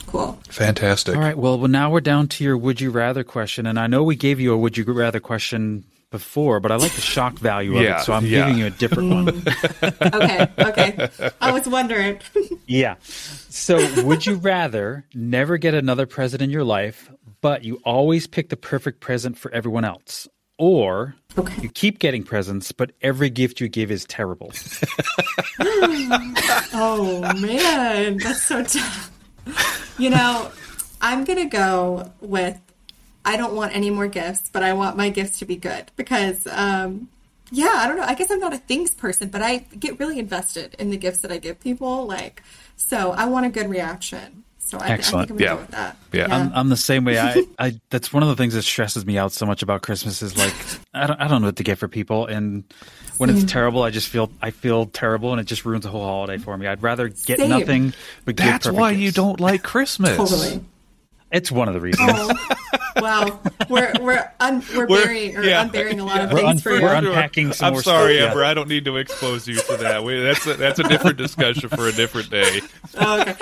Cool. 0.06 0.38
Fantastic. 0.48 1.14
All 1.14 1.22
right. 1.22 1.38
Well, 1.38 1.58
well, 1.58 1.68
now 1.68 1.90
we're 1.90 2.00
down 2.00 2.28
to 2.28 2.44
your 2.44 2.58
would 2.58 2.80
you 2.80 2.90
rather 2.90 3.24
question. 3.24 3.66
And 3.66 3.78
I 3.78 3.86
know 3.86 4.02
we 4.02 4.16
gave 4.16 4.38
you 4.38 4.52
a 4.52 4.56
would 4.56 4.76
you 4.76 4.84
rather 4.84 5.20
question 5.20 5.84
before, 6.14 6.60
but 6.60 6.70
I 6.70 6.76
like 6.76 6.92
the 6.92 7.00
shock 7.00 7.38
value 7.40 7.76
of 7.76 7.82
Yeah, 7.82 8.00
it, 8.00 8.04
so 8.04 8.12
I'm 8.12 8.24
yeah. 8.24 8.44
giving 8.46 8.58
you 8.58 8.66
a 8.66 8.70
different 8.70 9.10
one. 9.10 9.42
Okay, 10.14 10.48
okay. 10.58 11.08
I 11.40 11.50
was 11.52 11.68
wondering. 11.68 12.20
Yeah. 12.66 12.94
So, 13.02 13.76
would 14.04 14.24
you 14.24 14.36
rather 14.36 15.04
never 15.14 15.58
get 15.58 15.74
another 15.74 16.06
present 16.06 16.40
in 16.40 16.48
your 16.50 16.64
life, 16.64 17.10
but 17.42 17.62
you 17.64 17.80
always 17.84 18.26
pick 18.26 18.48
the 18.48 18.56
perfect 18.56 19.00
present 19.00 19.36
for 19.36 19.50
everyone 19.52 19.84
else? 19.84 20.26
Or 20.56 21.16
Okay. 21.36 21.60
you 21.62 21.68
keep 21.68 21.98
getting 21.98 22.22
presents, 22.22 22.70
but 22.72 22.92
every 23.02 23.28
gift 23.28 23.60
you 23.60 23.68
give 23.68 23.90
is 23.90 24.04
terrible? 24.06 24.52
Oh 26.76 27.20
man, 27.40 28.18
that's 28.18 28.42
so 28.42 28.62
tough. 28.62 29.10
You 29.98 30.10
know, 30.10 30.50
I'm 31.00 31.24
gonna 31.24 31.48
go 31.48 32.10
with 32.20 32.58
I 33.24 33.36
don't 33.36 33.54
want 33.54 33.74
any 33.74 33.90
more 33.90 34.06
gifts, 34.08 34.50
but 34.52 34.62
I 34.62 34.72
want 34.74 34.96
my 34.96 35.08
gifts 35.08 35.38
to 35.38 35.44
be 35.44 35.56
good 35.56 35.90
because 35.96 36.46
um 36.48 37.08
yeah, 37.52 37.72
I 37.76 37.86
don't 37.86 37.96
know. 37.96 38.04
I 38.04 38.14
guess 38.14 38.30
I'm 38.30 38.40
not 38.40 38.52
a 38.54 38.58
things 38.58 38.90
person, 38.90 39.28
but 39.28 39.42
I 39.42 39.58
get 39.78 39.98
really 40.00 40.18
invested 40.18 40.74
in 40.78 40.90
the 40.90 40.96
gifts 40.96 41.20
that 41.20 41.30
I 41.30 41.38
give 41.38 41.60
people. 41.60 42.06
Like, 42.06 42.42
so 42.76 43.12
I 43.12 43.26
want 43.26 43.46
a 43.46 43.50
good 43.50 43.68
reaction. 43.68 44.42
So 44.58 44.78
I, 44.78 44.80
I 44.80 44.86
think 44.88 44.98
Excellent. 44.98 45.30
I'm 45.30 45.36
gonna 45.36 45.44
Yeah. 45.50 45.54
go 45.56 45.60
with 45.60 45.70
that. 45.72 45.96
Yeah. 46.12 46.26
I'm, 46.34 46.50
I'm 46.54 46.68
the 46.70 46.76
same 46.76 47.04
way. 47.04 47.18
I, 47.18 47.44
I 47.58 47.80
that's 47.90 48.12
one 48.14 48.22
of 48.22 48.30
the 48.30 48.34
things 48.36 48.54
that 48.54 48.62
stresses 48.62 49.04
me 49.04 49.18
out 49.18 49.30
so 49.30 49.44
much 49.46 49.62
about 49.62 49.82
Christmas 49.82 50.22
is 50.22 50.36
like 50.38 50.54
I 50.94 51.06
don't 51.06 51.20
I 51.20 51.28
don't 51.28 51.42
know 51.42 51.48
what 51.48 51.56
to 51.56 51.62
get 51.64 51.78
for 51.78 51.86
people, 51.86 52.26
and 52.26 52.64
when 53.18 53.28
it's 53.30 53.44
terrible, 53.44 53.82
I 53.82 53.90
just 53.90 54.08
feel 54.08 54.30
I 54.42 54.50
feel 54.50 54.86
terrible, 54.86 55.30
and 55.32 55.40
it 55.40 55.44
just 55.44 55.64
ruins 55.66 55.84
the 55.84 55.90
whole 55.90 56.02
holiday 56.02 56.38
for 56.38 56.56
me. 56.56 56.66
I'd 56.66 56.82
rather 56.82 57.08
get 57.08 57.38
Same. 57.38 57.50
nothing 57.50 57.94
but 58.24 58.36
That's 58.38 58.66
perfect 58.66 58.80
why 58.80 58.90
you 58.92 59.12
don't 59.12 59.38
like 59.38 59.62
Christmas. 59.72 60.16
Totally. 60.16 60.64
It's 61.30 61.52
one 61.52 61.68
of 61.68 61.74
the 61.74 61.80
reasons. 61.80 62.10
Oh, 62.12 62.56
wow. 62.96 63.40
We're 63.68 63.92
we're 64.00 64.32
un, 64.40 64.62
we're, 64.74 64.86
We're- 64.86 65.04
burying 65.04 65.36
or 65.36 65.42
yeah. 65.42 65.62
unburying 65.62 66.00
a 66.00 66.04
lot 66.04 66.20
of 66.22 66.30
We're 66.32 66.38
things 66.40 66.50
un- 66.50 66.58
for 66.58 66.72
you. 66.74 66.82
we're 66.82 66.94
unpacking 66.94 67.52
some 67.52 67.66
I'm 67.68 67.72
more 67.74 67.82
sorry, 67.82 68.16
stuff. 68.18 68.30
Amber. 68.30 68.44
I 68.44 68.54
don't 68.54 68.68
need 68.68 68.84
to 68.86 68.96
expose 68.96 69.46
you 69.48 69.56
to 69.56 69.76
that. 69.78 70.04
We, 70.04 70.20
that's 70.20 70.46
a, 70.46 70.54
that's 70.54 70.78
a 70.78 70.84
different 70.84 71.16
discussion 71.18 71.68
for 71.68 71.86
a 71.88 71.92
different 71.92 72.30
day. 72.30 72.60
Oh, 72.96 73.20
okay. 73.22 73.34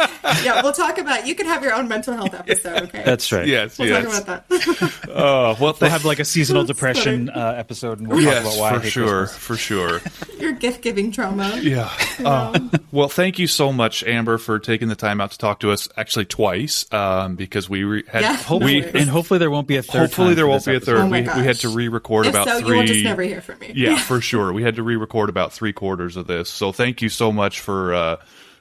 Yeah, 0.45 0.63
we'll 0.63 0.73
talk 0.73 0.99
about. 0.99 1.27
You 1.27 1.35
can 1.35 1.47
have 1.47 1.63
your 1.63 1.75
own 1.75 1.89
mental 1.89 2.15
health 2.15 2.35
episode. 2.35 2.83
Okay. 2.85 3.03
That's 3.05 3.31
right. 3.33 3.47
Yes, 3.47 3.79
We'll 3.79 3.89
yes. 3.89 4.05
talk 4.05 4.23
about 4.25 4.49
that. 4.49 4.93
Oh 5.15 5.57
well, 5.61 5.77
We'll 5.81 5.91
have 5.91 6.05
like 6.05 6.21
a 6.21 6.25
seasonal 6.25 6.65
depression 6.65 7.29
uh, 7.29 7.55
episode, 7.57 7.99
and 8.01 8.09
we'll 8.09 8.25
talk 8.25 8.41
about 8.41 8.59
why 8.59 8.79
for 8.79 8.87
sure, 8.87 9.27
Christmas. 9.27 9.37
for 9.37 9.57
sure. 9.57 10.01
your 10.39 10.53
gift 10.53 10.81
giving 10.83 11.13
trauma. 11.13 11.59
Yeah. 11.61 11.91
Uh, 12.25 12.59
well, 12.93 13.09
thank 13.09 13.39
you 13.39 13.47
so 13.47 13.73
much, 13.73 14.03
Amber, 14.05 14.39
for 14.39 14.59
taking 14.59 14.89
the 14.89 14.97
time 14.97 15.21
out 15.21 15.33
to 15.33 15.39
talk 15.39 15.61
to 15.61 15.71
us. 15.71 15.89
Actually, 15.97 16.25
twice, 16.27 16.91
um, 16.93 17.37
because 17.37 17.69
we 17.69 17.85
re- 17.85 18.05
had 18.09 18.23
Yeah, 18.23 18.43
no 18.51 18.57
we. 18.59 18.83
And 18.85 19.09
hopefully 19.11 19.39
there 19.43 19.51
won't 19.51 19.67
be 19.67 19.77
a 19.77 19.83
third. 19.83 19.99
hopefully 19.99 20.29
time 20.29 20.37
there 20.37 20.47
won't 20.47 20.65
this 20.65 20.73
be 20.73 20.77
a 20.77 20.81
third. 20.81 20.99
Oh 21.01 21.07
we, 21.07 21.21
we 21.23 21.45
had 21.47 21.57
to 21.57 21.69
re-record 21.69 22.27
If 22.27 22.33
about 22.35 22.47
so, 22.49 22.61
three. 22.61 22.69
you 22.71 22.75
will 22.77 22.87
just 22.87 23.05
never 23.05 23.23
hear 23.23 23.41
from 23.43 23.59
me. 23.59 23.73
Yeah, 23.75 23.97
for 24.09 24.21
sure. 24.21 24.53
We 24.53 24.63
had 24.63 24.77
to 24.77 24.83
re-record 24.83 25.29
about 25.29 25.53
three 25.53 25.73
quarters 25.73 26.17
of 26.17 26.27
this. 26.27 26.49
So 26.49 26.73
thank 26.73 27.03
you 27.03 27.09
so 27.09 27.33
much 27.33 27.61
for 27.61 27.93
uh, 27.95 28.17